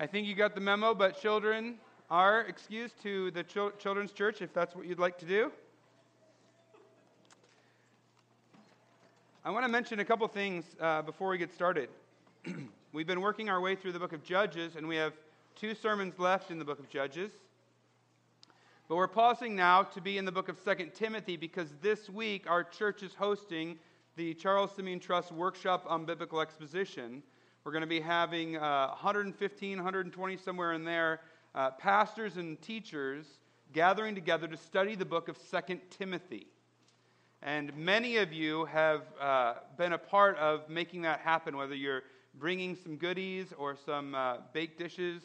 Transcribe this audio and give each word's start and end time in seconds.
I 0.00 0.06
think 0.06 0.28
you 0.28 0.36
got 0.36 0.54
the 0.54 0.60
memo, 0.60 0.94
but 0.94 1.20
children 1.20 1.74
are 2.08 2.42
excused 2.42 3.02
to 3.02 3.32
the 3.32 3.42
chil- 3.42 3.72
children's 3.80 4.12
church 4.12 4.40
if 4.40 4.54
that's 4.54 4.76
what 4.76 4.86
you'd 4.86 5.00
like 5.00 5.18
to 5.18 5.24
do. 5.24 5.50
I 9.44 9.50
want 9.50 9.64
to 9.64 9.68
mention 9.68 9.98
a 9.98 10.04
couple 10.04 10.28
things 10.28 10.64
uh, 10.80 11.02
before 11.02 11.30
we 11.30 11.36
get 11.36 11.52
started. 11.52 11.88
We've 12.92 13.08
been 13.08 13.20
working 13.20 13.50
our 13.50 13.60
way 13.60 13.74
through 13.74 13.90
the 13.90 13.98
book 13.98 14.12
of 14.12 14.22
Judges, 14.22 14.76
and 14.76 14.86
we 14.86 14.94
have 14.94 15.14
two 15.56 15.74
sermons 15.74 16.16
left 16.20 16.52
in 16.52 16.60
the 16.60 16.64
book 16.64 16.78
of 16.78 16.88
Judges. 16.88 17.32
But 18.88 18.94
we're 18.94 19.08
pausing 19.08 19.56
now 19.56 19.82
to 19.82 20.00
be 20.00 20.16
in 20.16 20.24
the 20.24 20.30
book 20.30 20.48
of 20.48 20.64
2 20.64 20.90
Timothy 20.94 21.36
because 21.36 21.74
this 21.82 22.08
week 22.08 22.48
our 22.48 22.62
church 22.62 23.02
is 23.02 23.14
hosting 23.14 23.76
the 24.14 24.34
Charles 24.34 24.70
Simeon 24.76 25.00
Trust 25.00 25.32
Workshop 25.32 25.86
on 25.88 26.04
Biblical 26.04 26.40
Exposition. 26.40 27.20
We're 27.68 27.72
going 27.72 27.82
to 27.82 27.86
be 27.86 28.00
having 28.00 28.56
uh, 28.56 28.86
115, 28.86 29.76
120, 29.76 30.36
somewhere 30.38 30.72
in 30.72 30.84
there, 30.84 31.20
uh, 31.54 31.70
pastors 31.72 32.38
and 32.38 32.58
teachers 32.62 33.26
gathering 33.74 34.14
together 34.14 34.48
to 34.48 34.56
study 34.56 34.94
the 34.94 35.04
book 35.04 35.28
of 35.28 35.36
2 35.50 35.78
Timothy. 35.90 36.46
And 37.42 37.76
many 37.76 38.16
of 38.16 38.32
you 38.32 38.64
have 38.64 39.02
uh, 39.20 39.56
been 39.76 39.92
a 39.92 39.98
part 39.98 40.38
of 40.38 40.70
making 40.70 41.02
that 41.02 41.20
happen, 41.20 41.58
whether 41.58 41.74
you're 41.74 42.04
bringing 42.38 42.74
some 42.74 42.96
goodies 42.96 43.52
or 43.58 43.76
some 43.76 44.14
uh, 44.14 44.38
baked 44.54 44.78
dishes 44.78 45.20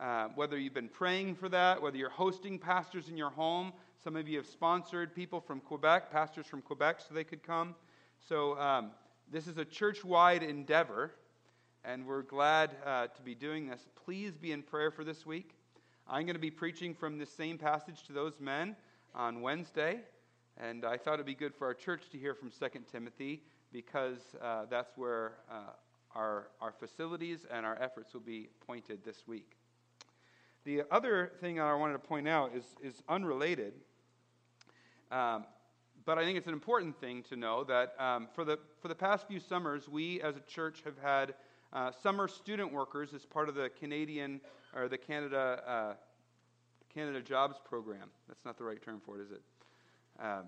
uh, 0.00 0.28
whether 0.36 0.56
you've 0.56 0.74
been 0.74 0.88
praying 0.88 1.34
for 1.34 1.48
that, 1.48 1.82
whether 1.82 1.96
you're 1.96 2.10
hosting 2.10 2.60
pastors 2.60 3.08
in 3.08 3.16
your 3.16 3.30
home. 3.30 3.72
Some 4.04 4.14
of 4.14 4.28
you 4.28 4.36
have 4.36 4.46
sponsored 4.46 5.16
people 5.16 5.40
from 5.40 5.58
Quebec, 5.58 6.12
pastors 6.12 6.46
from 6.46 6.62
Quebec, 6.62 7.00
so 7.00 7.12
they 7.12 7.24
could 7.24 7.42
come. 7.42 7.74
So, 8.28 8.56
um, 8.60 8.92
this 9.32 9.46
is 9.46 9.58
a 9.58 9.64
church 9.64 10.04
wide 10.04 10.42
endeavor, 10.42 11.12
and 11.84 12.06
we're 12.06 12.22
glad 12.22 12.76
uh, 12.86 13.08
to 13.08 13.22
be 13.22 13.34
doing 13.34 13.66
this. 13.66 13.86
Please 14.04 14.32
be 14.36 14.52
in 14.52 14.62
prayer 14.62 14.90
for 14.90 15.04
this 15.04 15.26
week. 15.26 15.56
I'm 16.08 16.24
going 16.24 16.34
to 16.34 16.40
be 16.40 16.50
preaching 16.50 16.94
from 16.94 17.18
this 17.18 17.30
same 17.30 17.58
passage 17.58 18.04
to 18.04 18.12
those 18.12 18.38
men 18.40 18.76
on 19.14 19.40
Wednesday, 19.40 20.00
and 20.56 20.84
I 20.84 20.96
thought 20.96 21.14
it'd 21.14 21.26
be 21.26 21.34
good 21.34 21.54
for 21.54 21.66
our 21.66 21.74
church 21.74 22.08
to 22.10 22.18
hear 22.18 22.34
from 22.34 22.50
2 22.50 22.68
Timothy 22.90 23.42
because 23.72 24.18
uh, 24.40 24.66
that's 24.70 24.96
where 24.96 25.38
uh, 25.50 25.72
our, 26.14 26.48
our 26.60 26.72
facilities 26.72 27.46
and 27.50 27.66
our 27.66 27.80
efforts 27.80 28.12
will 28.14 28.20
be 28.20 28.48
pointed 28.66 29.04
this 29.04 29.26
week. 29.26 29.56
The 30.64 30.82
other 30.92 31.32
thing 31.40 31.58
I 31.58 31.74
wanted 31.74 31.94
to 31.94 31.98
point 31.98 32.28
out 32.28 32.52
is, 32.54 32.64
is 32.82 33.02
unrelated, 33.08 33.72
um, 35.10 35.44
but 36.04 36.18
I 36.18 36.24
think 36.24 36.38
it's 36.38 36.46
an 36.46 36.52
important 36.52 37.00
thing 37.00 37.24
to 37.24 37.36
know 37.36 37.64
that 37.64 37.94
um, 37.98 38.28
for, 38.34 38.44
the, 38.44 38.58
for 38.80 38.88
the 38.88 38.94
past 38.94 39.26
few 39.26 39.40
summers, 39.40 39.88
we 39.88 40.20
as 40.20 40.36
a 40.36 40.40
church 40.40 40.82
have 40.84 40.98
had 40.98 41.34
uh, 41.72 41.90
summer 42.02 42.28
student 42.28 42.72
workers 42.72 43.14
as 43.14 43.24
part 43.24 43.48
of 43.48 43.54
the 43.54 43.70
Canadian 43.70 44.40
or 44.74 44.88
the 44.88 44.98
Canada, 44.98 45.62
uh, 45.66 45.94
Canada 46.92 47.20
Jobs 47.20 47.56
Program. 47.64 48.10
That's 48.28 48.44
not 48.44 48.58
the 48.58 48.64
right 48.64 48.80
term 48.82 49.00
for 49.04 49.20
it, 49.20 49.24
is 49.24 49.30
it? 49.30 49.42
Um, 50.20 50.44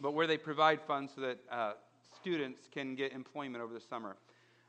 but 0.00 0.12
where 0.12 0.26
they 0.26 0.36
provide 0.36 0.80
funds 0.80 1.12
so 1.14 1.20
that 1.20 1.38
uh, 1.50 1.72
students 2.20 2.68
can 2.72 2.94
get 2.94 3.12
employment 3.12 3.62
over 3.62 3.72
the 3.72 3.80
summer. 3.80 4.16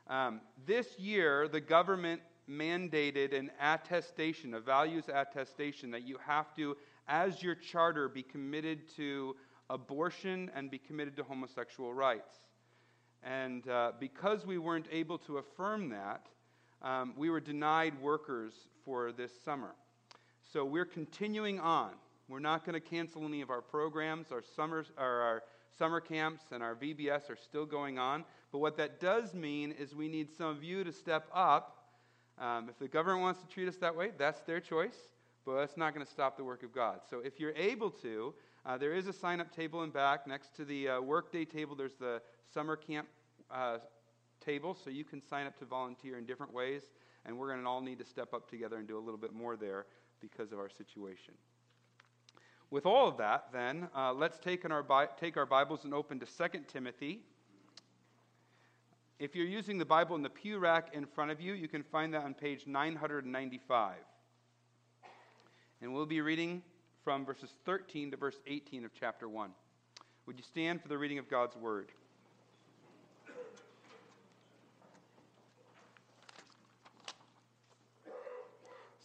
Um, 0.08 0.40
this 0.66 0.98
year, 0.98 1.48
the 1.48 1.60
government 1.60 2.20
mandated 2.48 3.36
an 3.36 3.50
attestation, 3.60 4.54
a 4.54 4.60
values 4.60 5.04
attestation, 5.12 5.90
that 5.90 6.06
you 6.06 6.16
have 6.24 6.54
to, 6.54 6.76
as 7.08 7.42
your 7.42 7.56
charter, 7.56 8.08
be 8.08 8.22
committed 8.22 8.88
to 8.96 9.34
abortion 9.68 10.48
and 10.54 10.70
be 10.70 10.78
committed 10.78 11.16
to 11.16 11.24
homosexual 11.24 11.92
rights. 11.92 12.38
And 13.26 13.68
uh, 13.68 13.92
because 13.98 14.46
we 14.46 14.56
weren't 14.56 14.86
able 14.92 15.18
to 15.18 15.38
affirm 15.38 15.88
that, 15.88 16.26
um, 16.80 17.12
we 17.16 17.28
were 17.28 17.40
denied 17.40 18.00
workers 18.00 18.52
for 18.84 19.10
this 19.10 19.32
summer. 19.44 19.74
So 20.52 20.64
we're 20.64 20.84
continuing 20.84 21.58
on. 21.58 21.90
We're 22.28 22.38
not 22.38 22.64
going 22.64 22.74
to 22.74 22.80
cancel 22.80 23.24
any 23.24 23.40
of 23.40 23.50
our 23.50 23.60
programs. 23.60 24.30
Our, 24.30 24.42
summers, 24.54 24.92
our 24.96 25.42
summer 25.76 26.00
camps 26.00 26.44
and 26.52 26.62
our 26.62 26.76
VBS 26.76 27.28
are 27.28 27.36
still 27.36 27.66
going 27.66 27.98
on. 27.98 28.24
But 28.52 28.58
what 28.58 28.76
that 28.76 29.00
does 29.00 29.34
mean 29.34 29.72
is 29.72 29.94
we 29.94 30.08
need 30.08 30.30
some 30.30 30.46
of 30.46 30.62
you 30.62 30.84
to 30.84 30.92
step 30.92 31.28
up 31.34 31.76
um, 32.38 32.68
if 32.68 32.78
the 32.78 32.88
government 32.88 33.22
wants 33.22 33.40
to 33.40 33.46
treat 33.46 33.66
us 33.66 33.76
that 33.76 33.96
way, 33.96 34.10
that's 34.18 34.40
their 34.42 34.60
choice, 34.60 35.08
but 35.44 35.56
that's 35.58 35.76
not 35.76 35.94
going 35.94 36.04
to 36.04 36.10
stop 36.10 36.36
the 36.36 36.44
work 36.44 36.62
of 36.62 36.72
God. 36.72 37.00
So 37.08 37.20
if 37.20 37.40
you're 37.40 37.54
able 37.56 37.90
to, 37.90 38.34
uh, 38.66 38.76
there 38.76 38.92
is 38.94 39.06
a 39.06 39.12
sign 39.12 39.40
up 39.40 39.54
table 39.54 39.84
in 39.84 39.90
back. 39.90 40.26
Next 40.26 40.54
to 40.56 40.64
the 40.64 40.88
uh, 40.88 41.00
workday 41.00 41.44
table, 41.44 41.74
there's 41.74 41.94
the 41.94 42.20
summer 42.52 42.76
camp 42.76 43.08
uh, 43.50 43.78
table, 44.44 44.74
so 44.74 44.90
you 44.90 45.04
can 45.04 45.22
sign 45.22 45.46
up 45.46 45.58
to 45.58 45.64
volunteer 45.64 46.18
in 46.18 46.26
different 46.26 46.52
ways. 46.52 46.82
And 47.24 47.36
we're 47.36 47.48
going 47.48 47.62
to 47.62 47.68
all 47.68 47.80
need 47.80 47.98
to 47.98 48.04
step 48.04 48.32
up 48.34 48.48
together 48.48 48.76
and 48.76 48.86
do 48.86 48.96
a 48.96 49.00
little 49.00 49.18
bit 49.18 49.32
more 49.32 49.56
there 49.56 49.86
because 50.20 50.52
of 50.52 50.58
our 50.58 50.70
situation. 50.70 51.34
With 52.70 52.86
all 52.86 53.08
of 53.08 53.16
that, 53.18 53.46
then, 53.52 53.88
uh, 53.96 54.12
let's 54.12 54.38
take, 54.38 54.68
our 54.70 54.82
Bi- 54.82 55.08
take 55.18 55.36
our 55.36 55.46
Bibles 55.46 55.84
and 55.84 55.92
open 55.92 56.20
to 56.20 56.26
2 56.26 56.60
Timothy 56.68 57.20
if 59.18 59.34
you're 59.34 59.46
using 59.46 59.78
the 59.78 59.84
Bible 59.84 60.14
in 60.14 60.22
the 60.22 60.30
pew 60.30 60.58
rack 60.58 60.90
in 60.92 61.06
front 61.06 61.30
of 61.30 61.40
you, 61.40 61.54
you 61.54 61.68
can 61.68 61.82
find 61.82 62.12
that 62.12 62.24
on 62.24 62.34
page 62.34 62.66
995. 62.66 63.94
And 65.80 65.94
we'll 65.94 66.06
be 66.06 66.20
reading 66.20 66.62
from 67.02 67.24
verses 67.24 67.50
13 67.64 68.10
to 68.10 68.16
verse 68.18 68.36
18 68.46 68.84
of 68.84 68.90
chapter 68.98 69.28
1. 69.28 69.50
Would 70.26 70.36
you 70.36 70.42
stand 70.42 70.82
for 70.82 70.88
the 70.88 70.98
reading 70.98 71.18
of 71.18 71.30
God's 71.30 71.56
word? 71.56 71.92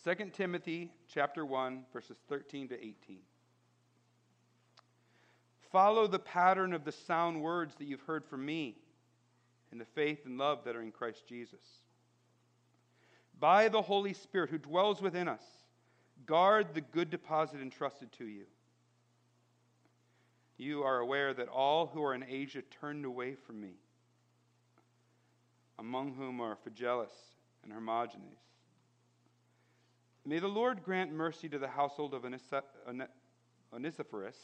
Second 0.04 0.34
Timothy 0.34 0.92
chapter 1.14 1.46
1 1.46 1.86
verses 1.94 2.18
13 2.28 2.70
to 2.70 2.76
18. 2.76 3.20
Follow 5.72 6.08
the 6.08 6.18
pattern 6.18 6.74
of 6.74 6.84
the 6.84 6.92
sound 6.92 7.42
words 7.42 7.76
that 7.76 7.86
you've 7.86 8.02
heard 8.02 8.26
from 8.26 8.44
me 8.44 8.78
and 9.72 9.80
the 9.80 9.86
faith 9.86 10.26
and 10.26 10.40
love 10.40 10.64
that 10.66 10.76
are 10.76 10.82
in 10.82 10.92
Christ 10.92 11.28
Jesus. 11.28 11.62
By 13.40 13.70
the 13.70 13.82
Holy 13.82 14.14
Spirit 14.14 14.50
who 14.50 14.58
dwells 14.58 15.04
within 15.04 15.28
us, 15.28 15.44
guard 16.26 16.74
the 16.74 16.82
good 16.82 17.12
deposit 17.12 17.62
entrusted 17.62 18.12
to 18.14 18.26
you. 18.26 18.46
You 20.58 20.82
are 20.82 21.00
aware 21.00 21.34
that 21.36 21.48
all 21.48 21.86
who 21.88 22.04
are 22.04 22.16
in 22.16 22.26
Asia 22.28 22.64
turned 22.64 23.06
away 23.06 23.36
from 23.36 23.62
me, 23.62 23.76
among 25.78 26.16
whom 26.16 26.42
are 26.42 26.58
Phygelus 26.68 27.12
and 27.64 27.72
Hermogenes. 27.72 28.51
May 30.26 30.40
the 30.40 30.48
Lord 30.48 30.84
grant 30.84 31.12
mercy 31.12 31.50
to 31.50 31.58
the 31.58 31.68
household 31.68 32.14
of 32.14 32.26
Onesiphorus, 33.74 34.38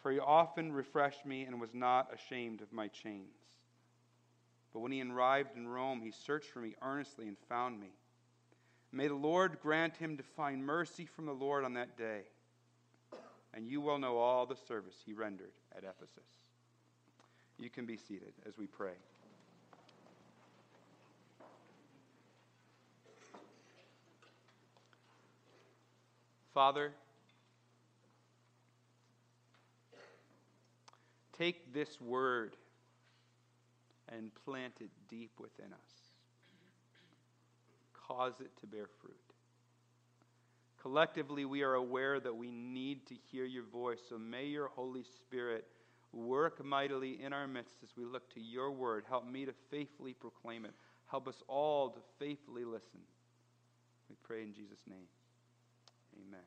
for 0.00 0.12
he 0.12 0.18
often 0.18 0.72
refreshed 0.72 1.26
me 1.26 1.42
and 1.42 1.60
was 1.60 1.74
not 1.74 2.14
ashamed 2.14 2.60
of 2.60 2.72
my 2.72 2.88
chains. 2.88 3.34
But 4.72 4.80
when 4.80 4.92
he 4.92 5.02
arrived 5.02 5.56
in 5.56 5.68
Rome, 5.68 6.00
he 6.00 6.10
searched 6.10 6.50
for 6.50 6.60
me 6.60 6.74
earnestly 6.82 7.26
and 7.26 7.36
found 7.48 7.80
me. 7.80 7.90
May 8.92 9.08
the 9.08 9.14
Lord 9.14 9.58
grant 9.60 9.96
him 9.96 10.16
to 10.16 10.22
find 10.22 10.64
mercy 10.64 11.06
from 11.06 11.26
the 11.26 11.32
Lord 11.32 11.64
on 11.64 11.74
that 11.74 11.96
day. 11.96 12.22
And 13.52 13.68
you 13.68 13.80
will 13.80 13.98
know 13.98 14.18
all 14.18 14.46
the 14.46 14.56
service 14.56 14.96
he 15.04 15.12
rendered 15.12 15.52
at 15.76 15.84
Ephesus. 15.84 16.28
You 17.58 17.70
can 17.70 17.86
be 17.86 17.96
seated 17.96 18.32
as 18.46 18.58
we 18.58 18.66
pray. 18.66 18.94
Father, 26.54 26.92
take 31.36 31.74
this 31.74 32.00
word 32.00 32.54
and 34.08 34.30
plant 34.44 34.74
it 34.80 34.90
deep 35.08 35.32
within 35.40 35.72
us. 35.72 35.90
Cause 37.92 38.34
it 38.40 38.50
to 38.60 38.66
bear 38.68 38.86
fruit. 39.00 39.16
Collectively, 40.80 41.44
we 41.44 41.62
are 41.62 41.74
aware 41.74 42.20
that 42.20 42.36
we 42.36 42.52
need 42.52 43.06
to 43.06 43.14
hear 43.32 43.46
your 43.46 43.64
voice, 43.64 43.98
so 44.08 44.16
may 44.16 44.44
your 44.44 44.68
Holy 44.68 45.02
Spirit 45.02 45.64
work 46.12 46.64
mightily 46.64 47.20
in 47.20 47.32
our 47.32 47.48
midst 47.48 47.78
as 47.82 47.88
we 47.96 48.04
look 48.04 48.32
to 48.34 48.40
your 48.40 48.70
word. 48.70 49.04
Help 49.08 49.26
me 49.26 49.44
to 49.44 49.52
faithfully 49.70 50.12
proclaim 50.12 50.64
it. 50.64 50.72
Help 51.06 51.26
us 51.26 51.42
all 51.48 51.88
to 51.90 52.00
faithfully 52.18 52.64
listen. 52.64 53.00
We 54.08 54.16
pray 54.22 54.42
in 54.42 54.54
Jesus' 54.54 54.82
name. 54.86 55.06
Amen. 56.14 56.40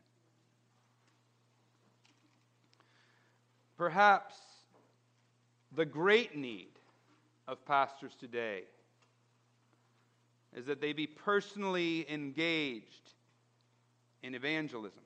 Perhaps 3.78 4.36
the 5.76 5.86
great 5.86 6.36
need 6.36 6.70
of 7.48 7.64
pastors 7.66 8.16
today 8.20 8.64
is 10.56 10.66
that 10.66 10.82
they 10.82 10.94
be 10.94 11.08
personally 11.08 12.06
engaged 12.10 13.14
in 14.24 14.34
evangelism. 14.34 15.04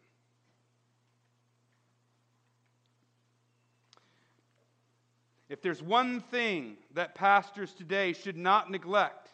If 5.49 5.61
there's 5.61 5.83
one 5.83 6.21
thing 6.21 6.77
that 6.93 7.13
pastors 7.13 7.73
today 7.73 8.13
should 8.13 8.37
not 8.37 8.71
neglect, 8.71 9.27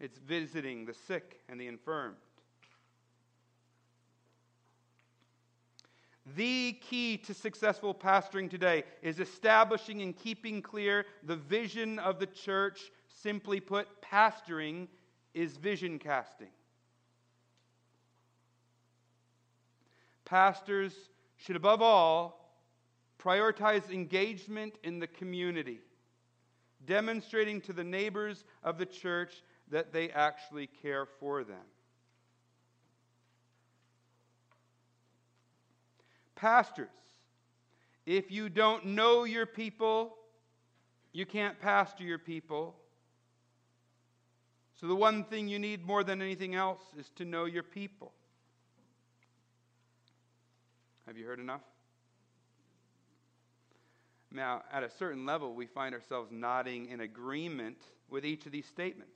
it's 0.00 0.16
visiting 0.16 0.86
the 0.86 0.94
sick 0.94 1.40
and 1.48 1.60
the 1.60 1.66
infirmed. 1.66 2.16
The 6.26 6.72
key 6.88 7.18
to 7.18 7.34
successful 7.34 7.94
pastoring 7.94 8.50
today 8.50 8.84
is 9.02 9.20
establishing 9.20 10.00
and 10.00 10.16
keeping 10.16 10.62
clear 10.62 11.04
the 11.22 11.36
vision 11.36 11.98
of 11.98 12.18
the 12.18 12.26
church. 12.26 12.90
Simply 13.08 13.60
put, 13.60 13.86
pastoring 14.00 14.88
is 15.34 15.56
vision 15.56 15.98
casting. 15.98 16.48
Pastors 20.24 20.94
should, 21.36 21.56
above 21.56 21.82
all, 21.82 22.56
prioritize 23.18 23.90
engagement 23.90 24.78
in 24.82 24.98
the 24.98 25.06
community, 25.06 25.80
demonstrating 26.86 27.60
to 27.62 27.72
the 27.74 27.84
neighbors 27.84 28.44
of 28.62 28.78
the 28.78 28.86
church 28.86 29.42
that 29.70 29.92
they 29.92 30.10
actually 30.10 30.66
care 30.66 31.06
for 31.06 31.44
them. 31.44 31.64
Pastors, 36.36 36.88
if 38.06 38.30
you 38.30 38.48
don't 38.48 38.86
know 38.86 39.24
your 39.24 39.46
people, 39.46 40.16
you 41.12 41.24
can't 41.24 41.58
pastor 41.60 42.04
your 42.04 42.18
people. 42.18 42.74
So, 44.74 44.86
the 44.88 44.96
one 44.96 45.24
thing 45.24 45.48
you 45.48 45.58
need 45.58 45.86
more 45.86 46.02
than 46.02 46.20
anything 46.20 46.54
else 46.54 46.82
is 46.98 47.10
to 47.16 47.24
know 47.24 47.44
your 47.44 47.62
people. 47.62 48.12
Have 51.06 51.16
you 51.16 51.24
heard 51.24 51.38
enough? 51.38 51.60
Now, 54.32 54.62
at 54.72 54.82
a 54.82 54.90
certain 54.90 55.24
level, 55.24 55.54
we 55.54 55.66
find 55.66 55.94
ourselves 55.94 56.30
nodding 56.32 56.88
in 56.88 57.00
agreement 57.00 57.78
with 58.10 58.24
each 58.24 58.46
of 58.46 58.52
these 58.52 58.66
statements. 58.66 59.12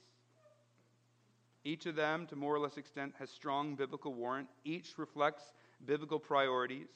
Each 1.65 1.87
of 1.87 1.97
them, 1.97 2.27
to 2.29 2.37
more 2.37 2.55
or 2.55 2.61
less 2.61 2.77
extent, 2.77 3.15
has 3.19 3.29
strong 3.29 3.75
biblical 3.75 4.15
warrant. 4.15 4.49
Each 4.65 4.97
reflects 4.97 5.43
biblical 5.85 6.19
priorities. 6.19 6.89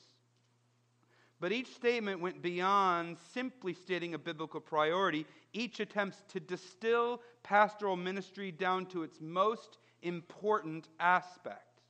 But 1.41 1.51
each 1.51 1.75
statement 1.75 2.21
went 2.21 2.41
beyond 2.41 3.17
simply 3.35 3.75
stating 3.75 4.15
a 4.15 4.19
biblical 4.19 4.61
priority. 4.61 5.27
Each 5.53 5.81
attempts 5.81 6.23
to 6.29 6.39
distill 6.39 7.21
pastoral 7.43 7.97
ministry 7.97 8.53
down 8.53 8.87
to 8.87 9.03
its 9.03 9.21
most 9.21 9.79
important 10.03 10.89
aspect. 11.01 11.83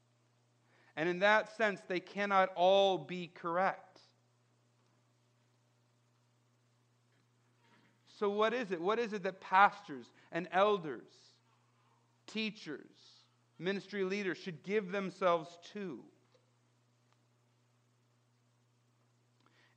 And 0.97 1.07
in 1.09 1.19
that 1.19 1.55
sense, 1.55 1.81
they 1.87 2.01
cannot 2.01 2.51
all 2.55 2.97
be 2.97 3.31
correct. 3.35 4.01
So, 8.19 8.31
what 8.31 8.55
is 8.55 8.71
it? 8.71 8.81
What 8.81 8.99
is 8.99 9.13
it 9.13 9.23
that 9.25 9.41
pastors 9.41 10.07
and 10.31 10.49
elders, 10.53 11.13
teachers, 12.27 12.87
ministry 13.59 14.05
leaders 14.05 14.39
should 14.39 14.63
give 14.63 14.93
themselves 14.93 15.59
to? 15.73 16.05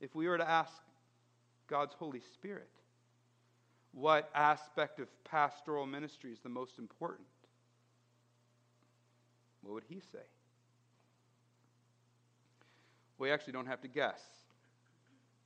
If 0.06 0.13
we 0.13 0.28
were 0.28 0.38
to 0.38 0.48
ask 0.48 0.72
God's 1.68 1.96
Holy 1.96 2.22
Spirit 2.36 2.69
what 3.92 4.30
aspect 4.36 5.00
of 5.00 5.07
pastoral 5.24 5.88
ministry 5.88 6.31
is 6.31 6.38
the 6.42 6.50
most 6.50 6.78
important, 6.78 7.28
what 9.63 9.74
would 9.74 9.84
he 9.90 10.00
say? 10.12 10.28
We 13.18 13.31
actually 13.31 13.54
don't 13.54 13.66
have 13.66 13.81
to 13.81 13.88
guess 13.88 14.22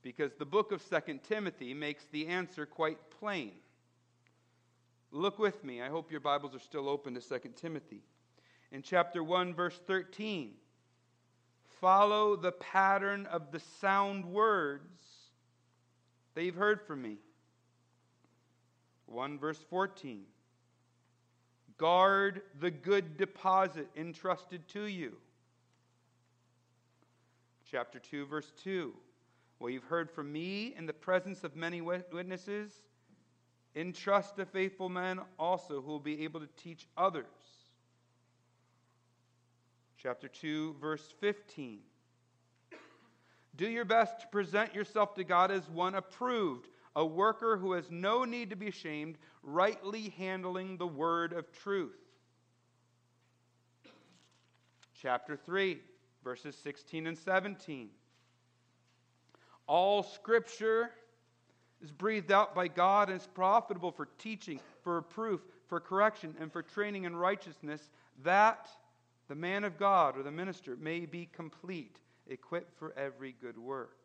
because 0.02 0.34
the 0.34 0.46
book 0.46 0.74
of 0.74 0.84
2 0.90 1.20
Timothy 1.24 1.74
makes 1.74 2.04
the 2.12 2.28
answer 2.28 2.66
quite 2.66 2.98
plain. 3.18 3.54
Look 5.12 5.40
with 5.40 5.64
me. 5.64 5.82
I 5.82 5.88
hope 5.88 6.12
your 6.12 6.20
Bibles 6.20 6.54
are 6.54 6.60
still 6.60 6.90
open 6.90 7.14
to 7.14 7.22
2 7.22 7.50
Timothy. 7.56 8.02
In 8.74 8.82
chapter 8.82 9.24
1, 9.24 9.54
verse 9.54 9.80
13, 9.88 10.52
follow 11.80 12.36
the 12.36 12.52
pattern 12.52 13.26
of 13.28 13.52
the 13.52 13.60
sound 13.80 14.26
words 14.26 15.00
that 16.36 16.44
you've 16.44 16.56
heard 16.56 16.82
from 16.82 17.02
me. 17.02 17.18
1 19.08 19.40
verse 19.40 19.64
14. 19.70 20.24
Guard 21.78 22.42
the 22.60 22.72
good 22.72 23.18
deposit 23.18 23.88
entrusted 23.96 24.68
to 24.70 24.84
you. 24.84 25.14
Chapter 27.70 28.00
2, 28.00 28.26
verse 28.26 28.52
2. 28.64 28.94
Well, 29.60 29.70
you've 29.70 29.84
heard 29.84 30.10
from 30.10 30.32
me 30.32 30.74
in 30.78 30.86
the 30.86 30.94
presence 30.94 31.44
of 31.44 31.56
many 31.56 31.82
witnesses. 31.82 32.82
Entrust 33.76 34.40
a 34.40 34.46
faithful 34.46 34.90
man 34.90 35.20
also 35.38 35.82
who 35.82 35.92
will 35.92 36.00
be 36.00 36.24
able 36.24 36.40
to 36.40 36.50
teach 36.58 36.88
others 36.98 37.26
chapter 40.02 40.30
2, 40.30 40.78
verse 40.80 41.14
15. 41.20 41.80
Do 43.58 43.68
your 43.68 43.84
best 43.84 44.22
to 44.22 44.28
present 44.28 44.74
yourself 44.74 45.14
to 45.16 45.26
God 45.26 45.52
as 45.52 45.70
one 45.70 45.96
approved, 45.96 46.70
a 46.96 47.06
worker 47.06 47.58
who 47.58 47.74
has 47.74 47.92
no 47.92 48.24
need 48.24 48.50
to 48.52 48.56
be 48.56 48.70
ashamed, 48.70 49.18
rightly 49.44 50.14
handling 50.18 50.78
the 50.78 50.88
word 50.88 51.34
of 51.34 51.52
truth. 51.52 51.98
Chapter 55.02 55.36
3, 55.36 55.80
verses 56.24 56.56
16 56.64 57.08
and 57.08 57.18
17. 57.18 57.90
All 59.68 60.04
scripture 60.04 60.92
is 61.82 61.92
breathed 61.92 62.32
out 62.32 62.56
by 62.56 62.70
God 62.70 63.10
and 63.10 63.20
is 63.20 63.28
profitable 63.28 63.92
for 63.92 64.08
teaching, 64.18 64.62
for 64.82 64.96
reproof, 64.96 65.42
for 65.68 65.82
correction, 65.82 66.36
and 66.40 66.52
for 66.52 66.62
training 66.62 67.04
in 67.04 67.16
righteousness, 67.16 67.90
that 68.24 68.70
the 69.30 69.36
man 69.36 69.64
of 69.64 69.78
God 69.78 70.18
or 70.18 70.24
the 70.24 70.32
minister 70.32 70.76
may 70.76 71.06
be 71.06 71.30
complete, 71.32 71.98
equipped 72.28 72.78
for 72.78 72.94
every 72.98 73.36
good 73.40 73.58
work. 73.58 73.96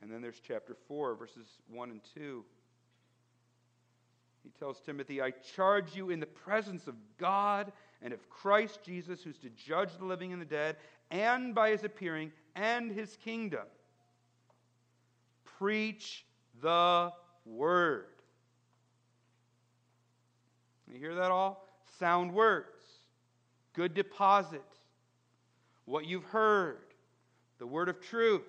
And 0.00 0.10
then 0.10 0.22
there's 0.22 0.40
chapter 0.40 0.76
4, 0.86 1.16
verses 1.16 1.48
1 1.68 1.90
and 1.90 2.00
2. 2.14 2.44
He 4.44 4.50
tells 4.60 4.80
Timothy, 4.80 5.20
I 5.20 5.32
charge 5.56 5.96
you 5.96 6.10
in 6.10 6.20
the 6.20 6.26
presence 6.26 6.86
of 6.86 6.94
God 7.18 7.72
and 8.00 8.14
of 8.14 8.30
Christ 8.30 8.78
Jesus, 8.84 9.24
who's 9.24 9.38
to 9.38 9.50
judge 9.50 9.90
the 9.98 10.04
living 10.04 10.32
and 10.32 10.40
the 10.40 10.46
dead, 10.46 10.76
and 11.10 11.52
by 11.56 11.70
his 11.70 11.82
appearing 11.82 12.30
and 12.54 12.92
his 12.92 13.16
kingdom. 13.16 13.66
Preach 15.58 16.24
the 16.62 17.12
word. 17.44 18.06
You 20.86 21.00
hear 21.00 21.16
that 21.16 21.32
all? 21.32 21.68
sound 21.98 22.32
words, 22.32 22.77
good 23.78 23.94
deposit, 23.94 24.60
what 25.84 26.04
you've 26.04 26.24
heard, 26.24 26.80
the 27.60 27.66
word 27.66 27.88
of 27.88 28.00
truth, 28.00 28.42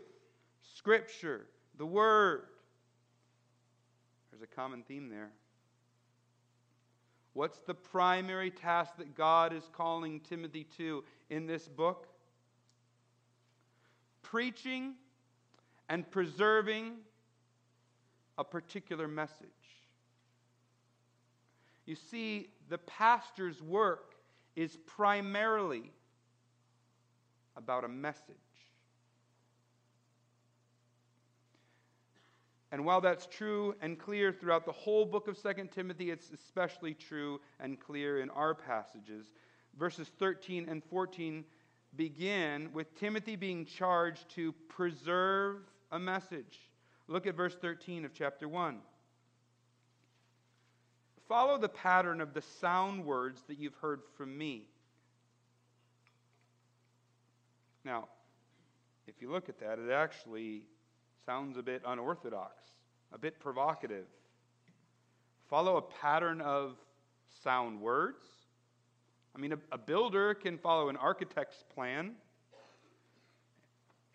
scripture, 0.76 1.46
the 1.78 1.86
word. 1.86 2.46
There's 4.32 4.42
a 4.42 4.48
common 4.48 4.82
theme 4.82 5.08
there. 5.08 5.30
What's 7.34 7.60
the 7.60 7.76
primary 7.76 8.50
task 8.50 8.98
that 8.98 9.14
God 9.14 9.54
is 9.54 9.70
calling 9.72 10.20
Timothy 10.22 10.66
to 10.78 11.04
in 11.30 11.46
this 11.46 11.68
book? 11.68 12.08
Preaching 14.24 14.96
and 15.90 16.10
preserving 16.10 16.94
a 18.40 18.44
particular 18.44 19.08
message. 19.08 19.46
You 21.86 21.94
see, 21.94 22.50
the 22.68 22.80
pastor's 22.80 23.62
work 23.62 24.16
is 24.56 24.78
primarily 24.86 25.92
about 27.56 27.84
a 27.84 27.88
message. 27.88 28.36
And 32.72 32.86
while 32.86 33.02
that's 33.02 33.26
true 33.26 33.76
and 33.82 33.98
clear 33.98 34.32
throughout 34.32 34.66
the 34.66 34.72
whole 34.72 35.06
book 35.06 35.28
of 35.28 35.42
2 35.42 35.70
Timothy, 35.72 36.12
it's 36.12 36.30
especially 36.32 36.94
true 36.94 37.42
and 37.60 37.80
clear 37.80 38.22
in 38.22 38.30
our 38.30 38.54
passages. 38.54 39.32
Verses 39.78 40.12
13 40.20 40.70
and 40.70 40.84
14 40.84 41.44
begin 41.96 42.70
with 42.72 42.94
Timothy 42.96 43.36
being 43.36 43.66
charged 43.66 44.30
to 44.30 44.54
preserve 44.68 45.62
a 45.92 45.98
message. 45.98 46.60
Look 47.08 47.26
at 47.26 47.36
verse 47.36 47.56
13 47.56 48.06
of 48.06 48.14
chapter 48.14 48.48
1. 48.48 48.78
Follow 51.30 51.60
the 51.60 51.70
pattern 51.70 52.22
of 52.22 52.34
the 52.34 52.42
sound 52.42 53.06
words 53.06 53.44
that 53.48 53.60
you've 53.60 53.76
heard 53.76 54.02
from 54.18 54.36
me. 54.36 54.64
Now, 57.86 58.08
if 59.06 59.22
you 59.22 59.32
look 59.32 59.48
at 59.48 59.60
that, 59.60 59.78
it 59.78 59.92
actually 59.92 60.64
sounds 61.28 61.56
a 61.56 61.62
bit 61.62 61.84
unorthodox, 61.86 62.64
a 63.14 63.20
bit 63.20 63.40
provocative. 63.40 64.08
Follow 65.48 65.78
a 65.78 65.84
pattern 65.84 66.42
of 66.42 66.78
sound 67.44 67.80
words. 67.80 68.26
I 69.36 69.40
mean, 69.40 69.54
a, 69.54 69.60
a 69.72 69.78
builder 69.78 70.34
can 70.34 70.58
follow 70.58 70.90
an 70.90 70.98
architect's 70.98 71.64
plan, 71.76 72.14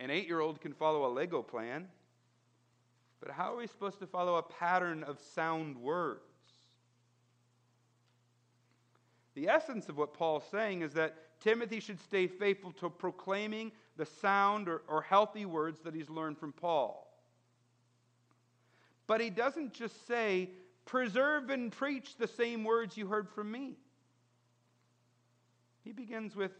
an 0.00 0.10
eight 0.10 0.26
year 0.26 0.40
old 0.40 0.60
can 0.60 0.72
follow 0.72 1.06
a 1.06 1.12
Lego 1.14 1.42
plan. 1.42 1.86
But 3.20 3.30
how 3.30 3.54
are 3.54 3.56
we 3.56 3.68
supposed 3.68 4.00
to 4.00 4.06
follow 4.08 4.34
a 4.34 4.42
pattern 4.42 5.04
of 5.04 5.20
sound 5.20 5.76
words? 5.76 6.33
The 9.34 9.48
essence 9.48 9.88
of 9.88 9.96
what 9.96 10.14
Paul's 10.14 10.44
saying 10.50 10.82
is 10.82 10.92
that 10.94 11.14
Timothy 11.40 11.80
should 11.80 12.00
stay 12.00 12.26
faithful 12.26 12.72
to 12.72 12.88
proclaiming 12.88 13.72
the 13.96 14.06
sound 14.06 14.68
or, 14.68 14.82
or 14.88 15.02
healthy 15.02 15.44
words 15.44 15.80
that 15.80 15.94
he's 15.94 16.08
learned 16.08 16.38
from 16.38 16.52
Paul. 16.52 17.06
But 19.06 19.20
he 19.20 19.30
doesn't 19.30 19.72
just 19.72 20.06
say, 20.06 20.50
preserve 20.86 21.50
and 21.50 21.70
preach 21.70 22.16
the 22.16 22.26
same 22.26 22.64
words 22.64 22.96
you 22.96 23.06
heard 23.06 23.28
from 23.28 23.50
me. 23.50 23.76
He 25.82 25.92
begins 25.92 26.34
with 26.34 26.52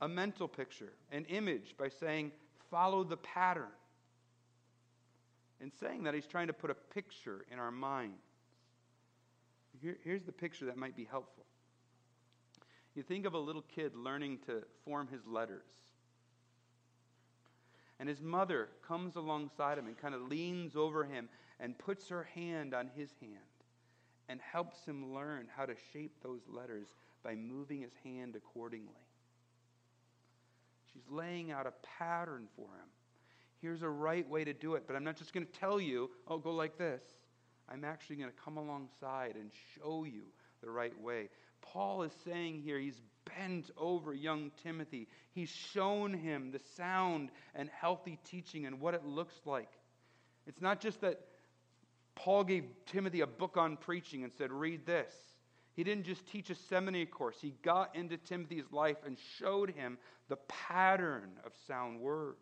a 0.00 0.08
mental 0.08 0.48
picture, 0.48 0.92
an 1.12 1.24
image, 1.26 1.74
by 1.78 1.88
saying, 1.88 2.32
follow 2.70 3.04
the 3.04 3.16
pattern. 3.18 3.64
In 5.60 5.70
saying 5.70 6.02
that, 6.02 6.14
he's 6.14 6.26
trying 6.26 6.48
to 6.48 6.52
put 6.52 6.70
a 6.70 6.74
picture 6.74 7.46
in 7.50 7.58
our 7.58 7.70
minds. 7.70 8.22
Here, 9.80 9.96
here's 10.04 10.24
the 10.24 10.32
picture 10.32 10.66
that 10.66 10.76
might 10.76 10.96
be 10.96 11.04
helpful. 11.04 11.44
You 12.96 13.02
think 13.02 13.26
of 13.26 13.34
a 13.34 13.38
little 13.38 13.62
kid 13.62 13.94
learning 13.94 14.38
to 14.46 14.62
form 14.84 15.06
his 15.08 15.26
letters. 15.26 15.68
And 18.00 18.08
his 18.08 18.22
mother 18.22 18.68
comes 18.86 19.16
alongside 19.16 19.78
him 19.78 19.86
and 19.86 19.96
kind 19.96 20.14
of 20.14 20.22
leans 20.22 20.76
over 20.76 21.04
him 21.04 21.28
and 21.60 21.78
puts 21.78 22.08
her 22.08 22.24
hand 22.34 22.74
on 22.74 22.90
his 22.96 23.10
hand 23.20 23.38
and 24.28 24.40
helps 24.40 24.84
him 24.84 25.14
learn 25.14 25.46
how 25.54 25.66
to 25.66 25.74
shape 25.92 26.16
those 26.22 26.40
letters 26.48 26.88
by 27.22 27.34
moving 27.34 27.82
his 27.82 27.92
hand 28.02 28.34
accordingly. 28.34 28.88
She's 30.92 31.04
laying 31.10 31.50
out 31.50 31.66
a 31.66 31.72
pattern 31.98 32.48
for 32.56 32.62
him. 32.62 32.88
Here's 33.60 33.82
a 33.82 33.88
right 33.88 34.28
way 34.28 34.44
to 34.44 34.52
do 34.52 34.74
it, 34.74 34.84
but 34.86 34.96
I'm 34.96 35.04
not 35.04 35.16
just 35.16 35.32
going 35.32 35.46
to 35.46 35.52
tell 35.52 35.80
you, 35.80 36.10
oh, 36.28 36.38
go 36.38 36.52
like 36.52 36.78
this. 36.78 37.02
I'm 37.68 37.84
actually 37.84 38.16
going 38.16 38.30
to 38.30 38.36
come 38.42 38.56
alongside 38.56 39.34
and 39.34 39.50
show 39.74 40.04
you 40.04 40.22
the 40.62 40.70
right 40.70 40.98
way. 41.00 41.28
Paul 41.72 42.02
is 42.02 42.12
saying 42.24 42.62
here, 42.62 42.78
he's 42.78 43.00
bent 43.36 43.70
over 43.76 44.14
young 44.14 44.50
Timothy. 44.62 45.08
He's 45.32 45.48
shown 45.48 46.14
him 46.14 46.50
the 46.52 46.60
sound 46.76 47.30
and 47.54 47.68
healthy 47.68 48.18
teaching 48.24 48.66
and 48.66 48.80
what 48.80 48.94
it 48.94 49.04
looks 49.04 49.34
like. 49.44 49.70
It's 50.46 50.60
not 50.60 50.80
just 50.80 51.00
that 51.00 51.20
Paul 52.14 52.44
gave 52.44 52.64
Timothy 52.86 53.20
a 53.20 53.26
book 53.26 53.56
on 53.56 53.76
preaching 53.76 54.24
and 54.24 54.32
said, 54.32 54.50
read 54.52 54.86
this. 54.86 55.12
He 55.74 55.84
didn't 55.84 56.04
just 56.04 56.26
teach 56.26 56.48
a 56.48 56.54
seminary 56.54 57.04
course, 57.04 57.36
he 57.40 57.52
got 57.62 57.94
into 57.94 58.16
Timothy's 58.16 58.72
life 58.72 58.96
and 59.04 59.18
showed 59.38 59.70
him 59.70 59.98
the 60.28 60.36
pattern 60.48 61.32
of 61.44 61.52
sound 61.66 62.00
words. 62.00 62.38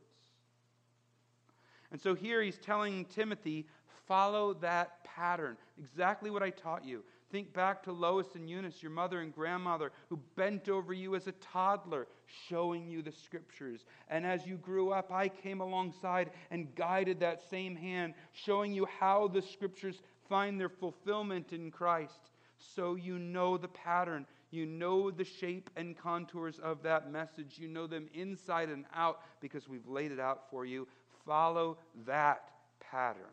And 1.91 2.01
so 2.01 2.15
here 2.15 2.41
he's 2.43 2.59
telling 2.59 3.05
Timothy, 3.07 3.67
follow 4.07 4.55
that 4.55 5.03
pattern. 5.05 5.57
Exactly 5.79 6.31
what 6.31 6.43
I 6.43 6.51
taught 6.51 6.85
you. 6.85 7.03
Think 7.35 7.53
back 7.53 7.83
to 7.83 7.91
Lois 7.93 8.37
and 8.37 8.49
Eunice, 8.49 8.81
your 8.81 8.93
mother 8.93 9.21
and 9.21 9.35
grandmother, 9.35 9.91
who 10.09 10.21
bent 10.37 10.69
over 10.69 10.93
you 10.93 11.17
as 11.17 11.27
a 11.27 11.33
toddler, 11.33 12.07
showing 12.49 12.87
you 12.87 13.03
the 13.03 13.11
scriptures. 13.11 13.87
And 14.09 14.25
as 14.25 14.47
you 14.47 14.57
grew 14.57 14.93
up, 14.93 15.11
I 15.11 15.27
came 15.27 15.61
alongside 15.61 16.31
and 16.53 16.73
guided 16.77 17.19
that 17.19 17.43
same 17.51 17.75
hand, 17.75 18.15
showing 18.31 18.73
you 18.73 18.87
how 19.01 19.27
the 19.27 19.43
scriptures 19.43 20.01
find 20.29 20.61
their 20.61 20.69
fulfillment 20.69 21.53
in 21.53 21.73
Christ. 21.73 22.31
So 22.57 22.95
you 22.95 23.19
know 23.19 23.57
the 23.57 23.67
pattern. 23.67 24.27
You 24.53 24.65
know 24.65 25.11
the 25.11 25.25
shape 25.25 25.71
and 25.75 25.99
contours 25.99 26.61
of 26.61 26.85
that 26.85 27.11
message. 27.11 27.59
You 27.59 27.67
know 27.67 27.89
them 27.89 28.07
inside 28.15 28.69
and 28.69 28.85
out 28.95 29.23
because 29.41 29.69
we've 29.69 29.89
laid 29.89 30.13
it 30.13 30.21
out 30.21 30.49
for 30.53 30.65
you. 30.67 30.87
Follow 31.27 31.79
that 32.07 32.51
pattern. 32.79 33.25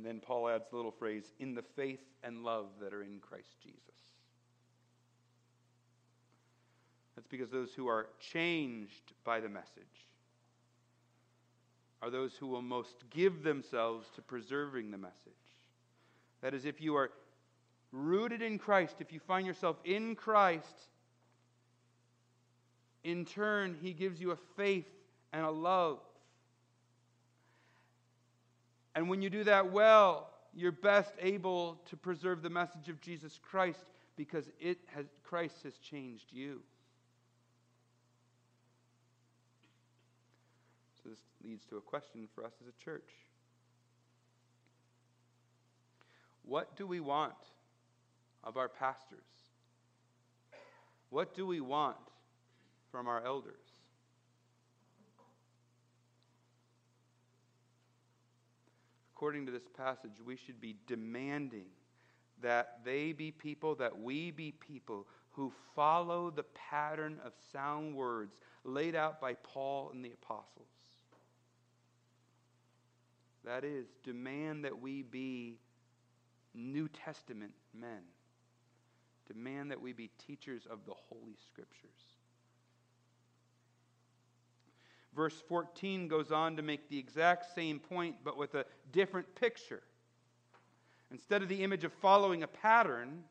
And 0.00 0.06
then 0.06 0.18
Paul 0.18 0.48
adds 0.48 0.64
the 0.70 0.76
little 0.76 0.90
phrase, 0.90 1.30
in 1.40 1.54
the 1.54 1.60
faith 1.60 2.00
and 2.24 2.42
love 2.42 2.68
that 2.80 2.94
are 2.94 3.02
in 3.02 3.18
Christ 3.20 3.60
Jesus. 3.62 3.82
That's 7.14 7.28
because 7.28 7.50
those 7.50 7.74
who 7.74 7.86
are 7.86 8.06
changed 8.18 9.12
by 9.24 9.40
the 9.40 9.50
message 9.50 10.08
are 12.00 12.08
those 12.08 12.34
who 12.34 12.46
will 12.46 12.62
most 12.62 13.04
give 13.10 13.42
themselves 13.42 14.08
to 14.14 14.22
preserving 14.22 14.90
the 14.90 14.96
message. 14.96 15.12
That 16.40 16.54
is, 16.54 16.64
if 16.64 16.80
you 16.80 16.96
are 16.96 17.10
rooted 17.92 18.40
in 18.40 18.58
Christ, 18.58 18.94
if 19.00 19.12
you 19.12 19.20
find 19.20 19.46
yourself 19.46 19.76
in 19.84 20.14
Christ, 20.14 20.88
in 23.04 23.26
turn, 23.26 23.76
He 23.82 23.92
gives 23.92 24.18
you 24.18 24.30
a 24.30 24.38
faith 24.56 24.88
and 25.34 25.44
a 25.44 25.50
love 25.50 25.98
and 28.94 29.08
when 29.08 29.22
you 29.22 29.30
do 29.30 29.44
that 29.44 29.70
well, 29.70 30.30
you're 30.54 30.72
best 30.72 31.12
able 31.20 31.80
to 31.88 31.96
preserve 31.96 32.42
the 32.42 32.50
message 32.50 32.88
of 32.88 33.00
Jesus 33.00 33.38
Christ 33.40 33.84
because 34.16 34.50
it 34.58 34.78
has, 34.94 35.06
Christ 35.22 35.62
has 35.62 35.78
changed 35.78 36.26
you. 36.30 36.60
So 41.02 41.10
this 41.10 41.20
leads 41.44 41.64
to 41.66 41.76
a 41.76 41.80
question 41.80 42.28
for 42.34 42.44
us 42.44 42.52
as 42.60 42.66
a 42.68 42.84
church. 42.84 43.08
What 46.44 46.76
do 46.76 46.86
we 46.86 47.00
want 47.00 47.32
of 48.42 48.56
our 48.56 48.68
pastors? 48.68 49.18
What 51.10 51.34
do 51.34 51.46
we 51.46 51.60
want 51.60 51.96
from 52.90 53.06
our 53.06 53.24
elders? 53.24 53.69
According 59.20 59.44
to 59.44 59.52
this 59.52 59.68
passage, 59.76 60.12
we 60.24 60.34
should 60.34 60.58
be 60.62 60.74
demanding 60.86 61.66
that 62.40 62.78
they 62.86 63.12
be 63.12 63.30
people, 63.30 63.74
that 63.74 64.00
we 64.00 64.30
be 64.30 64.50
people 64.50 65.06
who 65.32 65.52
follow 65.76 66.30
the 66.30 66.44
pattern 66.70 67.18
of 67.22 67.34
sound 67.52 67.94
words 67.94 68.32
laid 68.64 68.94
out 68.94 69.20
by 69.20 69.34
Paul 69.42 69.90
and 69.92 70.02
the 70.02 70.12
apostles. 70.12 70.68
That 73.44 73.62
is, 73.62 73.88
demand 74.04 74.64
that 74.64 74.80
we 74.80 75.02
be 75.02 75.58
New 76.54 76.88
Testament 76.88 77.52
men. 77.78 78.00
Demand 79.28 79.70
that 79.70 79.82
we 79.82 79.92
be 79.92 80.08
teachers 80.26 80.62
of 80.70 80.78
the 80.86 80.94
Holy 80.94 81.36
Scriptures. 81.46 82.19
Verse 85.14 85.42
14 85.48 86.08
goes 86.08 86.30
on 86.30 86.56
to 86.56 86.62
make 86.62 86.88
the 86.88 86.98
exact 86.98 87.54
same 87.54 87.78
point, 87.80 88.16
but 88.24 88.36
with 88.36 88.54
a 88.54 88.64
different 88.92 89.34
picture. 89.34 89.82
Instead 91.10 91.42
of 91.42 91.48
the 91.48 91.64
image 91.64 91.82
of 91.84 91.92
following 91.94 92.44
a 92.44 92.46
pattern, 92.46 93.24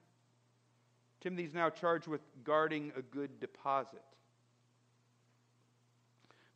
Timothy's 1.22 1.54
now 1.54 1.70
charged 1.70 2.08
with 2.08 2.22
guarding 2.44 2.92
a 2.98 3.02
good 3.02 3.40
deposit. 3.40 4.04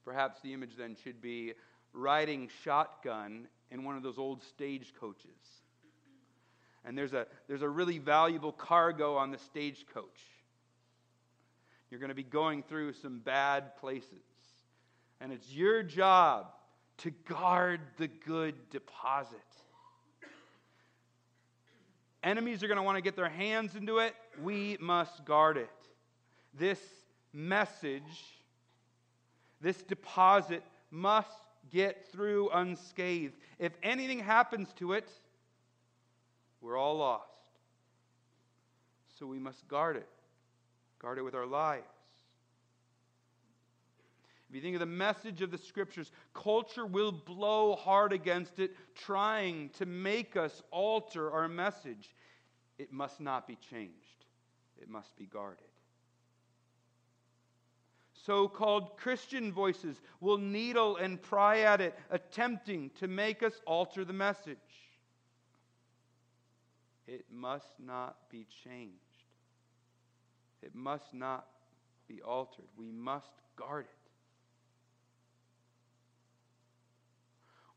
Perhaps 0.04 0.42
the 0.42 0.54
image 0.54 0.76
then 0.78 0.98
should 1.02 1.22
be 1.22 1.54
riding 1.94 2.50
shotgun 2.64 3.48
in 3.72 3.86
one 3.86 3.96
of 3.96 4.04
those 4.04 4.18
old 4.18 4.44
stagecoaches. 4.44 5.62
And 6.86 6.98
there's 6.98 7.14
a, 7.14 7.28
there's 7.48 7.62
a 7.62 7.70
really 7.70 7.98
valuable 7.98 8.52
cargo 8.52 9.16
on 9.16 9.32
the 9.32 9.38
stagecoach. 9.38 10.20
You're 11.90 12.00
going 12.00 12.10
to 12.10 12.16
be 12.16 12.24
going 12.24 12.64
through 12.64 12.94
some 12.94 13.20
bad 13.20 13.78
places. 13.78 14.24
And 15.24 15.32
it's 15.32 15.54
your 15.54 15.84
job 15.84 16.48
to 16.98 17.12
guard 17.30 17.80
the 17.98 18.10
good 18.10 18.56
deposit. 18.70 19.40
Enemies 22.22 22.62
are 22.62 22.68
going 22.68 22.76
to 22.76 22.84
want 22.84 22.98
to 22.98 23.02
get 23.02 23.16
their 23.16 23.30
hands 23.30 23.78
into 23.78 24.00
it. 24.00 24.14
We 24.42 24.76
must 24.82 25.24
guard 25.24 25.56
it. 25.56 25.70
This 26.54 26.80
message, 27.32 28.02
this 29.62 29.82
deposit 29.84 30.62
must 30.92 31.30
get 31.72 32.06
through 32.12 32.50
unscathed. 32.50 33.36
If 33.60 33.72
anything 33.82 34.20
happens 34.20 34.74
to 34.74 34.92
it, 34.92 35.10
we're 36.60 36.78
all 36.78 36.98
lost. 36.98 37.30
So 39.18 39.26
we 39.26 39.40
must 39.40 39.66
guard 39.70 39.96
it. 39.96 40.10
Guard 41.00 41.18
it 41.18 41.22
with 41.22 41.34
our 41.34 41.46
lives. 41.46 41.93
If 44.54 44.58
you 44.58 44.62
think 44.62 44.76
of 44.76 44.82
the 44.82 44.86
message 44.86 45.42
of 45.42 45.50
the 45.50 45.58
scriptures, 45.58 46.12
culture 46.36 46.86
will 46.86 47.12
blow 47.12 47.76
hard 47.76 48.14
against 48.14 48.60
it, 48.60 48.76
trying 48.94 49.70
to 49.80 49.88
make 49.88 50.38
us 50.38 50.62
alter 50.70 51.32
our 51.32 51.48
message. 51.48 52.14
It 52.78 52.94
must 52.94 53.20
not 53.20 53.48
be 53.48 53.56
changed, 53.56 54.26
it 54.80 54.88
must 54.88 55.18
be 55.18 55.26
guarded. 55.26 55.66
So 58.28 58.48
called 58.48 58.96
Christian 58.96 59.52
voices 59.52 60.00
will 60.20 60.38
needle 60.38 60.98
and 60.98 61.20
pry 61.20 61.62
at 61.62 61.82
it, 61.82 61.98
attempting 62.12 62.92
to 63.00 63.08
make 63.08 63.42
us 63.42 63.60
alter 63.66 64.06
the 64.06 64.14
message. 64.14 64.58
It 67.08 67.26
must 67.32 67.74
not 67.80 68.18
be 68.30 68.46
changed. 68.64 69.00
It 70.62 70.76
must 70.76 71.12
not 71.12 71.48
be 72.08 72.22
altered. 72.22 72.68
We 72.78 72.92
must 72.92 73.32
guard 73.56 73.86
it. 73.86 74.03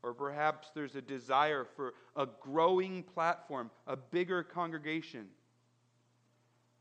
Or 0.07 0.13
perhaps 0.13 0.69
there's 0.73 0.95
a 0.95 1.01
desire 1.01 1.65
for 1.75 1.93
a 2.15 2.25
growing 2.39 3.03
platform, 3.03 3.69
a 3.87 3.97
bigger 3.97 4.41
congregation. 4.41 5.27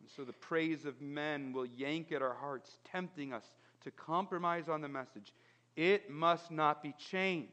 And 0.00 0.08
so 0.08 0.22
the 0.22 0.32
praise 0.32 0.84
of 0.84 1.00
men 1.00 1.52
will 1.52 1.66
yank 1.66 2.12
at 2.12 2.22
our 2.22 2.34
hearts, 2.34 2.78
tempting 2.84 3.32
us 3.32 3.42
to 3.82 3.90
compromise 3.90 4.68
on 4.68 4.80
the 4.80 4.88
message. 4.88 5.32
It 5.74 6.08
must 6.08 6.52
not 6.52 6.84
be 6.84 6.94
changed. 7.10 7.50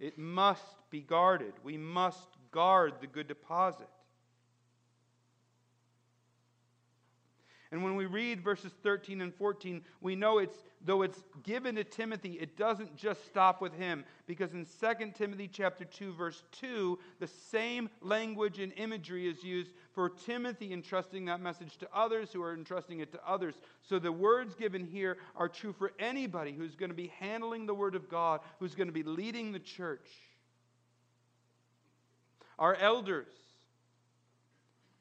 It 0.00 0.18
must 0.18 0.64
be 0.90 1.00
guarded. 1.00 1.52
We 1.62 1.78
must 1.78 2.28
guard 2.50 2.94
the 3.00 3.06
good 3.06 3.28
deposit. 3.28 3.88
And 7.72 7.82
when 7.82 7.96
we 7.96 8.04
read 8.04 8.44
verses 8.44 8.70
13 8.82 9.22
and 9.22 9.34
14, 9.34 9.82
we 10.02 10.14
know 10.14 10.38
it's 10.38 10.56
though 10.84 11.02
it's 11.02 11.22
given 11.42 11.76
to 11.76 11.84
Timothy, 11.84 12.32
it 12.32 12.56
doesn't 12.56 12.96
just 12.96 13.24
stop 13.24 13.62
with 13.62 13.72
him 13.72 14.04
because 14.26 14.52
in 14.52 14.66
2 14.66 15.12
Timothy 15.16 15.48
chapter 15.48 15.84
2 15.84 16.12
verse 16.12 16.42
2, 16.52 16.98
the 17.18 17.26
same 17.26 17.88
language 18.02 18.58
and 18.58 18.72
imagery 18.76 19.26
is 19.26 19.42
used 19.42 19.70
for 19.94 20.10
Timothy 20.10 20.72
entrusting 20.72 21.24
that 21.26 21.40
message 21.40 21.78
to 21.78 21.88
others 21.94 22.30
who 22.30 22.42
are 22.42 22.52
entrusting 22.52 23.00
it 23.00 23.10
to 23.12 23.20
others. 23.26 23.54
So 23.88 23.98
the 23.98 24.12
words 24.12 24.54
given 24.54 24.84
here 24.84 25.16
are 25.34 25.48
true 25.48 25.72
for 25.72 25.92
anybody 25.98 26.52
who's 26.52 26.74
going 26.74 26.90
to 26.90 26.96
be 26.96 27.12
handling 27.20 27.64
the 27.64 27.74
word 27.74 27.94
of 27.94 28.10
God, 28.10 28.40
who's 28.58 28.74
going 28.74 28.88
to 28.88 28.92
be 28.92 29.04
leading 29.04 29.52
the 29.52 29.60
church. 29.60 30.10
Our 32.58 32.74
elders, 32.74 33.32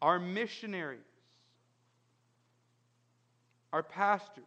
our 0.01 0.19
missionaries, 0.19 1.10
our 3.73 3.83
pastors, 3.83 4.43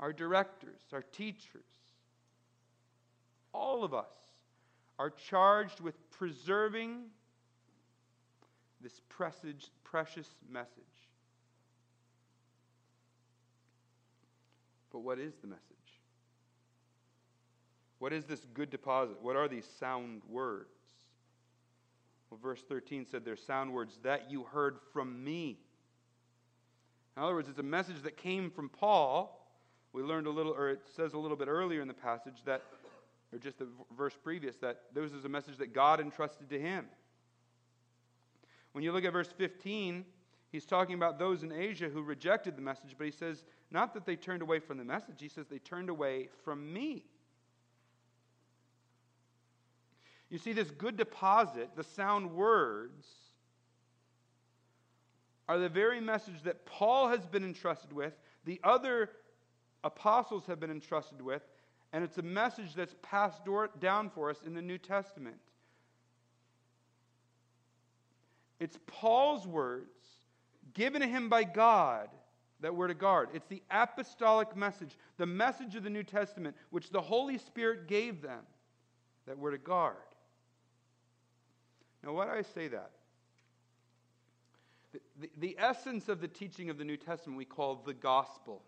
our 0.00 0.12
directors, 0.12 0.80
our 0.92 1.02
teachers, 1.02 1.62
all 3.52 3.84
of 3.84 3.92
us 3.92 4.06
are 4.98 5.10
charged 5.10 5.80
with 5.80 5.94
preserving 6.10 7.02
this 8.80 9.00
precious 9.08 10.34
message. 10.50 10.68
But 14.90 15.00
what 15.00 15.18
is 15.18 15.34
the 15.40 15.46
message? 15.46 15.62
What 17.98 18.12
is 18.12 18.24
this 18.24 18.46
good 18.52 18.70
deposit? 18.70 19.16
What 19.22 19.36
are 19.36 19.48
these 19.48 19.66
sound 19.78 20.22
words? 20.28 20.68
Well, 22.30 22.40
verse 22.42 22.62
13 22.68 23.06
said 23.10 23.24
they're 23.24 23.36
sound 23.36 23.72
words 23.72 23.98
that 24.02 24.30
you 24.30 24.44
heard 24.44 24.78
from 24.92 25.22
me. 25.22 25.58
In 27.16 27.22
other 27.22 27.34
words, 27.34 27.48
it's 27.48 27.58
a 27.58 27.62
message 27.62 28.02
that 28.02 28.16
came 28.16 28.50
from 28.50 28.68
Paul. 28.68 29.38
We 29.92 30.02
learned 30.02 30.26
a 30.26 30.30
little, 30.30 30.52
or 30.52 30.70
it 30.70 30.80
says 30.96 31.12
a 31.12 31.18
little 31.18 31.36
bit 31.36 31.48
earlier 31.48 31.82
in 31.82 31.88
the 31.88 31.94
passage 31.94 32.42
that, 32.46 32.62
or 33.32 33.38
just 33.38 33.58
the 33.58 33.68
verse 33.96 34.16
previous, 34.22 34.56
that 34.56 34.82
this 34.94 35.12
is 35.12 35.24
a 35.24 35.28
message 35.28 35.58
that 35.58 35.74
God 35.74 36.00
entrusted 36.00 36.48
to 36.50 36.58
him. 36.58 36.86
When 38.72 38.82
you 38.82 38.92
look 38.92 39.04
at 39.04 39.12
verse 39.12 39.28
15, 39.36 40.04
he's 40.50 40.64
talking 40.64 40.94
about 40.94 41.18
those 41.18 41.42
in 41.42 41.52
Asia 41.52 41.90
who 41.90 42.02
rejected 42.02 42.56
the 42.56 42.62
message, 42.62 42.94
but 42.96 43.04
he 43.04 43.10
says, 43.10 43.44
not 43.70 43.92
that 43.92 44.06
they 44.06 44.16
turned 44.16 44.40
away 44.40 44.58
from 44.60 44.78
the 44.78 44.84
message, 44.84 45.16
he 45.18 45.28
says 45.28 45.46
they 45.46 45.58
turned 45.58 45.90
away 45.90 46.28
from 46.44 46.72
me. 46.72 47.04
You 50.30 50.38
see, 50.38 50.54
this 50.54 50.70
good 50.70 50.96
deposit, 50.96 51.76
the 51.76 51.84
sound 51.84 52.32
words, 52.32 53.06
are 55.48 55.58
the 55.58 55.68
very 55.68 56.00
message 56.00 56.42
that 56.44 56.64
Paul 56.66 57.08
has 57.08 57.26
been 57.26 57.44
entrusted 57.44 57.92
with, 57.92 58.14
the 58.44 58.60
other 58.62 59.10
apostles 59.84 60.46
have 60.46 60.60
been 60.60 60.70
entrusted 60.70 61.20
with, 61.20 61.42
and 61.92 62.02
it's 62.04 62.18
a 62.18 62.22
message 62.22 62.74
that's 62.74 62.94
passed 63.02 63.42
down 63.80 64.10
for 64.10 64.30
us 64.30 64.38
in 64.46 64.54
the 64.54 64.62
New 64.62 64.78
Testament. 64.78 65.36
It's 68.60 68.78
Paul's 68.86 69.46
words 69.46 69.88
given 70.74 71.00
to 71.02 71.08
him 71.08 71.28
by 71.28 71.44
God 71.44 72.08
that 72.60 72.74
we're 72.74 72.86
to 72.86 72.94
guard. 72.94 73.28
It's 73.34 73.46
the 73.48 73.62
apostolic 73.70 74.56
message, 74.56 74.96
the 75.18 75.26
message 75.26 75.74
of 75.74 75.82
the 75.82 75.90
New 75.90 76.04
Testament, 76.04 76.56
which 76.70 76.90
the 76.90 77.00
Holy 77.00 77.38
Spirit 77.38 77.88
gave 77.88 78.22
them 78.22 78.40
that 79.26 79.36
we're 79.36 79.50
to 79.50 79.58
guard. 79.58 79.96
Now, 82.04 82.12
why 82.12 82.24
do 82.24 82.30
I 82.30 82.42
say 82.42 82.68
that? 82.68 82.90
The, 85.38 85.56
essence 85.58 86.08
of 86.08 86.20
the 86.20 86.28
teaching 86.28 86.70
of 86.70 86.78
the 86.78 86.84
New 86.84 86.96
Testament 86.96 87.38
we 87.38 87.44
call 87.44 87.76
the 87.76 87.94
gospel, 87.94 88.62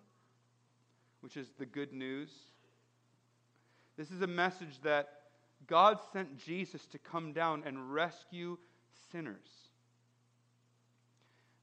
which 1.21 1.37
is 1.37 1.49
the 1.59 1.67
good 1.67 1.93
news. 1.93 2.31
This 3.97 4.11
is 4.11 4.23
a 4.23 4.27
message 4.27 4.81
that 4.83 5.09
God 5.67 5.99
sent 6.13 6.37
Jesus 6.39 6.87
to 6.89 6.99
come 6.99 7.33
down 7.33 7.63
and 7.65 7.93
rescue 7.93 8.59
sinners. 9.11 9.49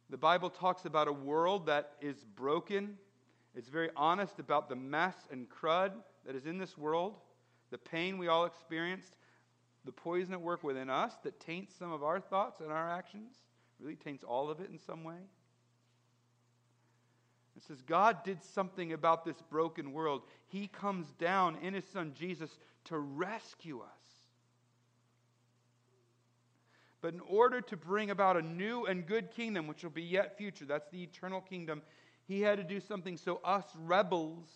The 0.09 0.17
Bible 0.17 0.49
talks 0.49 0.85
about 0.85 1.07
a 1.07 1.13
world 1.13 1.67
that 1.67 1.93
is 2.01 2.17
broken. 2.35 2.97
It's 3.55 3.69
very 3.69 3.89
honest 3.95 4.39
about 4.39 4.67
the 4.67 4.75
mess 4.75 5.15
and 5.31 5.47
crud 5.49 5.91
that 6.25 6.35
is 6.35 6.45
in 6.45 6.57
this 6.57 6.77
world, 6.77 7.15
the 7.69 7.77
pain 7.77 8.17
we 8.17 8.27
all 8.27 8.45
experienced, 8.45 9.15
the 9.85 9.91
poison 9.91 10.33
at 10.33 10.41
work 10.41 10.63
within 10.63 10.89
us 10.89 11.13
that 11.23 11.39
taints 11.39 11.73
some 11.75 11.91
of 11.91 12.03
our 12.03 12.19
thoughts 12.19 12.59
and 12.59 12.71
our 12.71 12.89
actions 12.89 13.35
really 13.81 13.95
taints 13.95 14.23
all 14.23 14.49
of 14.49 14.59
it 14.59 14.69
in 14.69 14.79
some 14.79 15.03
way. 15.03 15.17
It 17.57 17.63
says 17.67 17.81
God 17.81 18.23
did 18.23 18.43
something 18.43 18.93
about 18.93 19.25
this 19.25 19.41
broken 19.49 19.93
world. 19.93 20.23
He 20.47 20.67
comes 20.67 21.07
down 21.19 21.57
in 21.61 21.73
his 21.73 21.85
son 21.85 22.13
Jesus 22.17 22.49
to 22.85 22.97
rescue 22.97 23.81
us. 23.81 23.87
But 27.01 27.13
in 27.13 27.19
order 27.21 27.61
to 27.61 27.77
bring 27.77 28.11
about 28.11 28.37
a 28.37 28.41
new 28.41 28.85
and 28.85 29.05
good 29.05 29.31
kingdom, 29.31 29.67
which 29.67 29.83
will 29.83 29.91
be 29.91 30.03
yet 30.03 30.37
future, 30.37 30.65
that's 30.65 30.87
the 30.91 31.01
eternal 31.01 31.41
kingdom, 31.41 31.81
he 32.27 32.41
had 32.41 32.57
to 32.57 32.63
do 32.63 32.79
something 32.79 33.17
so 33.17 33.41
us 33.43 33.65
rebels 33.79 34.47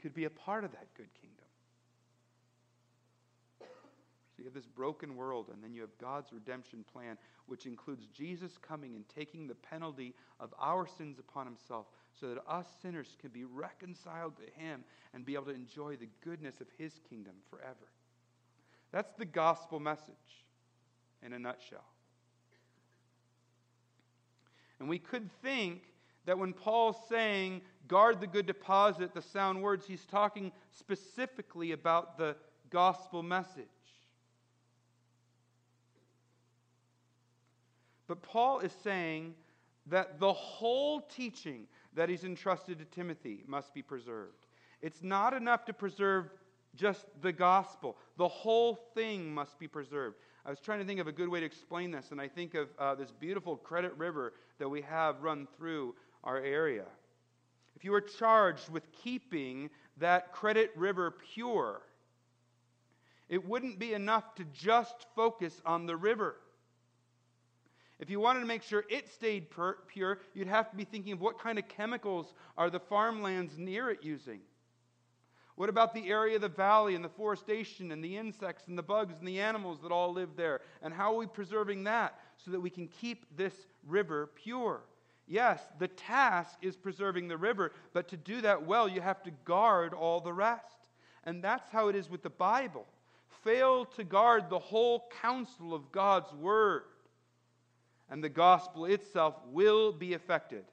could 0.00 0.14
be 0.14 0.24
a 0.24 0.30
part 0.30 0.64
of 0.64 0.72
that 0.72 0.86
good 0.96 1.08
kingdom. 1.20 1.44
So 4.33 4.33
you 4.44 4.48
have 4.48 4.54
this 4.54 4.66
broken 4.66 5.16
world, 5.16 5.46
and 5.50 5.64
then 5.64 5.72
you 5.72 5.80
have 5.80 5.96
God's 5.98 6.30
redemption 6.30 6.84
plan, 6.92 7.16
which 7.46 7.64
includes 7.64 8.08
Jesus 8.08 8.58
coming 8.58 8.94
and 8.94 9.08
taking 9.08 9.46
the 9.46 9.54
penalty 9.54 10.14
of 10.38 10.52
our 10.60 10.86
sins 10.86 11.18
upon 11.18 11.46
himself 11.46 11.86
so 12.12 12.28
that 12.28 12.42
us 12.46 12.66
sinners 12.82 13.16
can 13.18 13.30
be 13.30 13.44
reconciled 13.44 14.34
to 14.36 14.62
him 14.62 14.84
and 15.14 15.24
be 15.24 15.32
able 15.32 15.46
to 15.46 15.54
enjoy 15.54 15.96
the 15.96 16.10
goodness 16.22 16.60
of 16.60 16.66
his 16.76 17.00
kingdom 17.08 17.32
forever. 17.48 17.88
That's 18.92 19.14
the 19.14 19.24
gospel 19.24 19.80
message 19.80 20.44
in 21.22 21.32
a 21.32 21.38
nutshell. 21.38 21.86
And 24.78 24.90
we 24.90 24.98
could 24.98 25.30
think 25.40 25.84
that 26.26 26.38
when 26.38 26.52
Paul's 26.52 26.98
saying, 27.08 27.62
guard 27.88 28.20
the 28.20 28.26
good 28.26 28.44
deposit, 28.44 29.14
the 29.14 29.22
sound 29.22 29.62
words, 29.62 29.86
he's 29.86 30.04
talking 30.04 30.52
specifically 30.70 31.72
about 31.72 32.18
the 32.18 32.36
gospel 32.68 33.22
message. 33.22 33.64
But 38.14 38.22
Paul 38.22 38.60
is 38.60 38.70
saying 38.84 39.34
that 39.86 40.20
the 40.20 40.32
whole 40.32 41.00
teaching 41.00 41.66
that 41.94 42.08
he's 42.08 42.22
entrusted 42.22 42.78
to 42.78 42.84
Timothy 42.84 43.42
must 43.44 43.74
be 43.74 43.82
preserved. 43.82 44.46
It's 44.80 45.02
not 45.02 45.34
enough 45.34 45.64
to 45.64 45.72
preserve 45.72 46.30
just 46.76 47.06
the 47.22 47.32
gospel, 47.32 47.96
the 48.16 48.28
whole 48.28 48.76
thing 48.94 49.34
must 49.34 49.58
be 49.58 49.66
preserved. 49.66 50.14
I 50.46 50.50
was 50.50 50.60
trying 50.60 50.78
to 50.78 50.84
think 50.84 51.00
of 51.00 51.08
a 51.08 51.12
good 51.12 51.28
way 51.28 51.40
to 51.40 51.46
explain 51.46 51.90
this, 51.90 52.12
and 52.12 52.20
I 52.20 52.28
think 52.28 52.54
of 52.54 52.68
uh, 52.78 52.94
this 52.94 53.10
beautiful 53.10 53.56
Credit 53.56 53.92
River 53.98 54.34
that 54.60 54.68
we 54.68 54.82
have 54.82 55.20
run 55.20 55.48
through 55.56 55.96
our 56.22 56.38
area. 56.38 56.84
If 57.74 57.82
you 57.82 57.90
were 57.90 58.00
charged 58.00 58.68
with 58.68 58.92
keeping 58.92 59.70
that 59.96 60.30
Credit 60.30 60.70
River 60.76 61.16
pure, 61.34 61.82
it 63.28 63.44
wouldn't 63.44 63.80
be 63.80 63.92
enough 63.92 64.36
to 64.36 64.44
just 64.52 65.06
focus 65.16 65.60
on 65.66 65.86
the 65.86 65.96
river. 65.96 66.36
If 68.00 68.10
you 68.10 68.18
wanted 68.18 68.40
to 68.40 68.46
make 68.46 68.62
sure 68.62 68.84
it 68.88 69.08
stayed 69.08 69.46
pure, 69.88 70.18
you'd 70.34 70.48
have 70.48 70.70
to 70.70 70.76
be 70.76 70.84
thinking 70.84 71.12
of 71.12 71.20
what 71.20 71.38
kind 71.38 71.58
of 71.58 71.68
chemicals 71.68 72.34
are 72.58 72.68
the 72.68 72.80
farmlands 72.80 73.56
near 73.56 73.90
it 73.90 74.00
using? 74.02 74.40
What 75.56 75.68
about 75.68 75.94
the 75.94 76.08
area 76.08 76.34
of 76.34 76.42
the 76.42 76.48
valley 76.48 76.96
and 76.96 77.04
the 77.04 77.08
forestation 77.08 77.92
and 77.92 78.02
the 78.02 78.16
insects 78.16 78.66
and 78.66 78.76
the 78.76 78.82
bugs 78.82 79.18
and 79.20 79.28
the 79.28 79.40
animals 79.40 79.78
that 79.82 79.92
all 79.92 80.12
live 80.12 80.30
there? 80.36 80.60
And 80.82 80.92
how 80.92 81.12
are 81.12 81.18
we 81.18 81.26
preserving 81.26 81.84
that 81.84 82.18
so 82.44 82.50
that 82.50 82.60
we 82.60 82.70
can 82.70 82.88
keep 82.88 83.24
this 83.36 83.54
river 83.86 84.30
pure? 84.34 84.80
Yes, 85.28 85.62
the 85.78 85.88
task 85.88 86.58
is 86.60 86.76
preserving 86.76 87.28
the 87.28 87.36
river, 87.36 87.72
but 87.92 88.08
to 88.08 88.16
do 88.16 88.40
that 88.40 88.66
well, 88.66 88.88
you 88.88 89.00
have 89.00 89.22
to 89.22 89.30
guard 89.44 89.94
all 89.94 90.20
the 90.20 90.32
rest. 90.32 90.76
And 91.22 91.42
that's 91.42 91.70
how 91.70 91.88
it 91.88 91.94
is 91.94 92.10
with 92.10 92.22
the 92.22 92.30
Bible. 92.30 92.86
Fail 93.44 93.84
to 93.84 94.04
guard 94.04 94.50
the 94.50 94.58
whole 94.58 95.08
counsel 95.22 95.72
of 95.72 95.92
God's 95.92 96.32
Word 96.32 96.82
and 98.14 98.22
the 98.22 98.28
gospel 98.28 98.84
itself 98.84 99.34
will 99.50 99.90
be 99.90 100.14
affected. 100.14 100.64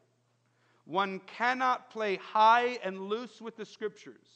One 0.86 1.20
cannot 1.26 1.90
play 1.90 2.18
high 2.18 2.78
and 2.84 3.10
loose 3.10 3.42
with 3.42 3.58
the 3.58 3.66
scriptures. 3.66 4.28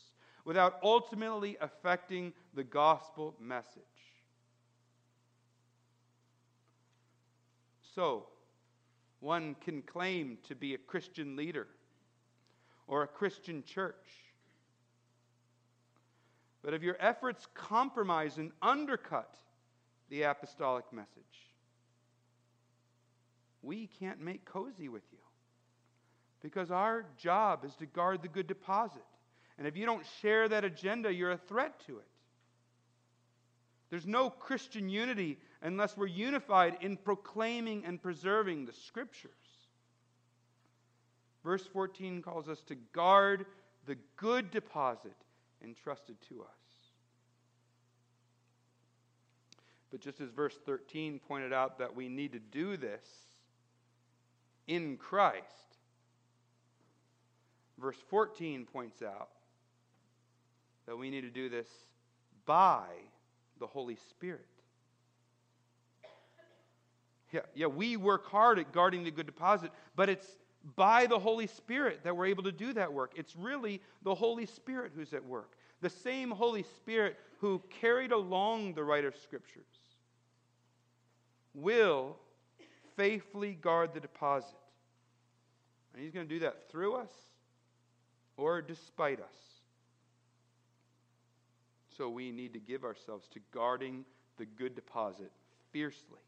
without 0.44 0.78
ultimately 0.84 1.58
affecting 1.60 2.32
the 2.54 2.64
gospel 2.64 3.36
message. 3.40 3.82
So, 7.96 8.28
one 9.22 9.56
can 9.60 9.82
claim 9.82 10.38
to 10.48 10.54
be 10.54 10.76
a 10.76 10.78
Christian 10.78 11.36
leader 11.36 11.66
or 12.86 13.02
a 13.02 13.08
Christian 13.08 13.64
church. 13.64 14.06
But 16.64 16.76
if 16.76 16.84
your 16.84 16.98
efforts 17.00 17.48
compromise 17.56 18.38
and 18.38 18.52
undercut 18.62 19.36
the 20.10 20.22
apostolic 20.24 20.86
message, 20.94 21.55
we 23.66 23.88
can't 24.00 24.22
make 24.22 24.46
cozy 24.46 24.88
with 24.90 25.04
you 25.12 25.20
because 26.42 26.70
our 26.70 27.06
job 27.18 27.66
is 27.66 27.76
to 27.78 27.86
guard 27.86 28.22
the 28.22 28.28
good 28.28 28.48
deposit. 28.48 29.02
And 29.58 29.68
if 29.68 29.76
you 29.76 29.86
don't 29.86 30.06
share 30.22 30.48
that 30.50 30.64
agenda, 30.64 31.12
you're 31.12 31.32
a 31.32 31.38
threat 31.38 31.80
to 31.88 31.98
it. 31.98 32.08
There's 33.90 34.06
no 34.06 34.30
Christian 34.30 34.90
unity 34.90 35.40
unless 35.62 35.96
we're 35.96 36.08
unified 36.08 36.78
in 36.82 36.98
proclaiming 36.98 37.84
and 37.86 38.02
preserving 38.02 38.66
the 38.66 38.74
scriptures. 38.74 39.32
Verse 41.44 41.66
14 41.66 42.22
calls 42.22 42.50
us 42.50 42.62
to 42.68 42.76
guard 42.94 43.46
the 43.86 43.98
good 44.18 44.52
deposit 44.52 45.16
entrusted 45.64 46.18
to 46.30 46.42
us. 46.42 46.48
But 49.92 50.02
just 50.02 50.20
as 50.20 50.30
verse 50.30 50.58
13 50.66 51.20
pointed 51.28 51.54
out 51.54 51.80
that 51.80 51.96
we 51.96 52.10
need 52.10 52.34
to 52.34 52.40
do 52.40 52.76
this 52.78 53.08
in 54.68 54.98
Christ, 54.98 55.78
verse 57.80 57.98
14 58.10 58.66
points 58.66 59.02
out 59.02 59.30
that 60.86 60.98
we 60.98 61.10
need 61.10 61.22
to 61.22 61.30
do 61.30 61.50
this 61.50 61.68
by 62.46 62.86
the 63.60 63.68
Holy 63.68 63.98
Spirit. 64.10 64.46
Yeah, 67.32 67.42
yeah, 67.54 67.68
we 67.68 67.98
work 67.98 68.28
hard 68.28 68.60
at 68.60 68.72
guarding 68.72 69.04
the 69.04 69.12
good 69.12 69.26
deposit, 69.26 69.72
but 69.96 70.10
it's 70.10 70.28
by 70.76 71.06
the 71.06 71.20
Holy 71.20 71.48
Spirit 71.48 72.02
that 72.04 72.16
we're 72.16 72.28
able 72.28 72.44
to 72.44 72.52
do 72.52 72.74
that 72.74 72.92
work. 72.92 73.14
It's 73.16 73.36
really 73.36 73.82
the 74.04 74.16
Holy 74.16 74.46
Spirit 74.46 74.92
who's 74.96 75.14
at 75.14 75.24
work. 75.24 75.54
The 75.82 75.90
same 75.90 76.32
Holy 76.32 76.64
Spirit 76.64 77.18
who 77.40 77.62
carried 77.82 78.12
along 78.12 78.74
the 78.74 78.84
writer 78.84 79.08
of 79.08 79.16
Scriptures 79.18 79.66
will 81.54 82.18
faithfully 82.96 83.54
guard 83.54 83.94
the 83.94 84.00
deposit. 84.00 84.56
And 85.94 86.04
He's 86.04 86.14
going 86.14 86.28
to 86.28 86.34
do 86.34 86.40
that 86.40 86.70
through 86.70 86.96
us 86.96 87.12
or 88.38 88.62
despite 88.62 89.20
us. 89.20 89.36
So 91.98 92.10
we 92.10 92.32
need 92.32 92.54
to 92.54 92.60
give 92.60 92.84
ourselves 92.84 93.28
to 93.34 93.40
guarding 93.54 94.04
the 94.38 94.46
good 94.46 94.76
deposit 94.76 95.32
fiercely. 95.72 96.20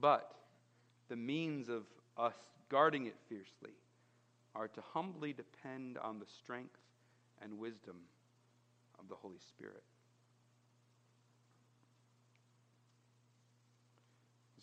But 0.00 0.34
the 1.08 1.16
means 1.16 1.68
of 1.68 1.84
us 2.16 2.34
guarding 2.68 3.06
it 3.06 3.16
fiercely 3.28 3.74
are 4.54 4.68
to 4.68 4.80
humbly 4.92 5.32
depend 5.32 5.98
on 5.98 6.18
the 6.18 6.26
strength 6.42 6.78
and 7.42 7.58
wisdom 7.58 7.96
of 8.98 9.08
the 9.08 9.14
Holy 9.14 9.38
Spirit. 9.48 9.82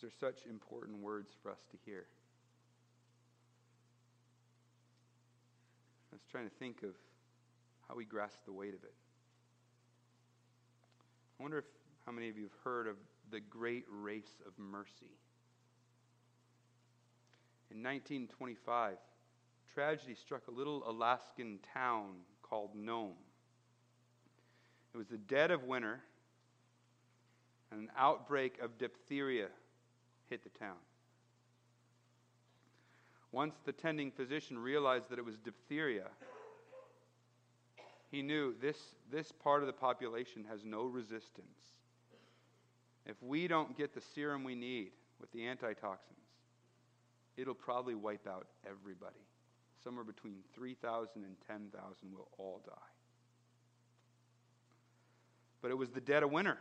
These 0.00 0.10
are 0.10 0.32
such 0.32 0.46
important 0.46 1.02
words 1.02 1.32
for 1.42 1.50
us 1.50 1.58
to 1.72 1.76
hear. 1.84 2.04
I 6.12 6.14
was 6.14 6.22
trying 6.30 6.48
to 6.48 6.54
think 6.54 6.82
of 6.84 6.90
how 7.88 7.96
we 7.96 8.04
grasp 8.04 8.44
the 8.44 8.52
weight 8.52 8.74
of 8.74 8.84
it. 8.84 8.94
I 11.38 11.42
wonder 11.42 11.58
if 11.58 11.64
how 12.06 12.12
many 12.12 12.28
of 12.28 12.36
you 12.36 12.44
have 12.44 12.52
heard 12.62 12.86
of 12.86 12.96
the 13.30 13.40
great 13.40 13.86
race 13.90 14.40
of 14.46 14.52
mercy. 14.56 15.18
In 17.70 17.82
1925, 17.82 18.96
tragedy 19.74 20.14
struck 20.14 20.46
a 20.46 20.52
little 20.52 20.88
Alaskan 20.88 21.58
town 21.74 22.20
called 22.42 22.74
Nome. 22.74 23.16
It 24.94 24.96
was 24.96 25.08
the 25.08 25.18
dead 25.18 25.50
of 25.50 25.64
winter, 25.64 26.00
and 27.70 27.80
an 27.80 27.90
outbreak 27.96 28.60
of 28.62 28.78
diphtheria 28.78 29.48
hit 30.28 30.42
the 30.42 30.58
town. 30.58 30.76
Once 33.32 33.54
the 33.64 33.72
tending 33.72 34.10
physician 34.10 34.58
realized 34.58 35.10
that 35.10 35.18
it 35.18 35.24
was 35.24 35.36
diphtheria, 35.36 36.06
he 38.10 38.22
knew 38.22 38.54
this, 38.60 38.78
this 39.10 39.30
part 39.32 39.62
of 39.62 39.66
the 39.66 39.72
population 39.72 40.44
has 40.48 40.64
no 40.64 40.84
resistance. 40.84 41.58
If 43.04 43.22
we 43.22 43.48
don't 43.48 43.76
get 43.76 43.94
the 43.94 44.00
serum 44.00 44.44
we 44.44 44.54
need 44.54 44.92
with 45.20 45.30
the 45.32 45.46
antitoxins, 45.46 46.18
it'll 47.36 47.54
probably 47.54 47.94
wipe 47.94 48.26
out 48.26 48.46
everybody. 48.66 49.20
Somewhere 49.84 50.04
between 50.04 50.38
3,000 50.54 51.24
and 51.24 51.36
10,000 51.46 51.72
will 52.12 52.28
all 52.38 52.62
die. 52.66 52.72
But 55.60 55.70
it 55.70 55.78
was 55.78 55.90
the 55.90 56.00
dead 56.00 56.22
of 56.22 56.30
winter. 56.30 56.58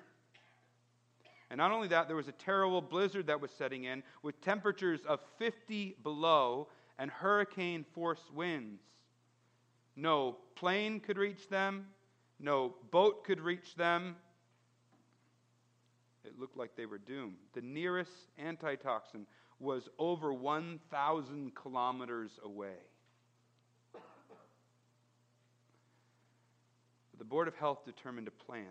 And 1.49 1.57
not 1.59 1.71
only 1.71 1.87
that, 1.89 2.07
there 2.07 2.15
was 2.15 2.27
a 2.27 2.33
terrible 2.33 2.81
blizzard 2.81 3.27
that 3.27 3.39
was 3.39 3.51
setting 3.51 3.85
in 3.85 4.03
with 4.21 4.39
temperatures 4.41 5.01
of 5.07 5.19
50 5.37 5.95
below 6.03 6.67
and 6.99 7.09
hurricane 7.09 7.85
force 7.93 8.21
winds. 8.33 8.81
No 9.95 10.37
plane 10.55 10.99
could 10.99 11.17
reach 11.17 11.49
them, 11.49 11.87
no 12.39 12.75
boat 12.91 13.23
could 13.23 13.39
reach 13.39 13.75
them. 13.75 14.15
It 16.23 16.37
looked 16.37 16.57
like 16.57 16.75
they 16.75 16.85
were 16.85 16.97
doomed. 16.97 17.37
The 17.53 17.61
nearest 17.61 18.11
antitoxin 18.37 19.25
was 19.59 19.87
over 19.97 20.33
1,000 20.33 21.55
kilometers 21.55 22.31
away. 22.43 22.75
The 27.17 27.23
Board 27.23 27.47
of 27.47 27.55
Health 27.55 27.83
determined 27.85 28.27
a 28.27 28.31
plan. 28.31 28.67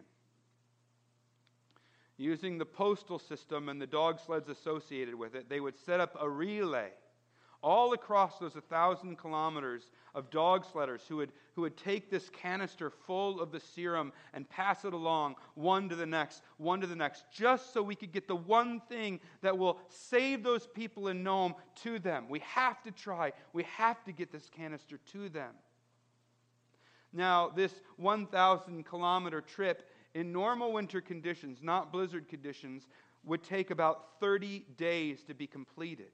Using 2.18 2.58
the 2.58 2.64
postal 2.64 3.18
system 3.18 3.68
and 3.68 3.80
the 3.80 3.86
dog 3.86 4.20
sleds 4.20 4.48
associated 4.48 5.14
with 5.14 5.34
it, 5.34 5.48
they 5.48 5.60
would 5.60 5.76
set 5.76 6.00
up 6.00 6.16
a 6.20 6.28
relay 6.28 6.90
all 7.62 7.94
across 7.94 8.38
those 8.38 8.54
1,000 8.54 9.16
kilometers 9.16 9.90
of 10.14 10.30
dog 10.30 10.64
sledders 10.64 11.00
who 11.08 11.16
would, 11.16 11.32
who 11.54 11.62
would 11.62 11.76
take 11.76 12.10
this 12.10 12.30
canister 12.30 12.90
full 12.90 13.40
of 13.40 13.50
the 13.50 13.58
serum 13.58 14.12
and 14.34 14.48
pass 14.48 14.84
it 14.84 14.92
along 14.92 15.34
one 15.54 15.88
to 15.88 15.96
the 15.96 16.06
next, 16.06 16.42
one 16.58 16.80
to 16.80 16.86
the 16.86 16.94
next, 16.94 17.24
just 17.32 17.72
so 17.72 17.82
we 17.82 17.94
could 17.94 18.12
get 18.12 18.28
the 18.28 18.36
one 18.36 18.80
thing 18.88 19.18
that 19.42 19.58
will 19.58 19.80
save 19.88 20.42
those 20.42 20.66
people 20.66 21.08
in 21.08 21.22
Nome 21.22 21.54
to 21.82 21.98
them. 21.98 22.28
We 22.28 22.38
have 22.40 22.82
to 22.84 22.92
try, 22.92 23.32
we 23.52 23.64
have 23.64 24.02
to 24.04 24.12
get 24.12 24.30
this 24.30 24.48
canister 24.48 24.98
to 25.12 25.28
them. 25.28 25.52
Now, 27.12 27.48
this 27.48 27.72
1,000 27.96 28.84
kilometer 28.84 29.40
trip 29.40 29.88
in 30.16 30.32
normal 30.32 30.72
winter 30.72 31.02
conditions, 31.02 31.58
not 31.62 31.92
blizzard 31.92 32.26
conditions, 32.26 32.88
would 33.22 33.42
take 33.42 33.70
about 33.70 34.18
30 34.18 34.64
days 34.78 35.22
to 35.24 35.34
be 35.34 35.46
completed. 35.46 36.10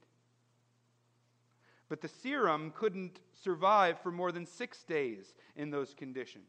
But 1.88 2.00
the 2.00 2.08
serum 2.08 2.72
couldn't 2.74 3.20
survive 3.44 4.00
for 4.00 4.10
more 4.10 4.32
than 4.32 4.44
six 4.44 4.82
days 4.82 5.34
in 5.54 5.70
those 5.70 5.94
conditions. 5.94 6.48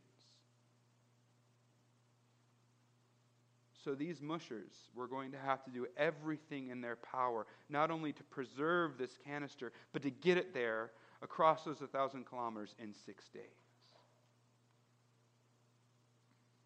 So 3.84 3.94
these 3.94 4.20
mushers 4.20 4.72
were 4.96 5.08
going 5.08 5.32
to 5.34 5.38
have 5.38 5.64
to 5.66 5.70
do 5.70 5.86
everything 5.96 6.70
in 6.70 6.82
their 6.82 6.96
power, 6.96 7.46
not 7.70 7.92
only 7.92 8.14
to 8.14 8.24
preserve 8.24 8.98
this 8.98 9.20
canister, 9.24 9.74
but 9.92 10.02
to 10.02 10.10
get 10.10 10.38
it 10.38 10.56
there 10.56 10.90
across 11.22 11.66
those 11.66 11.82
1,000 11.82 12.26
kilometers 12.26 12.74
in 12.80 12.96
six 13.06 13.28
days. 13.28 13.73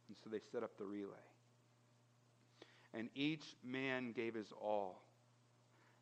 And 0.08 0.18
so 0.24 0.30
they 0.30 0.40
set 0.52 0.64
up 0.64 0.78
the 0.78 0.86
relay. 0.86 1.14
And 2.94 3.10
each 3.16 3.44
man 3.64 4.12
gave 4.14 4.34
his 4.34 4.52
all. 4.62 5.02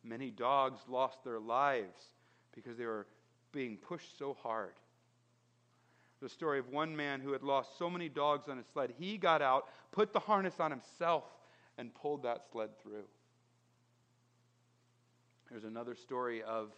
Many 0.03 0.29
dogs 0.29 0.79
lost 0.87 1.23
their 1.23 1.39
lives 1.39 1.99
because 2.53 2.77
they 2.77 2.85
were 2.85 3.07
being 3.51 3.77
pushed 3.77 4.17
so 4.19 4.37
hard. 4.41 4.73
The 6.21 6.29
story 6.29 6.59
of 6.59 6.69
one 6.69 6.95
man 6.95 7.19
who 7.19 7.31
had 7.33 7.43
lost 7.43 7.77
so 7.77 7.89
many 7.89 8.07
dogs 8.07 8.47
on 8.47 8.57
his 8.57 8.65
sled, 8.71 8.93
he 8.97 9.17
got 9.17 9.41
out, 9.41 9.65
put 9.91 10.13
the 10.13 10.19
harness 10.19 10.59
on 10.59 10.71
himself, 10.71 11.23
and 11.77 11.93
pulled 11.93 12.23
that 12.23 12.43
sled 12.51 12.69
through. 12.81 13.03
There's 15.49 15.65
another 15.65 15.95
story 15.95 16.41
of 16.43 16.71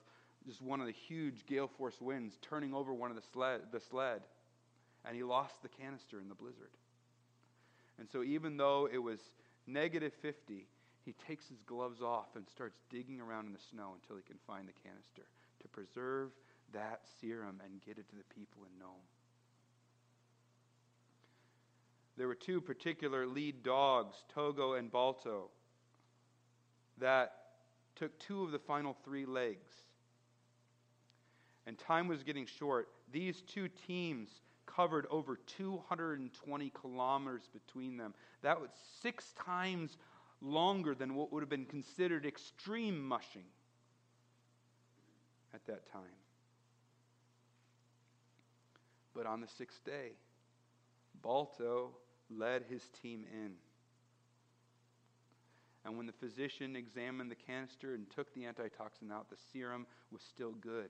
just 0.46 0.62
one 0.62 0.80
of 0.80 0.88
the 0.88 0.94
huge 0.94 1.46
gale 1.46 1.70
force 1.78 2.00
winds 2.00 2.38
turning 2.42 2.74
over 2.74 2.94
one 2.94 3.10
of 3.10 3.18
the 3.18 3.24
sled, 3.34 3.62
the 3.72 3.80
sled, 3.80 4.22
and 5.06 5.16
he 5.16 5.24
lost 5.24 5.62
the 5.62 5.70
canister 5.70 6.20
in 6.20 6.30
the 6.30 6.36
blizzard. 6.36 6.72
And 8.00 8.08
so, 8.10 8.24
even 8.24 8.58
though 8.58 8.88
it 8.92 9.00
was 9.00 9.20
negative 9.66 10.14
50, 10.22 10.68
he 11.04 11.14
takes 11.14 11.48
his 11.48 11.62
gloves 11.62 12.02
off 12.02 12.36
and 12.36 12.48
starts 12.48 12.80
digging 12.90 13.20
around 13.20 13.48
in 13.48 13.54
the 13.54 13.60
snow 13.72 13.94
until 13.96 14.18
he 14.18 14.24
can 14.24 14.38
find 14.46 14.68
the 14.68 14.74
canister 14.84 15.24
to 15.62 15.68
preserve 15.70 16.32
that 16.74 17.02
serum 17.20 17.62
and 17.64 17.82
get 17.82 17.98
it 17.98 18.10
to 18.10 18.16
the 18.16 18.36
people 18.36 18.64
in 18.66 18.80
Nome. 18.80 19.08
there 22.18 22.28
were 22.28 22.36
two 22.36 22.60
particular 22.60 23.28
lead 23.28 23.64
dogs, 23.64 24.18
Togo 24.34 24.74
and 24.74 24.92
Balto, 24.92 25.50
that 26.98 27.34
took 27.96 28.18
two 28.20 28.44
of 28.44 28.52
the 28.52 28.60
final 28.60 28.98
three 29.06 29.26
legs. 29.26 29.70
And 31.68 31.78
time 31.78 32.08
was 32.08 32.24
getting 32.24 32.48
short. 32.48 32.90
These 33.12 33.42
two 33.42 33.70
teams 33.88 34.30
covered 34.78 35.08
over 35.10 35.40
220 35.58 36.72
kilometers 36.80 37.50
between 37.52 37.98
them. 37.98 38.14
That 38.44 38.62
was 38.62 38.70
six 39.02 39.34
times 39.44 39.98
longer 40.40 40.94
than 40.94 41.16
what 41.16 41.34
would 41.34 41.42
have 41.42 41.50
been 41.50 41.66
considered 41.66 42.28
extreme 42.28 43.06
mushing 43.06 43.46
at 45.54 45.66
that 45.66 45.92
time. 45.92 46.04
But 49.16 49.26
on 49.26 49.42
the 49.42 49.48
sixth 49.48 49.84
day, 49.84 50.12
Balto 51.24 51.90
led 52.30 52.64
his 52.70 52.84
team 53.02 53.26
in. 53.34 53.54
And 55.84 55.98
when 55.98 56.06
the 56.06 56.14
physician 56.14 56.76
examined 56.76 57.32
the 57.32 57.36
canister 57.36 57.96
and 57.96 58.08
took 58.12 58.32
the 58.36 58.46
antitoxin 58.46 59.12
out, 59.12 59.30
the 59.32 59.38
serum 59.52 59.88
was 60.12 60.22
still 60.22 60.52
good. 60.52 60.90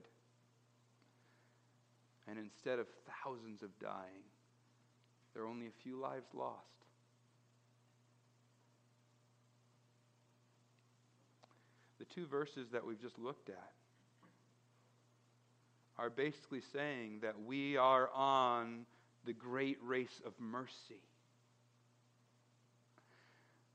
And 2.28 2.38
instead 2.38 2.78
of 2.78 2.86
thousands 3.24 3.62
of 3.62 3.70
dying, 3.78 4.24
there 5.32 5.42
are 5.42 5.46
only 5.46 5.66
a 5.66 5.82
few 5.82 5.98
lives 5.98 6.26
lost. 6.34 6.66
The 11.98 12.04
two 12.04 12.26
verses 12.26 12.68
that 12.72 12.84
we've 12.84 13.00
just 13.00 13.18
looked 13.18 13.48
at 13.48 13.72
are 15.98 16.10
basically 16.10 16.60
saying 16.72 17.20
that 17.22 17.34
we 17.42 17.76
are 17.76 18.08
on 18.14 18.86
the 19.24 19.32
great 19.32 19.78
race 19.82 20.20
of 20.24 20.32
mercy. 20.38 21.02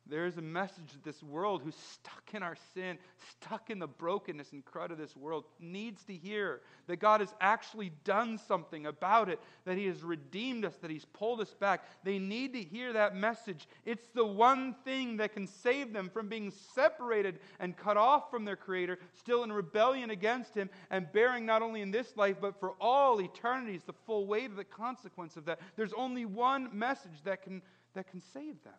There 0.06 0.26
is 0.26 0.38
a 0.38 0.42
message 0.42 0.92
that 0.92 1.04
this 1.06 1.24
world, 1.24 1.62
who's 1.64 1.78
stuck 1.78 2.34
in 2.34 2.44
our 2.44 2.58
sin, 2.74 2.98
stuck 3.32 3.70
in 3.70 3.80
the 3.80 3.88
brokenness 3.88 4.52
and 4.52 4.64
crud 4.66 4.92
of 4.92 4.98
this 4.98 5.16
world, 5.16 5.46
needs 5.62 6.04
to 6.06 6.14
hear 6.14 6.60
that 6.88 6.98
God 6.98 7.22
has 7.22 7.34
actually 7.40 7.94
done 8.04 8.38
something 8.38 8.86
about 8.86 9.30
it, 9.30 9.40
that 9.64 9.78
He 9.78 9.86
has 9.86 10.04
redeemed 10.04 10.66
us, 10.66 10.76
that 10.82 10.92
He's 10.92 11.06
pulled 11.06 11.40
us 11.40 11.54
back. 11.54 11.86
They 12.04 12.20
need 12.20 12.52
to 12.52 12.62
hear 12.62 12.92
that 12.92 13.16
message. 13.16 13.66
It's 13.86 14.10
the 14.14 14.26
one 14.26 14.76
thing 14.84 15.18
that 15.18 15.34
can 15.34 15.48
save 15.48 15.94
them 15.94 16.10
from 16.10 16.28
being 16.28 16.52
separated 16.76 17.40
and 17.62 17.78
cut 17.78 17.96
off 17.96 18.30
from 18.30 18.44
their 18.44 18.58
Creator, 18.58 19.00
still 19.18 19.44
in 19.44 19.54
rebellion 19.54 20.10
against 20.10 20.54
Him, 20.54 20.70
and 20.90 21.10
bearing 21.14 21.46
not 21.46 21.62
only 21.62 21.80
in 21.80 21.92
this 21.92 22.18
life, 22.18 22.36
but 22.42 22.60
for 22.60 22.72
all 22.82 23.22
eternities 23.22 23.84
the 23.84 23.94
full 24.06 24.28
weight 24.28 24.50
of 24.50 24.58
the 24.58 24.66
consequence 24.66 25.38
of 25.38 25.46
that. 25.46 25.62
There's 25.78 25.94
only 25.94 26.26
one 26.26 26.78
message 26.78 27.24
that 27.24 27.42
can, 27.42 27.62
that 27.94 28.12
can 28.12 28.22
save 28.34 28.62
them. 28.66 28.74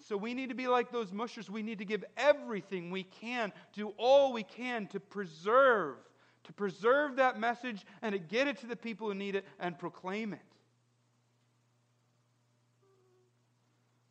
So 0.00 0.16
we 0.16 0.34
need 0.34 0.50
to 0.50 0.54
be 0.54 0.68
like 0.68 0.90
those 0.90 1.12
mushers. 1.12 1.48
We 1.48 1.62
need 1.62 1.78
to 1.78 1.84
give 1.84 2.04
everything 2.16 2.90
we 2.90 3.04
can, 3.04 3.52
do 3.72 3.94
all 3.96 4.32
we 4.32 4.42
can 4.42 4.86
to 4.88 5.00
preserve, 5.00 5.96
to 6.44 6.52
preserve 6.52 7.16
that 7.16 7.38
message 7.38 7.86
and 8.02 8.12
to 8.12 8.18
get 8.18 8.46
it 8.46 8.58
to 8.58 8.66
the 8.66 8.76
people 8.76 9.08
who 9.08 9.14
need 9.14 9.34
it 9.34 9.46
and 9.58 9.78
proclaim 9.78 10.32
it. 10.32 10.40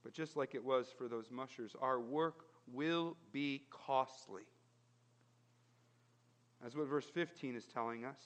But 0.03 0.13
just 0.13 0.35
like 0.35 0.55
it 0.55 0.63
was 0.63 0.87
for 0.97 1.07
those 1.07 1.29
mushers, 1.29 1.75
our 1.79 1.99
work 1.99 2.45
will 2.71 3.15
be 3.31 3.63
costly. 3.69 4.43
That's 6.61 6.75
what 6.75 6.87
verse 6.87 7.09
15 7.13 7.55
is 7.55 7.65
telling 7.65 8.05
us. 8.05 8.19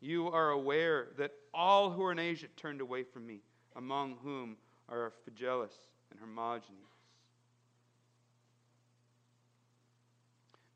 You 0.00 0.28
are 0.28 0.50
aware 0.50 1.08
that 1.18 1.32
all 1.52 1.90
who 1.90 2.02
are 2.04 2.12
in 2.12 2.18
Asia 2.18 2.46
turned 2.56 2.80
away 2.80 3.02
from 3.02 3.26
me, 3.26 3.42
among 3.76 4.16
whom 4.22 4.56
are 4.88 5.12
Phygelus 5.28 5.74
and 6.10 6.20
Hermogenes. 6.20 6.90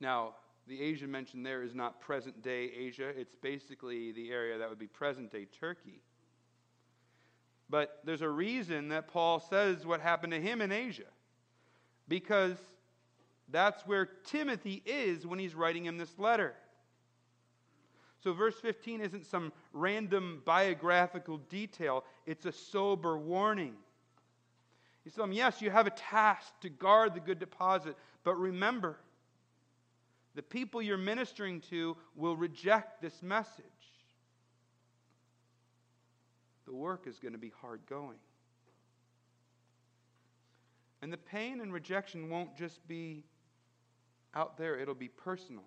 Now, 0.01 0.35
the 0.67 0.81
Asia 0.81 1.07
mentioned 1.07 1.45
there 1.45 1.63
is 1.63 1.75
not 1.75 2.01
present 2.01 2.43
day 2.43 2.71
Asia, 2.77 3.09
it's 3.09 3.35
basically 3.35 4.13
the 4.13 4.31
area 4.31 4.59
that 4.59 4.69
would 4.69 4.79
be 4.79 4.87
present 4.87 5.31
day 5.31 5.47
Turkey. 5.61 6.01
But 7.69 8.01
there's 8.05 8.23
a 8.23 8.29
reason 8.29 8.89
that 8.89 9.09
Paul 9.09 9.41
says 9.41 9.87
what 9.87 10.01
happened 10.01 10.33
to 10.33 10.41
him 10.41 10.61
in 10.61 10.73
Asia. 10.73 11.09
Because 12.09 12.57
that's 13.49 13.87
where 13.87 14.07
Timothy 14.25 14.83
is 14.85 15.27
when 15.27 15.39
he's 15.39 15.55
writing 15.55 15.87
him 15.87 15.97
this 15.97 16.19
letter. 16.19 16.55
So, 18.23 18.33
verse 18.33 18.55
15 18.61 19.01
isn't 19.03 19.27
some 19.27 19.53
random 19.73 20.43
biographical 20.45 21.39
detail, 21.39 22.05
it's 22.27 22.47
a 22.47 22.53
sober 22.53 23.19
warning. 23.19 23.75
He 25.05 25.11
said, 25.11 25.33
Yes, 25.33 25.61
you 25.61 25.71
have 25.71 25.87
a 25.87 25.91
task 25.91 26.53
to 26.63 26.71
guard 26.71 27.15
the 27.15 27.21
good 27.21 27.39
deposit, 27.39 27.97
but 28.25 28.37
remember, 28.37 28.99
the 30.35 30.43
people 30.43 30.83
you're 30.83 30.99
ministering 30.99 31.61
to 31.71 31.97
will 32.17 32.37
reject 32.37 33.01
this 33.01 33.23
message. 33.23 33.65
The 36.67 36.73
work 36.73 37.07
is 37.07 37.19
going 37.19 37.33
to 37.33 37.39
be 37.39 37.53
hard 37.61 37.81
going. 37.89 38.17
And 41.03 41.13
the 41.13 41.19
pain 41.19 41.61
and 41.61 41.73
rejection 41.73 42.31
won't 42.31 42.57
just 42.57 42.87
be 42.89 43.25
out 44.35 44.57
there, 44.57 44.79
it'll 44.79 44.95
be 44.95 45.09
personal. 45.09 45.63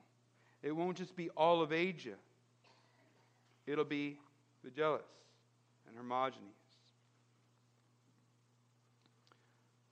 It 0.63 0.75
won't 0.75 0.97
just 0.97 1.15
be 1.15 1.29
all 1.29 1.61
of 1.61 1.71
Asia, 1.71 2.15
it'll 3.67 3.85
be 3.85 4.17
Phygelus 4.65 5.01
and 5.87 5.95
Hermogenes. 5.95 6.66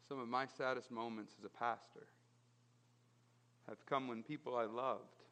Some 0.08 0.20
of 0.20 0.28
my 0.28 0.46
saddest 0.46 0.92
moments 0.92 1.34
as 1.38 1.46
a 1.46 1.50
pastor 1.50 2.08
have 3.68 3.84
come 3.86 4.08
when 4.08 4.22
people 4.22 4.56
I 4.56 4.66
loved, 4.66 5.24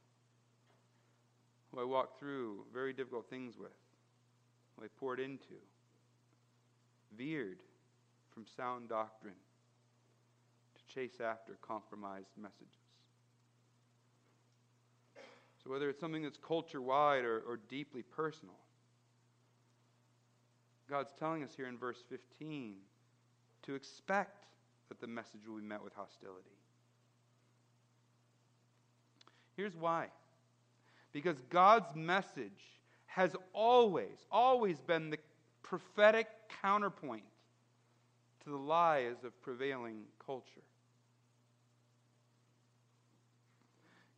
who 1.71 1.79
I 1.79 1.83
walked 1.83 2.19
through 2.19 2.65
very 2.73 2.93
difficult 2.93 3.29
things 3.29 3.57
with, 3.57 3.69
who 4.75 4.85
I 4.85 4.87
poured 4.99 5.19
into, 5.19 5.61
veered 7.15 7.59
from 8.33 8.45
sound 8.57 8.89
doctrine 8.89 9.35
to 10.75 10.93
chase 10.93 11.19
after 11.23 11.57
compromised 11.61 12.31
messages. 12.35 12.67
So, 15.63 15.69
whether 15.69 15.89
it's 15.89 15.99
something 15.99 16.23
that's 16.23 16.37
culture 16.37 16.81
wide 16.81 17.23
or, 17.23 17.39
or 17.47 17.59
deeply 17.69 18.01
personal, 18.01 18.55
God's 20.89 21.13
telling 21.17 21.43
us 21.43 21.51
here 21.55 21.67
in 21.67 21.77
verse 21.77 22.03
15 22.09 22.75
to 23.63 23.75
expect 23.75 24.45
that 24.93 25.01
the 25.01 25.11
message 25.11 25.41
will 25.47 25.57
be 25.57 25.63
met 25.63 25.83
with 25.83 25.93
hostility. 25.93 26.55
Here's 29.57 29.75
why 29.75 30.07
because 31.11 31.37
God's 31.49 31.95
message 31.95 32.51
has 33.05 33.35
always, 33.53 34.25
always 34.31 34.81
been 34.81 35.09
the 35.09 35.17
prophetic 35.63 36.27
counterpoint 36.61 37.23
to 38.43 38.49
the 38.49 38.57
lies 38.57 39.23
of 39.23 39.39
prevailing 39.41 40.01
culture. 40.23 40.61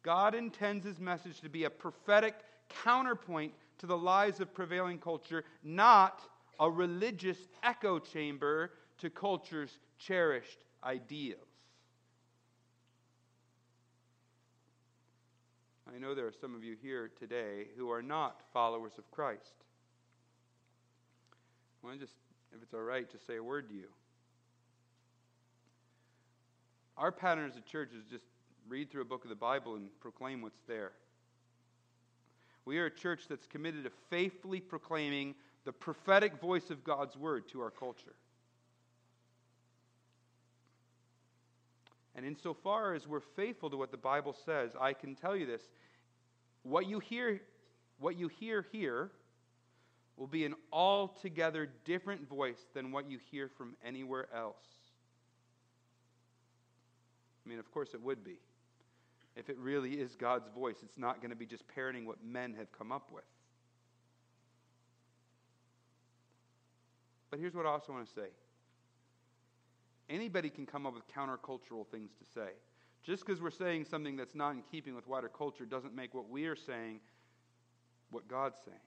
God 0.04 0.36
intends 0.36 0.86
his 0.86 1.00
message 1.00 1.40
to 1.42 1.50
be 1.50 1.66
a 1.66 1.70
prophetic 1.70 2.36
counterpoint 2.84 3.54
to 3.78 3.86
the 3.86 3.98
lies 3.98 4.40
of 4.40 4.54
prevailing 4.54 5.00
culture, 5.00 5.46
not 5.64 6.22
a 6.60 6.70
religious 6.70 7.38
echo 7.64 8.00
chamber 8.00 8.72
to 8.98 9.10
culture's 9.10 9.80
cherished 9.98 10.65
ideals. 10.86 11.48
I 15.94 15.98
know 15.98 16.14
there 16.14 16.28
are 16.28 16.34
some 16.42 16.56
of 16.56 16.64
you 16.64 16.76
here 16.82 17.12
today 17.20 17.68
who 17.78 17.90
are 17.90 18.02
not 18.02 18.42
followers 18.54 18.94
of 18.98 19.10
Christ. 19.12 19.54
I 21.84 21.88
want 21.88 22.00
to 22.00 22.06
just, 22.06 22.18
if 22.56 22.62
it's 22.62 22.74
all 22.74 22.82
right, 22.82 23.10
just 23.10 23.26
say 23.26 23.38
a 23.38 23.44
word 23.44 23.70
to 23.70 23.76
you. 23.76 23.88
Our 26.98 27.12
pattern 27.12 27.50
as 27.50 27.58
a 27.58 27.62
church 27.62 27.92
is 27.98 28.04
just 28.10 28.26
read 28.68 28.90
through 28.90 29.04
a 29.04 29.06
book 29.06 29.24
of 29.24 29.30
the 29.30 29.36
Bible 29.36 29.76
and 29.76 29.90
proclaim 30.00 30.42
what's 30.42 30.62
there. 30.68 30.92
We 32.66 32.80
are 32.80 32.88
a 32.88 32.92
church 32.92 33.28
that's 33.30 33.46
committed 33.46 33.84
to 33.84 33.92
faithfully 34.10 34.60
proclaiming 34.60 35.36
the 35.66 35.72
prophetic 35.72 36.42
voice 36.42 36.70
of 36.70 36.84
God's 36.84 37.16
word 37.16 37.48
to 37.50 37.62
our 37.62 37.72
culture. 37.72 38.16
And 42.16 42.26
insofar 42.26 42.94
as 42.94 43.08
we're 43.08 43.20
faithful 43.20 43.70
to 43.70 43.78
what 43.78 43.92
the 43.92 43.98
Bible 43.98 44.36
says, 44.46 44.72
I 44.80 44.94
can 44.94 45.16
tell 45.16 45.36
you 45.36 45.46
this. 45.46 45.62
What 46.64 46.88
you 46.88 47.00
hear, 47.00 47.42
what 48.00 48.18
you 48.18 48.30
hear 48.30 48.66
here 48.72 49.12
will 50.18 50.28
be 50.28 50.46
an 50.46 50.56
altogether 50.72 51.70
different 51.84 52.28
voice 52.30 52.68
than 52.74 52.92
what 52.92 53.10
you 53.10 53.20
hear 53.32 53.50
from 53.58 53.76
anywhere 53.86 54.28
else. 54.34 54.64
I 57.46 57.50
mean, 57.50 57.60
of 57.60 57.70
course 57.72 57.90
it 57.94 58.02
would 58.02 58.24
be. 58.24 58.40
If 59.36 59.50
it 59.50 59.58
really 59.58 59.96
is 59.96 60.16
God's 60.16 60.48
voice, 60.56 60.78
it's 60.82 60.98
not 60.98 61.20
going 61.20 61.32
to 61.32 61.36
be 61.36 61.46
just 61.46 61.68
parroting 61.68 62.06
what 62.06 62.24
men 62.24 62.54
have 62.58 62.72
come 62.72 62.92
up 62.94 63.12
with. 63.12 63.26
But 67.30 67.40
here's 67.40 67.54
what 67.54 67.66
I 67.66 67.70
also 67.70 67.92
want 67.92 68.08
to 68.08 68.14
say 68.14 68.30
anybody 70.10 70.50
can 70.50 70.66
come 70.66 70.86
up 70.86 70.94
with 70.94 71.04
countercultural 71.08 71.88
things 71.88 72.12
to 72.20 72.26
say. 72.34 72.50
Just 73.04 73.26
because 73.26 73.42
we're 73.42 73.52
saying 73.52 73.86
something 73.86 74.16
that's 74.16 74.36
not 74.36 74.52
in 74.52 74.64
keeping 74.72 74.96
with 74.96 75.08
wider 75.08 75.30
culture 75.30 75.66
doesn't 75.66 75.96
make 75.96 76.14
what 76.14 76.30
we 76.30 76.46
are 76.46 76.56
saying 76.56 77.00
what 78.10 78.28
God's 78.28 78.58
saying. 78.66 78.78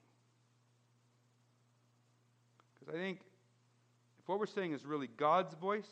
Because 2.75 2.95
I 2.95 2.99
think 2.99 3.21
if 4.19 4.29
what 4.29 4.39
we're 4.39 4.47
saying 4.47 4.73
is 4.73 4.85
really 4.85 5.07
God's 5.07 5.55
voice, 5.55 5.91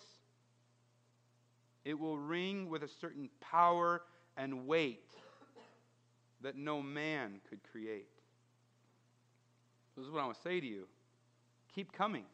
it 1.84 1.98
will 1.98 2.18
ring 2.18 2.68
with 2.68 2.82
a 2.82 2.88
certain 3.00 3.28
power 3.40 4.02
and 4.36 4.66
weight 4.66 5.10
that 6.42 6.56
no 6.56 6.82
man 6.82 7.40
could 7.48 7.60
create. 7.70 8.08
This 9.96 10.04
is 10.04 10.10
what 10.10 10.20
I 10.20 10.24
want 10.24 10.36
to 10.36 10.42
say 10.42 10.60
to 10.60 10.66
you. 10.66 10.86
Keep 11.74 11.92
coming. 11.92 12.24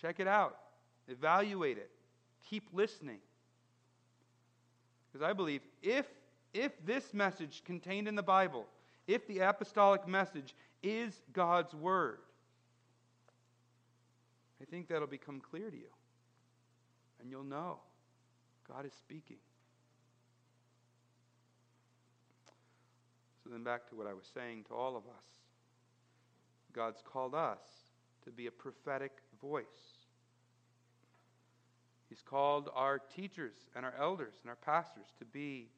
Check 0.00 0.20
it 0.20 0.26
out. 0.26 0.56
Evaluate 1.10 1.76
it. 1.76 1.90
Keep 2.48 2.68
listening. 2.72 3.18
Because 5.12 5.28
I 5.28 5.32
believe 5.32 5.60
if, 5.82 6.06
if 6.54 6.72
this 6.84 7.12
message 7.12 7.62
contained 7.64 8.08
in 8.08 8.14
the 8.14 8.22
Bible, 8.22 8.66
if 9.06 9.26
the 9.26 9.40
apostolic 9.40 10.06
message 10.06 10.54
is 10.82 11.20
God's 11.32 11.74
word, 11.74 12.20
I 14.62 14.64
think 14.64 14.88
that'll 14.88 15.08
become 15.08 15.40
clear 15.40 15.70
to 15.70 15.76
you. 15.76 15.90
And 17.20 17.30
you'll 17.30 17.44
know 17.44 17.80
God 18.68 18.86
is 18.86 18.92
speaking. 18.92 19.38
So 23.42 23.50
then, 23.50 23.64
back 23.64 23.88
to 23.88 23.96
what 23.96 24.06
I 24.06 24.14
was 24.14 24.30
saying 24.32 24.64
to 24.68 24.74
all 24.74 24.96
of 24.96 25.04
us 25.04 25.40
God's 26.72 27.02
called 27.02 27.34
us 27.34 27.58
to 28.24 28.30
be 28.30 28.46
a 28.46 28.50
prophetic 28.50 29.12
voice. 29.40 29.99
He's 32.10 32.22
called 32.22 32.68
our 32.74 32.98
teachers 32.98 33.54
and 33.74 33.86
our 33.86 33.94
elders 33.98 34.34
and 34.42 34.50
our 34.50 34.56
pastors 34.56 35.06
to 35.20 35.24
be 35.24 35.70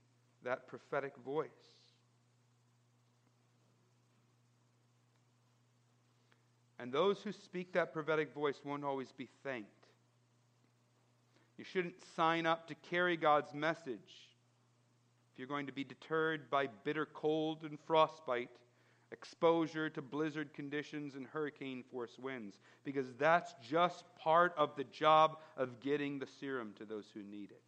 that 0.43 0.67
prophetic 0.67 1.13
voice. 1.25 1.51
And 6.79 6.91
those 6.91 7.21
who 7.21 7.31
speak 7.31 7.75
that 7.75 7.93
prophetic 7.93 8.35
voice 8.35 8.61
won't 8.65 8.83
always 8.83 9.13
be 9.13 9.29
thanked. 9.45 9.69
You 11.59 11.65
shouldn't 11.65 11.95
sign 12.17 12.47
up 12.47 12.67
to 12.69 12.75
carry 12.91 13.17
God's 13.17 13.55
message 13.55 14.31
if 15.33 15.39
you're 15.39 15.47
going 15.47 15.67
to 15.67 15.73
be 15.73 15.85
deterred 15.85 16.51
by 16.51 16.67
bitter 16.83 17.07
cold 17.07 17.63
and 17.63 17.79
frostbite, 17.87 18.51
exposure 19.13 19.91
to 19.91 20.03
blizzard 20.03 20.53
conditions 20.55 21.15
and 21.15 21.27
hurricane 21.27 21.85
force 21.91 22.19
winds, 22.19 22.59
because 22.83 23.13
that's 23.19 23.55
just 23.63 24.05
part 24.19 24.55
of 24.57 24.75
the 24.77 24.85
job 24.85 25.39
of 25.57 25.81
getting 25.81 26.19
the 26.19 26.27
serum 26.41 26.73
to 26.79 26.85
those 26.85 27.05
who 27.15 27.23
need 27.23 27.51
it. 27.51 27.63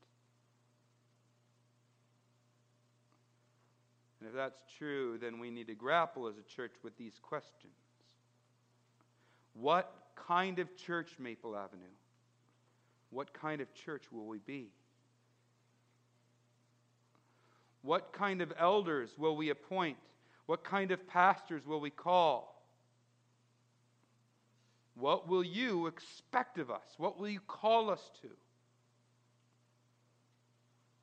And 4.21 4.29
if 4.31 4.35
that's 4.35 4.59
true, 4.79 5.19
then 5.21 5.39
we 5.39 5.51
need 5.51 5.67
to 5.67 5.75
grapple 5.75 6.27
as 6.27 6.39
a 6.39 6.43
church 6.43 6.73
with 6.83 6.97
these 6.97 7.19
questions. 7.23 7.75
What 9.53 9.93
kind 10.17 10.59
of 10.59 10.75
church, 10.77 11.11
Maple 11.19 11.55
Avenue? 11.55 11.83
What 13.11 13.35
kind 13.35 13.61
of 13.61 13.73
church 13.75 14.05
will 14.11 14.27
we 14.27 14.39
be? 14.39 14.71
What 17.83 18.15
kind 18.15 18.41
of 18.41 18.51
elders 18.59 19.11
will 19.19 19.37
we 19.37 19.51
appoint? 19.51 19.99
What 20.47 20.65
kind 20.65 20.91
of 20.91 21.07
pastors 21.07 21.67
will 21.67 21.81
we 21.81 21.91
call? 21.91 22.63
What 24.95 25.29
will 25.29 25.43
you 25.43 25.87
expect 25.87 26.59
of 26.59 26.71
us? 26.71 26.95
What 26.99 27.19
will 27.19 27.29
you 27.29 27.41
call 27.41 27.91
us 27.91 28.11
to? 28.23 28.29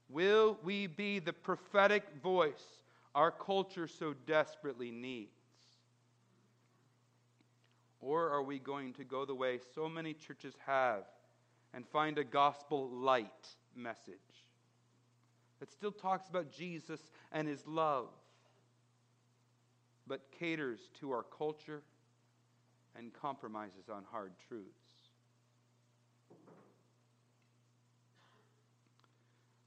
Will 0.09 0.57
we 0.63 0.87
be 0.87 1.19
the 1.19 1.33
prophetic 1.33 2.03
voice 2.21 2.63
our 3.15 3.31
culture 3.31 3.87
so 3.87 4.13
desperately 4.25 4.91
needs? 4.91 5.29
Or 7.99 8.29
are 8.29 8.43
we 8.43 8.59
going 8.59 8.93
to 8.93 9.03
go 9.03 9.25
the 9.25 9.35
way 9.35 9.59
so 9.75 9.89
many 9.89 10.13
churches 10.13 10.55
have 10.65 11.03
and 11.73 11.85
find 11.87 12.17
a 12.17 12.23
gospel 12.23 12.89
light 12.89 13.47
message? 13.75 14.17
that 15.61 15.71
still 15.71 15.91
talks 15.91 16.27
about 16.27 16.51
Jesus 16.51 16.99
and 17.31 17.47
his 17.47 17.65
love, 17.67 18.09
but 20.11 20.29
caters 20.37 20.89
to 20.99 21.09
our 21.13 21.23
culture 21.23 21.81
and 22.97 23.13
compromises 23.13 23.87
on 23.89 24.03
hard 24.11 24.33
truths. 24.49 24.67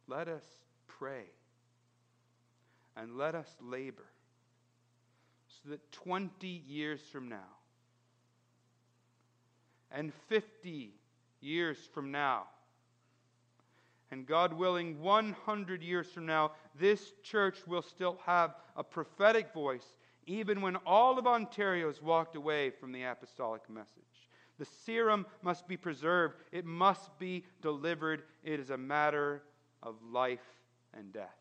Let 0.06 0.28
us 0.28 0.44
pray 0.86 1.24
and 2.94 3.16
let 3.16 3.34
us 3.34 3.56
labor 3.62 4.04
so 5.48 5.70
that 5.70 5.92
20 5.92 6.46
years 6.46 7.00
from 7.10 7.30
now 7.30 7.56
and 9.90 10.12
50 10.28 10.90
years 11.40 11.78
from 11.94 12.10
now 12.10 12.48
and 14.10 14.26
God 14.26 14.52
willing, 14.52 15.00
100 15.00 15.82
years 15.82 16.06
from 16.06 16.26
now, 16.26 16.52
this 16.78 17.14
church 17.22 17.56
will 17.66 17.82
still 17.82 18.18
have 18.26 18.54
a 18.76 18.84
prophetic 18.84 19.52
voice, 19.52 19.96
even 20.26 20.60
when 20.60 20.76
all 20.86 21.18
of 21.18 21.26
Ontario 21.26 21.86
has 21.88 22.00
walked 22.02 22.36
away 22.36 22.70
from 22.70 22.92
the 22.92 23.02
apostolic 23.02 23.68
message. 23.68 24.02
The 24.58 24.64
serum 24.64 25.26
must 25.42 25.66
be 25.66 25.76
preserved, 25.76 26.36
it 26.52 26.64
must 26.64 27.18
be 27.18 27.44
delivered. 27.60 28.22
It 28.42 28.60
is 28.60 28.70
a 28.70 28.78
matter 28.78 29.42
of 29.82 29.96
life 30.02 30.44
and 30.96 31.12
death. 31.12 31.34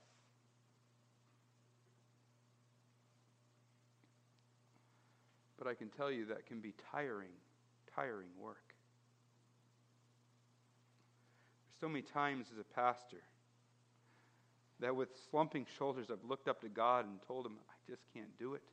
But 5.57 5.67
I 5.67 5.75
can 5.75 5.89
tell 5.89 6.11
you 6.11 6.25
that 6.25 6.45
can 6.45 6.59
be 6.59 6.73
tiring, 6.91 7.31
tiring 7.95 8.29
work. 8.37 8.73
There's 11.65 11.79
so 11.79 11.87
many 11.87 12.01
times 12.01 12.47
as 12.51 12.59
a 12.59 12.63
pastor 12.63 13.21
that 14.79 14.93
with 14.93 15.09
slumping 15.29 15.65
shoulders, 15.77 16.07
I've 16.11 16.27
looked 16.27 16.49
up 16.49 16.59
to 16.61 16.69
God 16.69 17.05
and 17.05 17.19
told 17.25 17.45
him, 17.45 17.53
I 17.69 17.89
just 17.89 18.01
can't 18.13 18.37
do 18.37 18.55
it. 18.55 18.63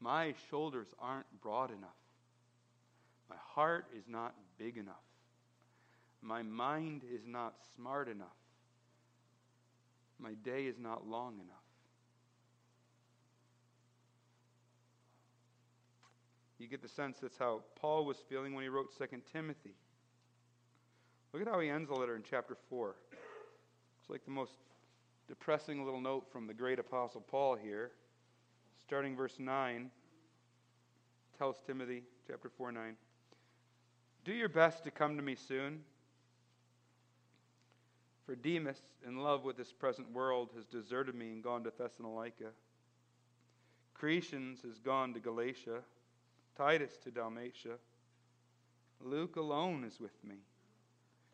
My 0.00 0.34
shoulders 0.50 0.88
aren't 0.98 1.26
broad 1.40 1.70
enough. 1.70 1.90
My 3.28 3.36
heart 3.54 3.86
is 3.96 4.04
not 4.08 4.34
big 4.58 4.76
enough. 4.76 4.94
My 6.22 6.42
mind 6.42 7.02
is 7.12 7.22
not 7.26 7.54
smart 7.74 8.08
enough. 8.08 8.28
My 10.18 10.34
day 10.44 10.64
is 10.64 10.78
not 10.78 11.06
long 11.06 11.34
enough. 11.34 11.56
You 16.58 16.68
get 16.68 16.82
the 16.82 16.88
sense 16.88 17.18
that's 17.20 17.36
how 17.36 17.62
Paul 17.78 18.06
was 18.06 18.16
feeling 18.28 18.54
when 18.54 18.62
he 18.62 18.68
wrote 18.68 18.96
2 18.96 19.04
Timothy. 19.32 19.74
Look 21.32 21.42
at 21.42 21.48
how 21.48 21.60
he 21.60 21.68
ends 21.68 21.90
the 21.90 21.94
letter 21.94 22.16
in 22.16 22.22
chapter 22.28 22.56
4. 22.70 22.96
It's 24.00 24.08
like 24.08 24.24
the 24.24 24.30
most 24.30 24.52
depressing 25.28 25.84
little 25.84 26.00
note 26.00 26.26
from 26.32 26.46
the 26.46 26.54
great 26.54 26.78
apostle 26.78 27.20
Paul 27.20 27.56
here. 27.56 27.90
Starting 28.86 29.16
verse 29.16 29.34
9, 29.40 29.90
tells 31.36 31.56
Timothy, 31.66 32.04
chapter 32.28 32.48
4 32.48 32.70
9, 32.70 32.96
Do 34.24 34.32
your 34.32 34.48
best 34.48 34.84
to 34.84 34.92
come 34.92 35.16
to 35.16 35.22
me 35.24 35.34
soon. 35.34 35.80
For 38.26 38.36
Demas, 38.36 38.78
in 39.04 39.16
love 39.16 39.42
with 39.42 39.56
this 39.56 39.72
present 39.72 40.12
world, 40.12 40.50
has 40.54 40.66
deserted 40.66 41.16
me 41.16 41.32
and 41.32 41.42
gone 41.42 41.64
to 41.64 41.72
Thessalonica. 41.76 42.50
Crescens 44.00 44.62
has 44.62 44.78
gone 44.78 45.12
to 45.14 45.20
Galatia, 45.20 45.80
Titus 46.56 46.92
to 47.02 47.10
Dalmatia. 47.10 47.78
Luke 49.00 49.34
alone 49.34 49.82
is 49.82 49.98
with 49.98 50.14
me. 50.22 50.36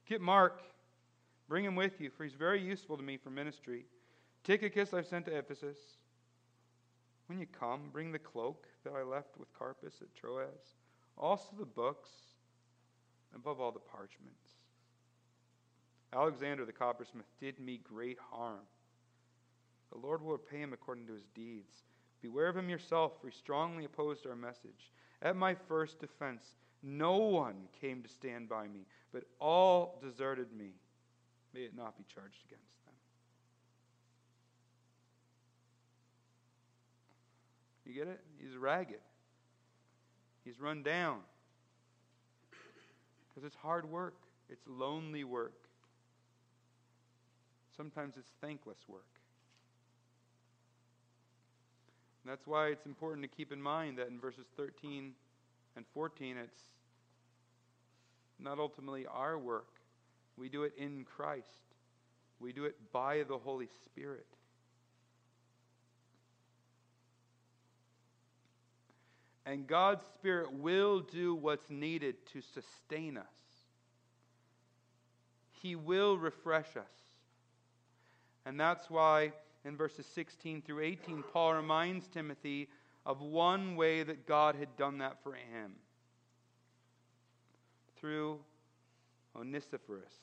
Get 0.06 0.22
Mark, 0.22 0.62
bring 1.50 1.66
him 1.66 1.76
with 1.76 2.00
you, 2.00 2.08
for 2.08 2.24
he's 2.24 2.32
very 2.32 2.62
useful 2.62 2.96
to 2.96 3.02
me 3.02 3.18
for 3.18 3.28
ministry. 3.28 3.84
Tychicus 4.42 4.94
I've 4.94 5.06
sent 5.06 5.26
to 5.26 5.36
Ephesus. 5.36 5.76
When 7.26 7.38
you 7.38 7.46
come, 7.46 7.90
bring 7.92 8.12
the 8.12 8.18
cloak 8.18 8.66
that 8.84 8.92
I 8.94 9.02
left 9.02 9.38
with 9.38 9.52
Carpus 9.56 10.00
at 10.02 10.14
Troas, 10.14 10.76
also 11.16 11.48
the 11.58 11.64
books, 11.64 12.10
and 13.32 13.40
above 13.40 13.60
all 13.60 13.72
the 13.72 13.78
parchments. 13.78 14.50
Alexander 16.12 16.64
the 16.64 16.72
coppersmith 16.72 17.26
did 17.40 17.58
me 17.58 17.80
great 17.82 18.18
harm. 18.30 18.60
The 19.92 19.98
Lord 19.98 20.22
will 20.22 20.32
repay 20.32 20.58
him 20.58 20.72
according 20.72 21.06
to 21.06 21.14
his 21.14 21.26
deeds. 21.34 21.84
Beware 22.20 22.48
of 22.48 22.56
him 22.56 22.68
yourself, 22.68 23.12
for 23.20 23.28
he 23.28 23.36
strongly 23.36 23.84
opposed 23.84 24.26
our 24.26 24.36
message. 24.36 24.92
At 25.22 25.36
my 25.36 25.54
first 25.54 26.00
defense, 26.00 26.44
no 26.82 27.16
one 27.16 27.68
came 27.80 28.02
to 28.02 28.08
stand 28.08 28.48
by 28.48 28.68
me, 28.68 28.86
but 29.12 29.24
all 29.38 29.98
deserted 30.02 30.52
me. 30.52 30.72
May 31.54 31.60
it 31.60 31.76
not 31.76 31.96
be 31.96 32.04
charged 32.12 32.42
against. 32.46 32.81
You 37.92 37.98
get 37.98 38.08
it? 38.08 38.20
He's 38.40 38.56
ragged. 38.56 39.00
He's 40.46 40.58
run 40.58 40.82
down. 40.82 41.18
Because 43.28 43.46
it's 43.46 43.56
hard 43.56 43.84
work, 43.84 44.14
it's 44.48 44.62
lonely 44.66 45.24
work. 45.24 45.52
Sometimes 47.76 48.14
it's 48.16 48.30
thankless 48.40 48.78
work. 48.88 49.04
And 52.24 52.32
that's 52.32 52.46
why 52.46 52.68
it's 52.68 52.86
important 52.86 53.30
to 53.30 53.36
keep 53.36 53.52
in 53.52 53.60
mind 53.60 53.98
that 53.98 54.08
in 54.08 54.18
verses 54.18 54.46
13 54.56 55.12
and 55.76 55.84
14, 55.92 56.38
it's 56.38 56.62
not 58.38 58.58
ultimately 58.58 59.04
our 59.06 59.38
work. 59.38 59.68
We 60.38 60.48
do 60.48 60.62
it 60.62 60.72
in 60.78 61.04
Christ, 61.04 61.74
we 62.40 62.54
do 62.54 62.64
it 62.64 62.76
by 62.90 63.24
the 63.28 63.36
Holy 63.36 63.68
Spirit. 63.84 64.26
And 69.44 69.66
God's 69.66 70.04
Spirit 70.14 70.52
will 70.52 71.00
do 71.00 71.34
what's 71.34 71.68
needed 71.68 72.14
to 72.32 72.40
sustain 72.40 73.16
us. 73.16 73.26
He 75.50 75.74
will 75.74 76.16
refresh 76.16 76.76
us. 76.76 76.90
And 78.44 78.58
that's 78.58 78.88
why 78.90 79.32
in 79.64 79.76
verses 79.76 80.06
16 80.06 80.62
through 80.62 80.80
18, 80.80 81.22
Paul 81.32 81.54
reminds 81.54 82.08
Timothy 82.08 82.68
of 83.04 83.20
one 83.20 83.76
way 83.76 84.02
that 84.02 84.26
God 84.26 84.54
had 84.54 84.76
done 84.76 84.98
that 84.98 85.22
for 85.22 85.32
him 85.34 85.72
through 87.96 88.38
Onesiphorus. 89.36 90.14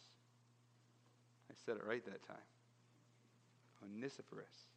I 1.49 1.53
said 1.65 1.78
it 1.78 1.86
right 1.86 2.03
that 2.05 2.26
time. 2.28 2.38
Onesiphorus, 3.82 4.67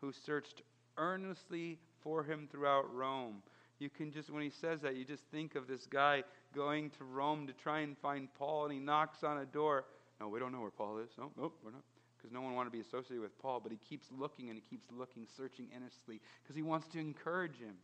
who 0.00 0.12
searched 0.12 0.62
earnestly 0.96 1.78
for 2.02 2.22
him 2.24 2.48
throughout 2.50 2.92
Rome. 2.94 3.42
You 3.78 3.90
can 3.90 4.12
just, 4.12 4.30
when 4.30 4.42
he 4.42 4.50
says 4.50 4.80
that, 4.82 4.96
you 4.96 5.04
just 5.04 5.24
think 5.32 5.54
of 5.54 5.66
this 5.66 5.86
guy 5.86 6.22
going 6.54 6.90
to 6.90 7.04
Rome 7.04 7.46
to 7.46 7.52
try 7.52 7.80
and 7.80 7.98
find 7.98 8.28
Paul, 8.34 8.64
and 8.64 8.72
he 8.72 8.78
knocks 8.78 9.24
on 9.24 9.38
a 9.38 9.44
door. 9.44 9.84
No, 10.20 10.28
we 10.28 10.38
don't 10.38 10.52
know 10.52 10.60
where 10.60 10.70
Paul 10.70 10.98
is. 10.98 11.10
No, 11.18 11.32
nope, 11.36 11.58
we're 11.64 11.72
not. 11.72 11.82
Because 12.16 12.32
no 12.32 12.42
one 12.42 12.54
wanted 12.54 12.70
to 12.70 12.76
be 12.76 12.80
associated 12.80 13.20
with 13.20 13.36
Paul, 13.40 13.58
but 13.60 13.72
he 13.72 13.78
keeps 13.78 14.06
looking 14.16 14.48
and 14.48 14.56
he 14.56 14.62
keeps 14.62 14.86
looking, 14.96 15.26
searching 15.36 15.66
earnestly, 15.76 16.20
because 16.42 16.54
he 16.54 16.62
wants 16.62 16.86
to 16.88 17.00
encourage 17.00 17.56
him. 17.56 17.74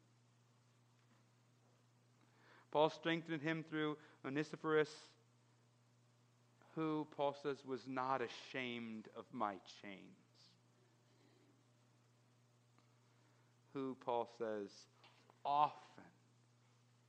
Paul 2.70 2.90
strengthened 2.90 3.42
him 3.42 3.64
through 3.68 3.96
Onesiphorus, 4.24 4.90
who, 6.76 7.08
Paul 7.16 7.34
says, 7.42 7.56
was 7.66 7.80
not 7.88 8.20
ashamed 8.22 9.08
of 9.16 9.24
my 9.32 9.54
chains. 9.82 10.27
Who, 13.78 13.96
Paul 14.04 14.28
says, 14.38 14.70
often, 15.44 16.02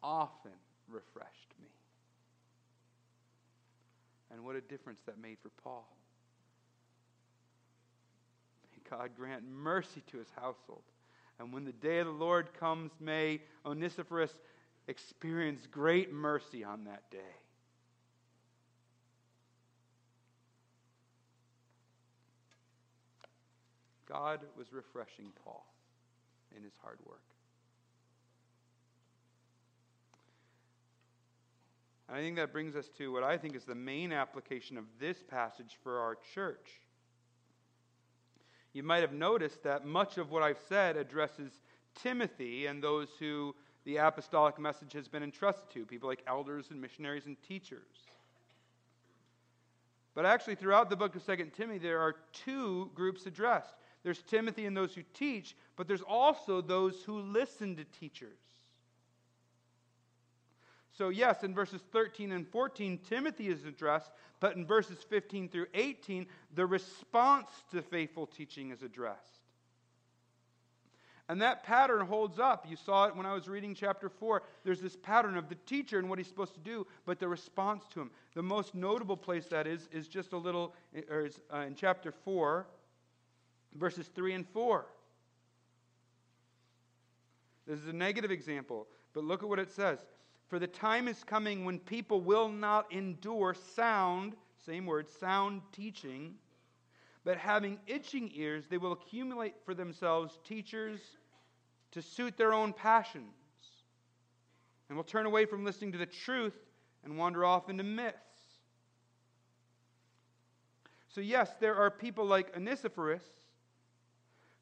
often 0.04 0.52
refreshed 0.88 1.54
me. 1.60 1.70
And 4.32 4.46
what 4.46 4.56
a 4.56 4.62
difference 4.62 5.00
that 5.08 5.20
made 5.20 5.38
for 5.42 5.50
Paul. 5.64 5.88
May 8.72 8.88
God 8.88 9.10
grant 9.18 9.42
mercy 9.50 10.04
to 10.12 10.20
his 10.20 10.28
household. 10.36 10.84
And 11.40 11.52
when 11.52 11.66
the 11.66 11.72
day 11.72 11.98
of 11.98 12.06
the 12.06 12.14
Lord 12.14 12.54
comes, 12.54 12.92
may 13.00 13.42
Onesiphorus 13.66 14.34
experience 14.88 15.66
great 15.72 16.14
mercy 16.14 16.64
on 16.64 16.84
that 16.84 17.10
day. 17.10 17.18
God 24.08 24.42
was 24.56 24.72
refreshing 24.72 25.32
Paul 25.44 25.66
in 26.56 26.64
his 26.64 26.74
hard 26.82 27.00
work. 27.06 27.22
And 32.08 32.18
I 32.18 32.22
think 32.22 32.38
that 32.38 32.52
brings 32.52 32.76
us 32.76 32.90
to 32.98 33.12
what 33.12 33.24
I 33.24 33.38
think 33.38 33.56
is 33.56 33.66
the 33.66 33.76
main 33.76 34.12
application 34.12 34.78
of 34.78 34.86
this 35.00 35.18
passage 35.22 35.78
for 35.84 36.00
our 36.00 36.18
church. 36.34 36.82
You 38.74 38.84
might 38.84 39.02
have 39.02 39.14
noticed 39.14 39.64
that 39.64 39.86
much 39.86 40.18
of 40.18 40.32
what 40.32 40.44
I've 40.44 40.60
said 40.68 40.98
addresses 40.98 41.52
Timothy 42.02 42.66
and 42.66 42.84
those 42.84 43.10
who 43.20 43.56
the 43.86 43.98
apostolic 43.98 44.60
message 44.60 44.94
has 44.94 45.08
been 45.08 45.24
entrusted 45.24 45.70
to 45.72 45.86
people 45.86 46.10
like 46.10 46.24
elders 46.28 46.68
and 46.70 46.82
missionaries 46.82 47.26
and 47.26 47.38
teachers. 47.48 47.88
But 50.16 50.26
actually, 50.26 50.56
throughout 50.56 50.90
the 50.90 50.96
book 50.96 51.16
of 51.16 51.26
2 51.26 51.36
Timothy, 51.56 51.80
there 51.80 52.00
are 52.00 52.16
two 52.34 52.92
groups 52.94 53.26
addressed 53.26 53.74
there's 54.04 54.22
Timothy 54.24 54.66
and 54.66 54.76
those 54.76 54.94
who 54.94 55.04
teach, 55.14 55.56
but 55.76 55.88
there's 55.88 56.02
also 56.02 56.62
those 56.62 57.02
who 57.04 57.20
listen 57.20 57.76
to 57.76 57.84
teachers. 57.84 58.40
So, 60.98 61.10
yes, 61.10 61.44
in 61.44 61.54
verses 61.54 61.82
13 61.94 62.32
and 62.32 62.48
14, 62.48 63.00
Timothy 63.08 63.48
is 63.48 63.64
addressed, 63.66 64.12
but 64.40 64.56
in 64.56 64.66
verses 64.66 64.98
15 65.10 65.50
through 65.50 65.68
18, 65.74 66.28
the 66.56 66.66
response 66.66 67.50
to 67.72 67.82
faithful 67.82 68.28
teaching 68.28 68.72
is 68.72 68.84
addressed. 68.84 69.40
And 71.30 71.42
that 71.44 71.64
pattern 71.64 72.06
holds 72.08 72.40
up. 72.40 72.66
You 72.68 72.76
saw 72.76 73.06
it 73.06 73.16
when 73.16 73.28
I 73.28 73.34
was 73.34 73.48
reading 73.48 73.76
chapter 73.76 74.10
4. 74.10 74.42
There's 74.64 74.82
this 74.82 74.96
pattern 74.96 75.38
of 75.38 75.48
the 75.48 75.56
teacher 75.68 76.00
and 76.00 76.10
what 76.10 76.18
he's 76.18 76.28
supposed 76.28 76.56
to 76.56 76.60
do, 76.60 76.88
but 77.06 77.20
the 77.20 77.28
response 77.28 77.84
to 77.94 78.02
him. 78.02 78.12
The 78.34 78.42
most 78.42 78.74
notable 78.74 79.16
place 79.16 79.46
that 79.48 79.68
is 79.68 79.88
is 79.92 80.08
just 80.08 80.34
a 80.34 80.38
little, 80.38 80.74
or 81.10 81.28
is, 81.28 81.40
uh, 81.54 81.60
in 81.60 81.76
chapter 81.76 82.12
4, 82.12 82.66
verses 83.76 84.08
3 84.16 84.34
and 84.34 84.48
4. 84.50 84.86
This 87.68 87.80
is 87.80 87.88
a 87.88 87.94
negative 87.94 88.32
example, 88.32 88.88
but 89.14 89.24
look 89.24 89.44
at 89.44 89.50
what 89.50 89.60
it 89.60 89.72
says. 89.72 90.00
For 90.48 90.58
the 90.58 90.68
time 90.68 91.08
is 91.08 91.24
coming 91.24 91.66
when 91.66 91.78
people 91.78 92.22
will 92.22 92.50
not 92.50 92.92
endure 92.92 93.56
sound, 93.76 94.36
same 94.66 94.88
word, 94.88 95.08
sound 95.08 95.62
teaching, 95.72 96.34
but 97.24 97.38
having 97.38 97.78
itching 97.86 98.32
ears, 98.34 98.66
they 98.68 98.78
will 98.78 98.94
accumulate 98.94 99.54
for 99.64 99.76
themselves 99.76 100.40
teachers 100.44 101.00
to 101.92 102.02
suit 102.02 102.38
their 102.38 102.54
own 102.54 102.74
passions, 102.74 103.34
and 104.88 104.98
will 104.98 105.04
turn 105.04 105.28
away 105.28 105.46
from 105.46 105.64
listening 105.64 105.92
to 105.92 105.98
the 106.00 106.06
truth 106.06 106.56
and 107.04 107.18
wander 107.18 107.46
off 107.46 107.70
into 107.70 107.84
myths. 107.84 108.18
So, 111.08 111.22
yes, 111.22 111.52
there 111.60 111.76
are 111.76 111.92
people 111.92 112.26
like 112.26 112.56
Onesiphorus 112.56 113.24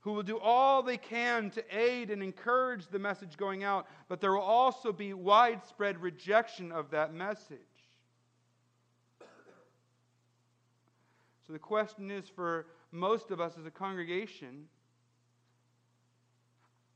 who 0.08 0.14
will 0.14 0.24
do 0.24 0.40
all 0.40 0.82
they 0.82 0.96
can 0.96 1.50
to 1.50 1.62
aid 1.70 2.10
and 2.12 2.24
encourage 2.24 2.88
the 2.88 2.98
message 2.98 3.36
going 3.36 3.66
out, 3.66 3.86
but 4.08 4.22
there 4.22 4.32
will 4.32 4.40
also 4.40 4.94
be 4.94 5.14
widespread 5.14 6.02
rejection 6.02 6.72
of 6.72 6.90
that 6.92 7.14
message. 7.14 7.60
So 11.46 11.52
the 11.52 11.60
question 11.60 12.10
is 12.10 12.30
for 12.30 12.68
most 12.94 13.32
of 13.32 13.42
us 13.42 13.58
as 13.60 13.66
a 13.66 13.70
congregation 13.70 14.70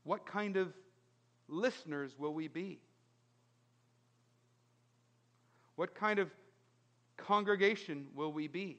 what 0.04 0.24
kind 0.24 0.56
of 0.56 0.72
listeners 1.48 2.18
will 2.18 2.32
we 2.32 2.48
be? 2.48 2.80
What 5.76 5.94
kind 5.94 6.18
of 6.18 6.30
congregation 7.18 8.06
will 8.14 8.32
we 8.32 8.48
be? 8.48 8.78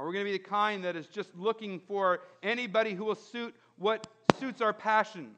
Are 0.00 0.06
we 0.06 0.14
going 0.14 0.24
to 0.24 0.32
be 0.32 0.38
the 0.38 0.42
kind 0.42 0.82
that 0.84 0.96
is 0.96 1.08
just 1.08 1.28
looking 1.36 1.78
for 1.78 2.20
anybody 2.42 2.94
who 2.94 3.04
will 3.04 3.14
suit 3.14 3.54
what 3.76 4.08
suits 4.38 4.62
our 4.62 4.72
passions? 4.72 5.36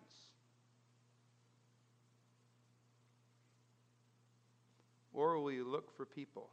Or 5.12 5.34
will 5.34 5.42
we 5.42 5.62
look 5.62 5.90
for 5.96 6.06
people 6.06 6.48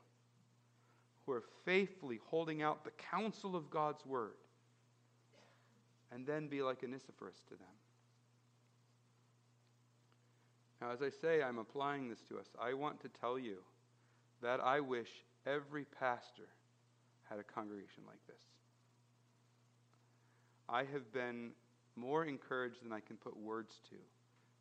who 1.28 1.34
are 1.34 1.44
faithfully 1.66 2.20
holding 2.26 2.64
out 2.64 2.84
the 2.84 2.90
counsel 2.90 3.56
of 3.56 3.70
God's 3.70 4.04
word 4.08 4.38
and 6.12 6.26
then 6.26 6.48
be 6.48 6.64
like 6.64 6.84
Onesiphorus 6.84 7.44
to 7.50 7.52
them? 7.52 7.68
Now, 10.82 10.90
as 10.90 11.04
I 11.04 11.10
say, 11.10 11.44
I'm 11.44 11.60
applying 11.60 12.10
this 12.10 12.22
to 12.30 12.40
us. 12.40 12.48
I 12.60 12.74
want 12.74 13.00
to 13.02 13.08
tell 13.08 13.38
you 13.38 13.58
that 14.42 14.60
I 14.60 14.80
wish 14.80 15.10
every 15.46 15.86
pastor 15.86 16.48
had 17.30 17.40
a 17.40 17.44
congregation 17.44 18.04
like 18.08 18.26
this. 18.28 18.42
I 20.68 20.80
have 20.80 21.12
been 21.14 21.52
more 21.96 22.26
encouraged 22.26 22.84
than 22.84 22.94
I 22.94 23.00
can 23.00 23.18
put 23.18 23.36
words 23.38 23.74
to 23.90 23.96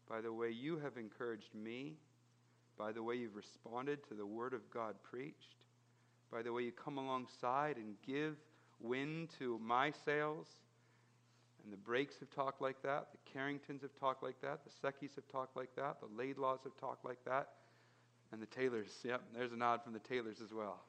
by 0.08 0.20
the 0.20 0.32
way 0.32 0.50
you 0.50 0.78
have 0.78 0.96
encouraged 0.96 1.54
me, 1.54 1.94
by 2.78 2.92
the 2.92 3.02
way 3.02 3.14
you've 3.14 3.36
responded 3.36 4.06
to 4.08 4.14
the 4.14 4.24
Word 4.24 4.54
of 4.54 4.68
God 4.70 4.94
preached, 5.02 5.56
by 6.32 6.42
the 6.42 6.52
way 6.52 6.62
you 6.62 6.72
come 6.72 6.98
alongside 6.98 7.76
and 7.76 7.94
give 8.06 8.36
wind 8.80 9.28
to 9.38 9.58
my 9.62 9.92
sails. 10.04 10.46
And 11.62 11.72
the 11.72 11.76
Breaks 11.76 12.14
have 12.20 12.30
talked 12.30 12.62
like 12.62 12.80
that. 12.82 13.08
The 13.12 13.30
Carringtons 13.30 13.82
have 13.82 13.94
talked 13.98 14.22
like 14.22 14.40
that. 14.40 14.60
The 14.64 14.70
Seckies 14.70 15.14
have 15.16 15.28
talked 15.30 15.56
like 15.56 15.74
that. 15.76 15.96
The 16.00 16.22
Laidlaws 16.22 16.62
have 16.64 16.76
talked 16.80 17.04
like 17.04 17.18
that. 17.26 17.48
And 18.32 18.40
the 18.40 18.46
Taylors, 18.46 18.90
yep, 19.04 19.22
there's 19.34 19.52
a 19.52 19.56
nod 19.56 19.82
from 19.82 19.92
the 19.92 19.98
Taylors 19.98 20.40
as 20.42 20.52
well. 20.52 20.80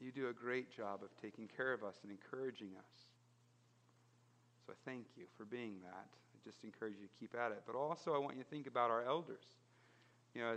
You 0.00 0.12
do 0.12 0.28
a 0.28 0.32
great 0.32 0.70
job 0.70 1.00
of 1.02 1.10
taking 1.20 1.48
care 1.48 1.72
of 1.72 1.82
us 1.82 1.96
and 2.02 2.12
encouraging 2.12 2.70
us. 2.78 3.06
So 4.66 4.72
I 4.72 4.76
thank 4.88 5.06
you 5.16 5.24
for 5.36 5.44
being 5.44 5.76
that. 5.82 6.06
I 6.06 6.36
just 6.44 6.62
encourage 6.62 6.94
you 7.00 7.06
to 7.06 7.12
keep 7.18 7.34
at 7.34 7.50
it. 7.50 7.62
But 7.66 7.74
also, 7.74 8.14
I 8.14 8.18
want 8.18 8.36
you 8.36 8.42
to 8.42 8.48
think 8.48 8.66
about 8.66 8.90
our 8.90 9.04
elders. 9.04 9.44
You 10.34 10.42
know, 10.42 10.56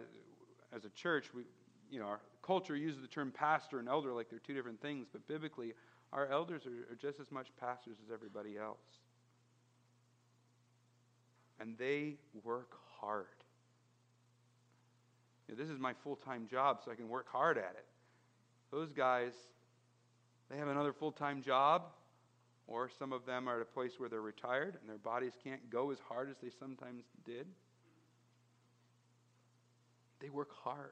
as 0.76 0.86
a 0.86 0.90
church, 0.90 1.34
we, 1.34 1.44
you 1.90 2.00
know, 2.00 2.06
our 2.06 2.20
culture 2.44 2.76
uses 2.76 3.02
the 3.02 3.08
term 3.08 3.32
pastor 3.32 3.80
and 3.80 3.90
elder 3.90 4.14
like 4.14 4.30
they're 4.30 4.40
two 4.40 4.54
different 4.54 4.82
things, 4.82 5.08
but 5.12 5.28
biblically, 5.28 5.74
our 6.14 6.28
elders 6.28 6.64
are, 6.66 6.92
are 6.92 6.96
just 6.96 7.20
as 7.20 7.32
much 7.32 7.48
pastors 7.60 7.98
as 8.06 8.12
everybody 8.14 8.58
else. 8.58 9.00
And 11.60 11.78
they 11.78 12.16
work 12.44 12.78
hard. 13.00 13.26
You 15.48 15.56
know, 15.56 15.64
this 15.64 15.72
is 15.72 15.80
my 15.80 15.94
full 15.94 16.16
time 16.16 16.48
job, 16.50 16.80
so 16.84 16.92
I 16.92 16.96
can 16.96 17.10
work 17.10 17.28
hard 17.32 17.58
at 17.58 17.76
it. 17.78 17.86
Those 18.72 18.92
guys, 18.92 19.34
they 20.50 20.58
have 20.58 20.70
another 20.70 20.94
full 20.94 21.12
time 21.12 21.42
job, 21.42 21.84
or 22.68 22.90
some 22.90 23.12
of 23.12 23.26
them 23.26 23.50
are 23.50 23.58
at 23.58 23.62
a 23.62 23.66
place 23.66 23.94
where 23.98 24.08
they're 24.08 24.22
retired 24.22 24.78
and 24.80 24.90
their 24.90 24.98
bodies 24.98 25.34
can't 25.44 25.70
go 25.70 25.92
as 25.92 25.98
hard 26.08 26.30
as 26.30 26.38
they 26.42 26.50
sometimes 26.58 27.04
did. 27.26 27.48
They 30.22 30.30
work 30.30 30.52
hard. 30.64 30.92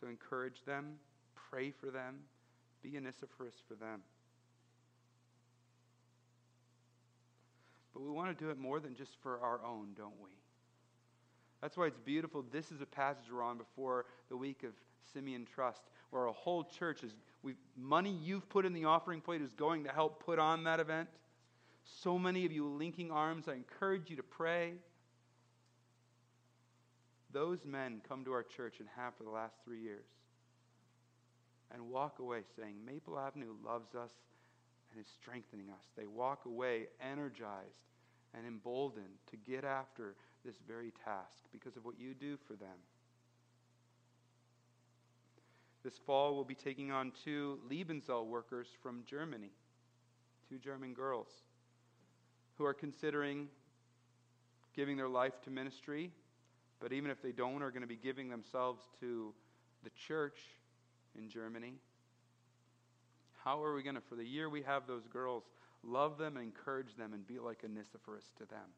So 0.00 0.08
encourage 0.08 0.64
them, 0.66 0.96
pray 1.50 1.70
for 1.70 1.90
them, 1.90 2.16
be 2.82 2.96
Onesiphorus 2.96 3.54
for 3.66 3.74
them. 3.74 4.02
But 7.94 8.02
we 8.02 8.10
want 8.10 8.36
to 8.36 8.44
do 8.44 8.50
it 8.50 8.58
more 8.58 8.80
than 8.80 8.94
just 8.94 9.12
for 9.22 9.38
our 9.40 9.64
own, 9.64 9.94
don't 9.96 10.20
we? 10.22 10.30
That's 11.62 11.76
why 11.76 11.86
it's 11.86 11.98
beautiful. 12.04 12.44
This 12.52 12.72
is 12.72 12.82
a 12.82 12.86
passage 12.86 13.24
we're 13.32 13.42
on 13.42 13.56
before 13.56 14.04
the 14.28 14.36
week 14.36 14.64
of 14.64 14.72
Simeon 15.12 15.46
Trust, 15.54 15.82
where 16.14 16.26
a 16.26 16.32
whole 16.32 16.62
church 16.62 17.02
is 17.02 17.12
money 17.76 18.16
you've 18.22 18.48
put 18.48 18.64
in 18.64 18.72
the 18.72 18.84
offering 18.84 19.20
plate 19.20 19.42
is 19.42 19.52
going 19.52 19.82
to 19.84 19.90
help 19.90 20.24
put 20.24 20.38
on 20.38 20.64
that 20.64 20.78
event. 20.78 21.08
So 22.02 22.18
many 22.18 22.46
of 22.46 22.52
you 22.52 22.66
linking 22.66 23.10
arms. 23.10 23.48
I 23.48 23.54
encourage 23.54 24.08
you 24.08 24.16
to 24.16 24.22
pray. 24.22 24.74
Those 27.32 27.64
men 27.66 28.00
come 28.08 28.24
to 28.24 28.32
our 28.32 28.44
church 28.44 28.76
and 28.78 28.88
have 28.96 29.14
for 29.16 29.24
the 29.24 29.30
last 29.30 29.56
three 29.64 29.80
years 29.80 30.06
and 31.72 31.90
walk 31.90 32.20
away 32.20 32.42
saying, 32.56 32.76
Maple 32.86 33.18
Avenue 33.18 33.54
loves 33.64 33.96
us 33.96 34.12
and 34.92 35.00
is 35.00 35.10
strengthening 35.20 35.66
us. 35.70 35.84
They 35.96 36.06
walk 36.06 36.46
away 36.46 36.86
energized 37.02 37.90
and 38.36 38.46
emboldened 38.46 39.18
to 39.30 39.36
get 39.36 39.64
after 39.64 40.14
this 40.44 40.56
very 40.66 40.92
task 41.04 41.42
because 41.52 41.76
of 41.76 41.84
what 41.84 41.98
you 41.98 42.14
do 42.14 42.38
for 42.46 42.54
them. 42.54 42.78
This 45.84 45.98
fall, 45.98 46.34
we'll 46.34 46.44
be 46.44 46.54
taking 46.54 46.90
on 46.90 47.12
two 47.24 47.58
Liebenzeller 47.70 48.24
workers 48.24 48.68
from 48.82 49.02
Germany, 49.04 49.50
two 50.48 50.58
German 50.58 50.94
girls 50.94 51.28
who 52.56 52.64
are 52.64 52.72
considering 52.72 53.48
giving 54.74 54.96
their 54.96 55.08
life 55.08 55.42
to 55.42 55.50
ministry, 55.50 56.10
but 56.80 56.92
even 56.94 57.10
if 57.10 57.20
they 57.20 57.32
don't, 57.32 57.62
are 57.62 57.70
going 57.70 57.82
to 57.82 57.86
be 57.86 57.96
giving 57.96 58.30
themselves 58.30 58.82
to 59.00 59.34
the 59.82 59.90
church 59.90 60.38
in 61.18 61.28
Germany. 61.28 61.74
How 63.44 63.62
are 63.62 63.74
we 63.74 63.82
going 63.82 63.96
to, 63.96 64.00
for 64.00 64.14
the 64.14 64.24
year 64.24 64.48
we 64.48 64.62
have 64.62 64.86
those 64.86 65.06
girls, 65.06 65.44
love 65.82 66.16
them 66.16 66.38
encourage 66.38 66.96
them 66.96 67.12
and 67.12 67.26
be 67.26 67.38
like 67.38 67.62
a 67.62 67.66
Onesiphorus 67.66 68.32
to 68.38 68.46
them? 68.46 68.70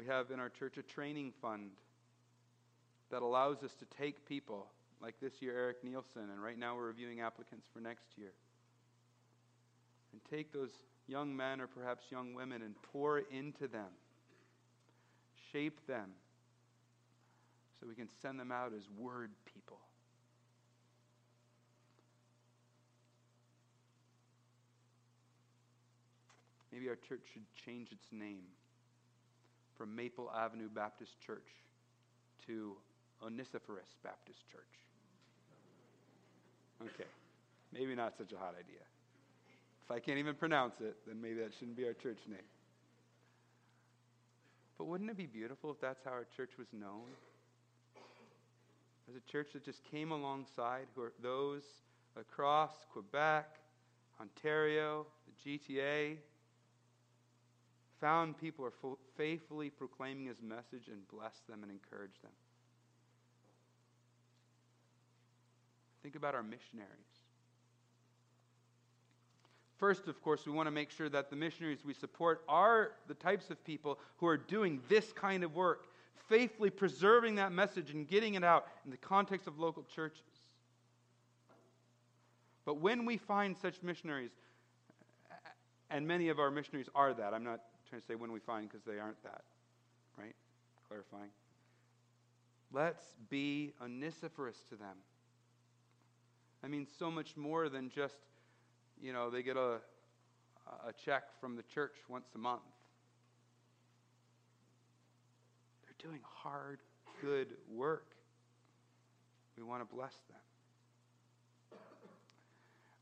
We 0.00 0.06
have 0.06 0.30
in 0.30 0.40
our 0.40 0.48
church 0.48 0.78
a 0.78 0.82
training 0.82 1.34
fund 1.42 1.72
that 3.10 3.20
allows 3.20 3.62
us 3.62 3.74
to 3.80 3.84
take 3.98 4.26
people, 4.26 4.66
like 5.02 5.16
this 5.20 5.42
year, 5.42 5.54
Eric 5.54 5.84
Nielsen, 5.84 6.30
and 6.32 6.42
right 6.42 6.58
now 6.58 6.74
we're 6.74 6.86
reviewing 6.86 7.20
applicants 7.20 7.66
for 7.70 7.80
next 7.80 8.06
year, 8.16 8.32
and 10.12 10.20
take 10.30 10.54
those 10.54 10.70
young 11.06 11.36
men 11.36 11.60
or 11.60 11.66
perhaps 11.66 12.04
young 12.10 12.32
women 12.32 12.62
and 12.62 12.74
pour 12.82 13.18
into 13.30 13.68
them, 13.68 13.90
shape 15.52 15.86
them, 15.86 16.12
so 17.78 17.86
we 17.86 17.94
can 17.94 18.08
send 18.22 18.40
them 18.40 18.50
out 18.50 18.72
as 18.74 18.84
word 18.96 19.32
people. 19.44 19.80
Maybe 26.72 26.88
our 26.88 26.96
church 26.96 27.20
should 27.34 27.44
change 27.66 27.92
its 27.92 28.06
name 28.10 28.44
from 29.80 29.96
Maple 29.96 30.30
Avenue 30.36 30.68
Baptist 30.68 31.18
Church 31.24 31.48
to 32.46 32.76
Onesiphorus 33.24 33.96
Baptist 34.04 34.40
Church. 34.52 34.60
Okay, 36.82 37.08
maybe 37.72 37.94
not 37.94 38.12
such 38.18 38.30
a 38.34 38.36
hot 38.36 38.54
idea. 38.58 38.84
If 39.82 39.90
I 39.90 39.98
can't 39.98 40.18
even 40.18 40.34
pronounce 40.34 40.82
it, 40.82 40.98
then 41.06 41.18
maybe 41.22 41.36
that 41.36 41.54
shouldn't 41.58 41.78
be 41.78 41.86
our 41.86 41.94
church 41.94 42.18
name. 42.28 42.40
But 44.76 44.84
wouldn't 44.84 45.08
it 45.08 45.16
be 45.16 45.24
beautiful 45.24 45.70
if 45.70 45.80
that's 45.80 46.04
how 46.04 46.10
our 46.10 46.26
church 46.36 46.50
was 46.58 46.68
known? 46.78 47.08
As 49.08 49.16
a 49.16 49.32
church 49.32 49.48
that 49.54 49.64
just 49.64 49.82
came 49.90 50.12
alongside 50.12 50.88
who 50.94 51.04
are 51.04 51.12
those 51.22 51.62
across 52.20 52.84
Quebec, 52.92 53.46
Ontario, 54.20 55.06
the 55.26 55.50
GTA, 55.50 56.18
found 58.00 58.38
people 58.38 58.64
are 58.64 58.72
faithfully 59.16 59.70
proclaiming 59.70 60.26
his 60.26 60.40
message 60.42 60.88
and 60.88 61.06
bless 61.08 61.40
them 61.48 61.62
and 61.62 61.70
encourage 61.70 62.20
them. 62.22 62.32
Think 66.02 66.16
about 66.16 66.34
our 66.34 66.42
missionaries. 66.42 66.88
First, 69.76 70.08
of 70.08 70.22
course, 70.22 70.46
we 70.46 70.52
want 70.52 70.66
to 70.66 70.70
make 70.70 70.90
sure 70.90 71.08
that 71.08 71.30
the 71.30 71.36
missionaries 71.36 71.84
we 71.84 71.94
support 71.94 72.42
are 72.48 72.92
the 73.08 73.14
types 73.14 73.50
of 73.50 73.62
people 73.64 73.98
who 74.18 74.26
are 74.26 74.36
doing 74.36 74.80
this 74.88 75.12
kind 75.12 75.42
of 75.42 75.54
work, 75.54 75.86
faithfully 76.28 76.70
preserving 76.70 77.36
that 77.36 77.52
message 77.52 77.90
and 77.90 78.06
getting 78.06 78.34
it 78.34 78.44
out 78.44 78.66
in 78.84 78.90
the 78.90 78.96
context 78.98 79.46
of 79.46 79.58
local 79.58 79.82
churches. 79.82 80.20
But 82.66 82.74
when 82.74 83.06
we 83.06 83.16
find 83.16 83.56
such 83.56 83.82
missionaries, 83.82 84.32
and 85.90 86.06
many 86.06 86.28
of 86.28 86.38
our 86.38 86.50
missionaries 86.50 86.88
are 86.94 87.14
that, 87.14 87.34
I'm 87.34 87.42
not 87.44 87.60
trying 87.90 88.00
to 88.00 88.06
say 88.06 88.14
when 88.14 88.30
we 88.30 88.38
find 88.38 88.68
because 88.68 88.84
they 88.84 89.00
aren't 89.00 89.22
that, 89.24 89.42
right? 90.16 90.34
Clarifying. 90.88 91.30
Let's 92.72 93.04
be 93.28 93.72
Onesiphorus 93.82 94.58
to 94.68 94.76
them. 94.76 94.96
I 96.62 96.68
mean, 96.68 96.86
so 96.98 97.10
much 97.10 97.36
more 97.36 97.68
than 97.68 97.90
just, 97.90 98.14
you 99.02 99.12
know, 99.12 99.28
they 99.28 99.42
get 99.42 99.56
a, 99.56 99.78
a 100.86 100.92
check 101.04 101.24
from 101.40 101.56
the 101.56 101.64
church 101.64 101.94
once 102.08 102.28
a 102.36 102.38
month. 102.38 102.62
They're 105.82 106.10
doing 106.10 106.20
hard, 106.22 106.78
good 107.20 107.48
work. 107.72 108.14
We 109.56 109.64
want 109.64 109.88
to 109.88 109.94
bless 109.94 110.14
them. 110.28 110.38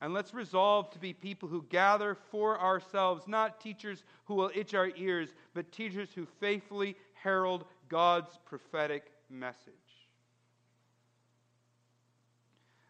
And 0.00 0.14
let's 0.14 0.32
resolve 0.32 0.90
to 0.90 0.98
be 0.98 1.12
people 1.12 1.48
who 1.48 1.64
gather 1.70 2.14
for 2.30 2.60
ourselves, 2.60 3.26
not 3.26 3.60
teachers 3.60 4.04
who 4.26 4.34
will 4.34 4.50
itch 4.54 4.74
our 4.74 4.90
ears, 4.96 5.30
but 5.54 5.72
teachers 5.72 6.10
who 6.14 6.26
faithfully 6.38 6.96
herald 7.14 7.64
God's 7.88 8.38
prophetic 8.44 9.10
message. 9.28 9.74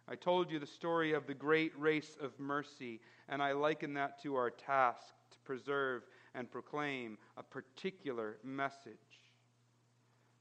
I 0.06 0.16
told 0.16 0.50
you 0.50 0.58
the 0.58 0.66
story 0.66 1.12
of 1.12 1.26
the 1.26 1.34
great 1.34 1.72
race 1.78 2.16
of 2.20 2.38
mercy, 2.38 3.00
and 3.28 3.42
I 3.42 3.52
liken 3.52 3.94
that 3.94 4.22
to 4.22 4.36
our 4.36 4.50
task 4.50 5.14
to 5.30 5.38
preserve 5.44 6.02
and 6.34 6.50
proclaim 6.50 7.16
a 7.36 7.42
particular 7.42 8.36
message. 8.42 8.94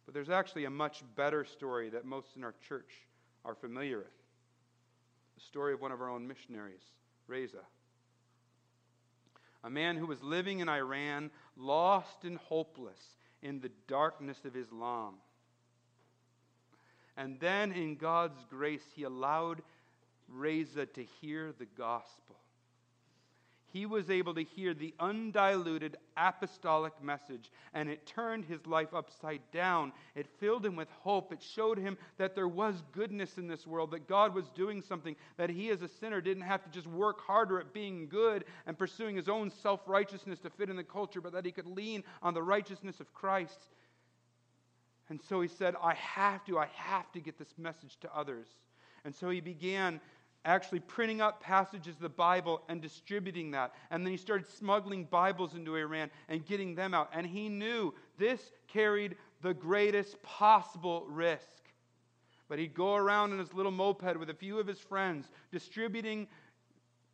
But 0.05 0.13
there's 0.13 0.29
actually 0.29 0.65
a 0.65 0.69
much 0.69 1.03
better 1.15 1.43
story 1.43 1.89
that 1.89 2.05
most 2.05 2.35
in 2.35 2.43
our 2.43 2.55
church 2.67 2.91
are 3.43 3.55
familiar 3.55 3.99
with 3.99 4.26
the 5.37 5.43
story 5.43 5.73
of 5.73 5.81
one 5.81 5.91
of 5.91 6.01
our 6.01 6.09
own 6.09 6.27
missionaries, 6.27 6.81
Reza. 7.27 7.61
A 9.63 9.69
man 9.69 9.95
who 9.95 10.07
was 10.07 10.21
living 10.23 10.59
in 10.59 10.69
Iran, 10.69 11.29
lost 11.55 12.23
and 12.23 12.37
hopeless 12.37 12.99
in 13.43 13.59
the 13.59 13.71
darkness 13.87 14.37
of 14.45 14.55
Islam. 14.55 15.15
And 17.15 17.39
then, 17.39 17.71
in 17.71 17.97
God's 17.97 18.43
grace, 18.49 18.83
he 18.95 19.03
allowed 19.03 19.61
Reza 20.27 20.87
to 20.87 21.03
hear 21.21 21.53
the 21.57 21.65
gospel 21.65 22.36
he 23.77 23.85
was 23.85 24.09
able 24.09 24.33
to 24.33 24.43
hear 24.43 24.73
the 24.73 24.91
undiluted 24.99 25.97
apostolic 26.17 26.93
message, 27.03 27.51
and 27.75 27.87
it 27.87 28.07
turned 28.07 28.43
his 28.43 28.65
life 28.65 28.91
upside 28.91 29.41
down. 29.51 29.91
It 30.15 30.25
filled 30.39 30.65
him 30.65 30.75
with 30.75 30.89
hope. 31.01 31.31
It 31.31 31.43
showed 31.43 31.77
him 31.77 31.95
that 32.17 32.33
there 32.33 32.47
was 32.47 32.81
goodness 32.91 33.37
in 33.37 33.47
this 33.47 33.67
world, 33.67 33.91
that 33.91 34.07
God 34.07 34.33
was 34.33 34.49
doing 34.55 34.81
something, 34.81 35.15
that 35.37 35.51
he, 35.51 35.69
as 35.69 35.83
a 35.83 35.87
sinner, 35.87 36.21
didn't 36.21 36.41
have 36.41 36.63
to 36.63 36.71
just 36.71 36.87
work 36.87 37.21
harder 37.21 37.59
at 37.59 37.71
being 37.71 38.07
good 38.09 38.45
and 38.65 38.75
pursuing 38.75 39.15
his 39.15 39.29
own 39.29 39.51
self 39.51 39.81
righteousness 39.85 40.39
to 40.39 40.49
fit 40.49 40.71
in 40.71 40.75
the 40.75 40.83
culture, 40.83 41.21
but 41.21 41.33
that 41.33 41.45
he 41.45 41.51
could 41.51 41.67
lean 41.67 42.03
on 42.23 42.33
the 42.33 42.41
righteousness 42.41 42.99
of 42.99 43.13
Christ. 43.13 43.67
And 45.09 45.21
so 45.21 45.39
he 45.39 45.47
said, 45.47 45.75
I 45.81 45.93
have 45.93 46.43
to, 46.45 46.57
I 46.57 46.67
have 46.73 47.11
to 47.11 47.19
get 47.19 47.37
this 47.37 47.53
message 47.59 47.97
to 48.01 48.09
others. 48.15 48.47
And 49.05 49.15
so 49.15 49.29
he 49.29 49.39
began 49.39 50.01
actually 50.45 50.79
printing 50.79 51.21
up 51.21 51.41
passages 51.41 51.95
of 51.95 52.01
the 52.01 52.09
Bible 52.09 52.61
and 52.69 52.81
distributing 52.81 53.51
that. 53.51 53.73
And 53.91 54.05
then 54.05 54.11
he 54.11 54.17
started 54.17 54.47
smuggling 54.47 55.05
Bibles 55.05 55.55
into 55.55 55.75
Iran 55.75 56.09
and 56.29 56.45
getting 56.45 56.73
them 56.73 56.93
out. 56.93 57.09
And 57.13 57.25
he 57.25 57.49
knew 57.49 57.93
this 58.17 58.51
carried 58.67 59.17
the 59.41 59.53
greatest 59.53 60.21
possible 60.23 61.05
risk. 61.09 61.43
But 62.49 62.59
he'd 62.59 62.73
go 62.73 62.95
around 62.95 63.33
in 63.33 63.39
his 63.39 63.53
little 63.53 63.71
moped 63.71 64.17
with 64.17 64.29
a 64.29 64.33
few 64.33 64.57
of 64.59 64.67
his 64.67 64.79
friends, 64.79 65.27
distributing 65.51 66.27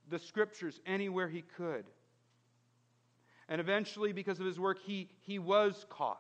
the 0.10 0.20
scriptures 0.20 0.80
anywhere 0.86 1.28
he 1.28 1.42
could. 1.42 1.86
And 3.50 3.60
eventually, 3.60 4.14
because 4.14 4.40
of 4.40 4.46
his 4.46 4.60
work, 4.60 4.80
he, 4.80 5.10
he 5.22 5.40
was 5.40 5.86
caught. 5.90 6.20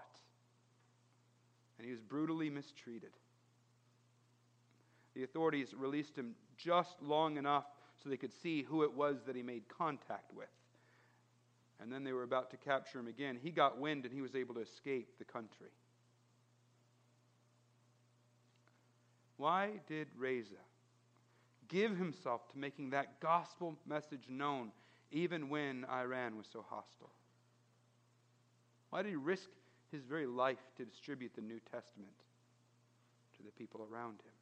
And 1.77 1.85
he 1.85 1.91
was 1.91 2.01
brutally 2.01 2.49
mistreated. 2.49 3.11
The 5.15 5.23
authorities 5.23 5.73
released 5.75 6.17
him 6.17 6.33
just 6.57 7.01
long 7.01 7.37
enough 7.37 7.65
so 8.01 8.09
they 8.09 8.17
could 8.17 8.33
see 8.33 8.63
who 8.63 8.83
it 8.83 8.93
was 8.93 9.17
that 9.25 9.35
he 9.35 9.43
made 9.43 9.63
contact 9.69 10.33
with. 10.35 10.47
And 11.81 11.91
then 11.91 12.03
they 12.03 12.13
were 12.13 12.23
about 12.23 12.51
to 12.51 12.57
capture 12.57 12.99
him 12.99 13.07
again. 13.07 13.37
He 13.41 13.51
got 13.51 13.79
wind 13.79 14.05
and 14.05 14.13
he 14.13 14.21
was 14.21 14.35
able 14.35 14.55
to 14.55 14.61
escape 14.61 15.17
the 15.17 15.25
country. 15.25 15.71
Why 19.37 19.71
did 19.87 20.07
Reza 20.17 20.55
give 21.67 21.97
himself 21.97 22.47
to 22.51 22.57
making 22.57 22.91
that 22.91 23.19
gospel 23.19 23.75
message 23.85 24.25
known 24.29 24.71
even 25.11 25.49
when 25.49 25.85
Iran 25.91 26.37
was 26.37 26.47
so 26.51 26.63
hostile? 26.69 27.11
Why 28.89 29.01
did 29.01 29.09
he 29.09 29.15
risk 29.15 29.49
his 29.91 30.03
very 30.03 30.27
life 30.27 30.59
to 30.77 30.85
distribute 30.85 31.33
the 31.35 31.41
New 31.41 31.59
Testament 31.71 32.13
to 33.37 33.43
the 33.43 33.51
people 33.51 33.87
around 33.91 34.21
him? 34.21 34.32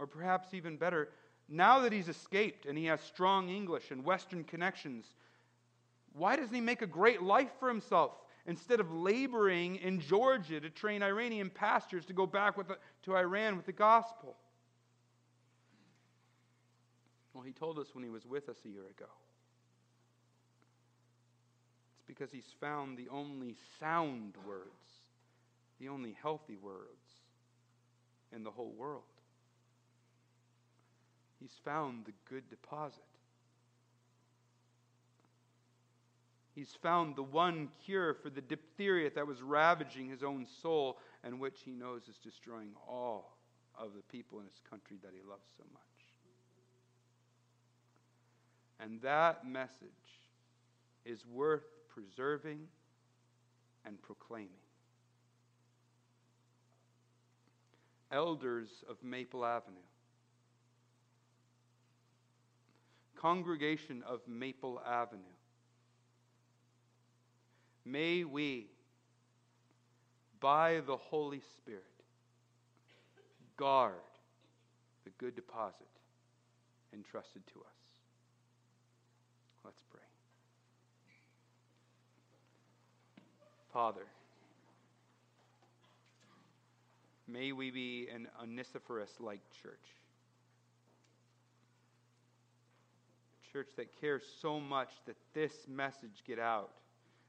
Or 0.00 0.06
perhaps 0.06 0.54
even 0.54 0.78
better, 0.78 1.10
now 1.46 1.80
that 1.80 1.92
he's 1.92 2.08
escaped 2.08 2.64
and 2.64 2.78
he 2.78 2.86
has 2.86 3.02
strong 3.02 3.50
English 3.50 3.90
and 3.90 4.02
Western 4.02 4.44
connections, 4.44 5.04
why 6.14 6.36
doesn't 6.36 6.54
he 6.54 6.60
make 6.62 6.80
a 6.80 6.86
great 6.86 7.22
life 7.22 7.50
for 7.60 7.68
himself 7.68 8.12
instead 8.46 8.80
of 8.80 8.90
laboring 8.90 9.76
in 9.76 10.00
Georgia 10.00 10.58
to 10.58 10.70
train 10.70 11.02
Iranian 11.02 11.50
pastors 11.50 12.06
to 12.06 12.14
go 12.14 12.26
back 12.26 12.56
the, 12.56 12.78
to 13.02 13.14
Iran 13.14 13.56
with 13.56 13.66
the 13.66 13.72
gospel? 13.72 14.36
Well, 17.34 17.44
he 17.44 17.52
told 17.52 17.78
us 17.78 17.94
when 17.94 18.02
he 18.02 18.10
was 18.10 18.26
with 18.26 18.48
us 18.48 18.56
a 18.64 18.68
year 18.68 18.86
ago. 18.86 19.10
It's 21.98 22.06
because 22.06 22.32
he's 22.32 22.54
found 22.58 22.96
the 22.96 23.08
only 23.10 23.54
sound 23.78 24.34
words, 24.46 25.04
the 25.78 25.90
only 25.90 26.16
healthy 26.22 26.56
words 26.56 27.04
in 28.32 28.42
the 28.44 28.50
whole 28.50 28.72
world. 28.78 29.02
He's 31.40 31.58
found 31.64 32.04
the 32.04 32.12
good 32.28 32.48
deposit. 32.50 33.02
He's 36.54 36.76
found 36.82 37.16
the 37.16 37.22
one 37.22 37.68
cure 37.84 38.12
for 38.12 38.28
the 38.28 38.42
diphtheria 38.42 39.10
that 39.14 39.26
was 39.26 39.40
ravaging 39.40 40.10
his 40.10 40.22
own 40.22 40.46
soul 40.62 40.98
and 41.24 41.40
which 41.40 41.60
he 41.64 41.70
knows 41.70 42.02
is 42.08 42.18
destroying 42.18 42.72
all 42.86 43.38
of 43.78 43.94
the 43.94 44.02
people 44.02 44.40
in 44.40 44.46
his 44.46 44.60
country 44.68 44.98
that 45.02 45.12
he 45.14 45.26
loves 45.26 45.46
so 45.56 45.64
much. 45.72 45.82
And 48.78 49.00
that 49.02 49.46
message 49.46 49.88
is 51.06 51.24
worth 51.26 51.64
preserving 51.88 52.60
and 53.86 54.00
proclaiming. 54.02 54.48
Elders 58.12 58.68
of 58.88 58.96
Maple 59.02 59.44
Avenue 59.44 59.78
congregation 63.20 64.02
of 64.06 64.20
Maple 64.26 64.80
Avenue. 64.86 65.20
May 67.84 68.24
we, 68.24 68.68
by 70.40 70.80
the 70.86 70.96
Holy 70.96 71.40
Spirit, 71.58 71.84
guard 73.56 73.92
the 75.04 75.10
good 75.18 75.34
deposit 75.34 75.86
entrusted 76.94 77.46
to 77.48 77.60
us. 77.60 77.76
Let's 79.64 79.82
pray. 79.90 80.00
Father, 83.72 84.06
may 87.28 87.52
we 87.52 87.70
be 87.70 88.08
an 88.12 88.28
Onesiphorus 88.40 89.12
like 89.20 89.40
church. 89.62 89.99
Church 93.52 93.70
that 93.76 94.00
cares 94.00 94.22
so 94.40 94.60
much 94.60 94.90
that 95.06 95.16
this 95.34 95.52
message 95.68 96.22
get 96.26 96.38
out, 96.38 96.70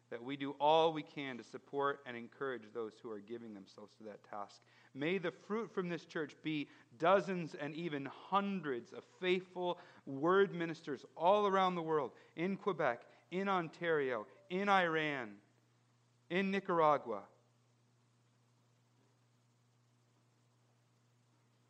that 0.09 0.23
we 0.23 0.35
do 0.35 0.51
all 0.59 0.93
we 0.93 1.03
can 1.03 1.37
to 1.37 1.43
support 1.43 2.01
and 2.05 2.17
encourage 2.17 2.63
those 2.73 2.93
who 3.01 3.09
are 3.09 3.19
giving 3.19 3.53
themselves 3.53 3.93
to 3.97 4.03
that 4.03 4.19
task. 4.29 4.61
May 4.93 5.17
the 5.17 5.31
fruit 5.31 5.73
from 5.73 5.87
this 5.87 6.05
church 6.05 6.33
be 6.43 6.67
dozens 6.99 7.55
and 7.55 7.73
even 7.75 8.09
hundreds 8.29 8.91
of 8.91 9.03
faithful 9.19 9.79
word 10.05 10.53
ministers 10.53 11.05
all 11.15 11.47
around 11.47 11.75
the 11.75 11.81
world, 11.81 12.11
in 12.35 12.57
Quebec, 12.57 13.01
in 13.31 13.47
Ontario, 13.47 14.27
in 14.49 14.67
Iran, 14.67 15.29
in 16.29 16.51
Nicaragua. 16.51 17.21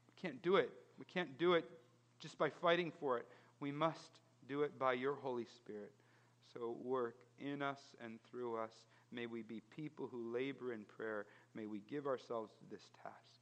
We 0.08 0.22
can't 0.22 0.42
do 0.42 0.56
it. 0.56 0.72
We 0.98 1.06
can't 1.06 1.38
do 1.38 1.54
it 1.54 1.66
just 2.20 2.38
by 2.38 2.50
fighting 2.50 2.92
for 3.00 3.18
it. 3.18 3.28
We 3.60 3.72
must 3.72 4.21
do 4.48 4.64
it 4.64 4.78
by 4.78 4.94
your 4.94 5.16
Holy 5.16 5.46
Spirit. 5.46 5.94
So 6.54 6.76
work 6.84 7.16
in 7.40 7.62
us 7.62 7.80
and 8.04 8.20
through 8.30 8.58
us. 8.58 8.72
May 9.12 9.26
we 9.26 9.42
be 9.42 9.62
people 9.76 10.08
who 10.12 10.34
labor 10.34 10.74
in 10.74 10.86
prayer. 10.98 11.26
May 11.56 11.66
we 11.66 11.82
give 11.90 12.08
ourselves 12.08 12.52
to 12.60 12.70
this 12.70 12.84
task. 13.04 13.40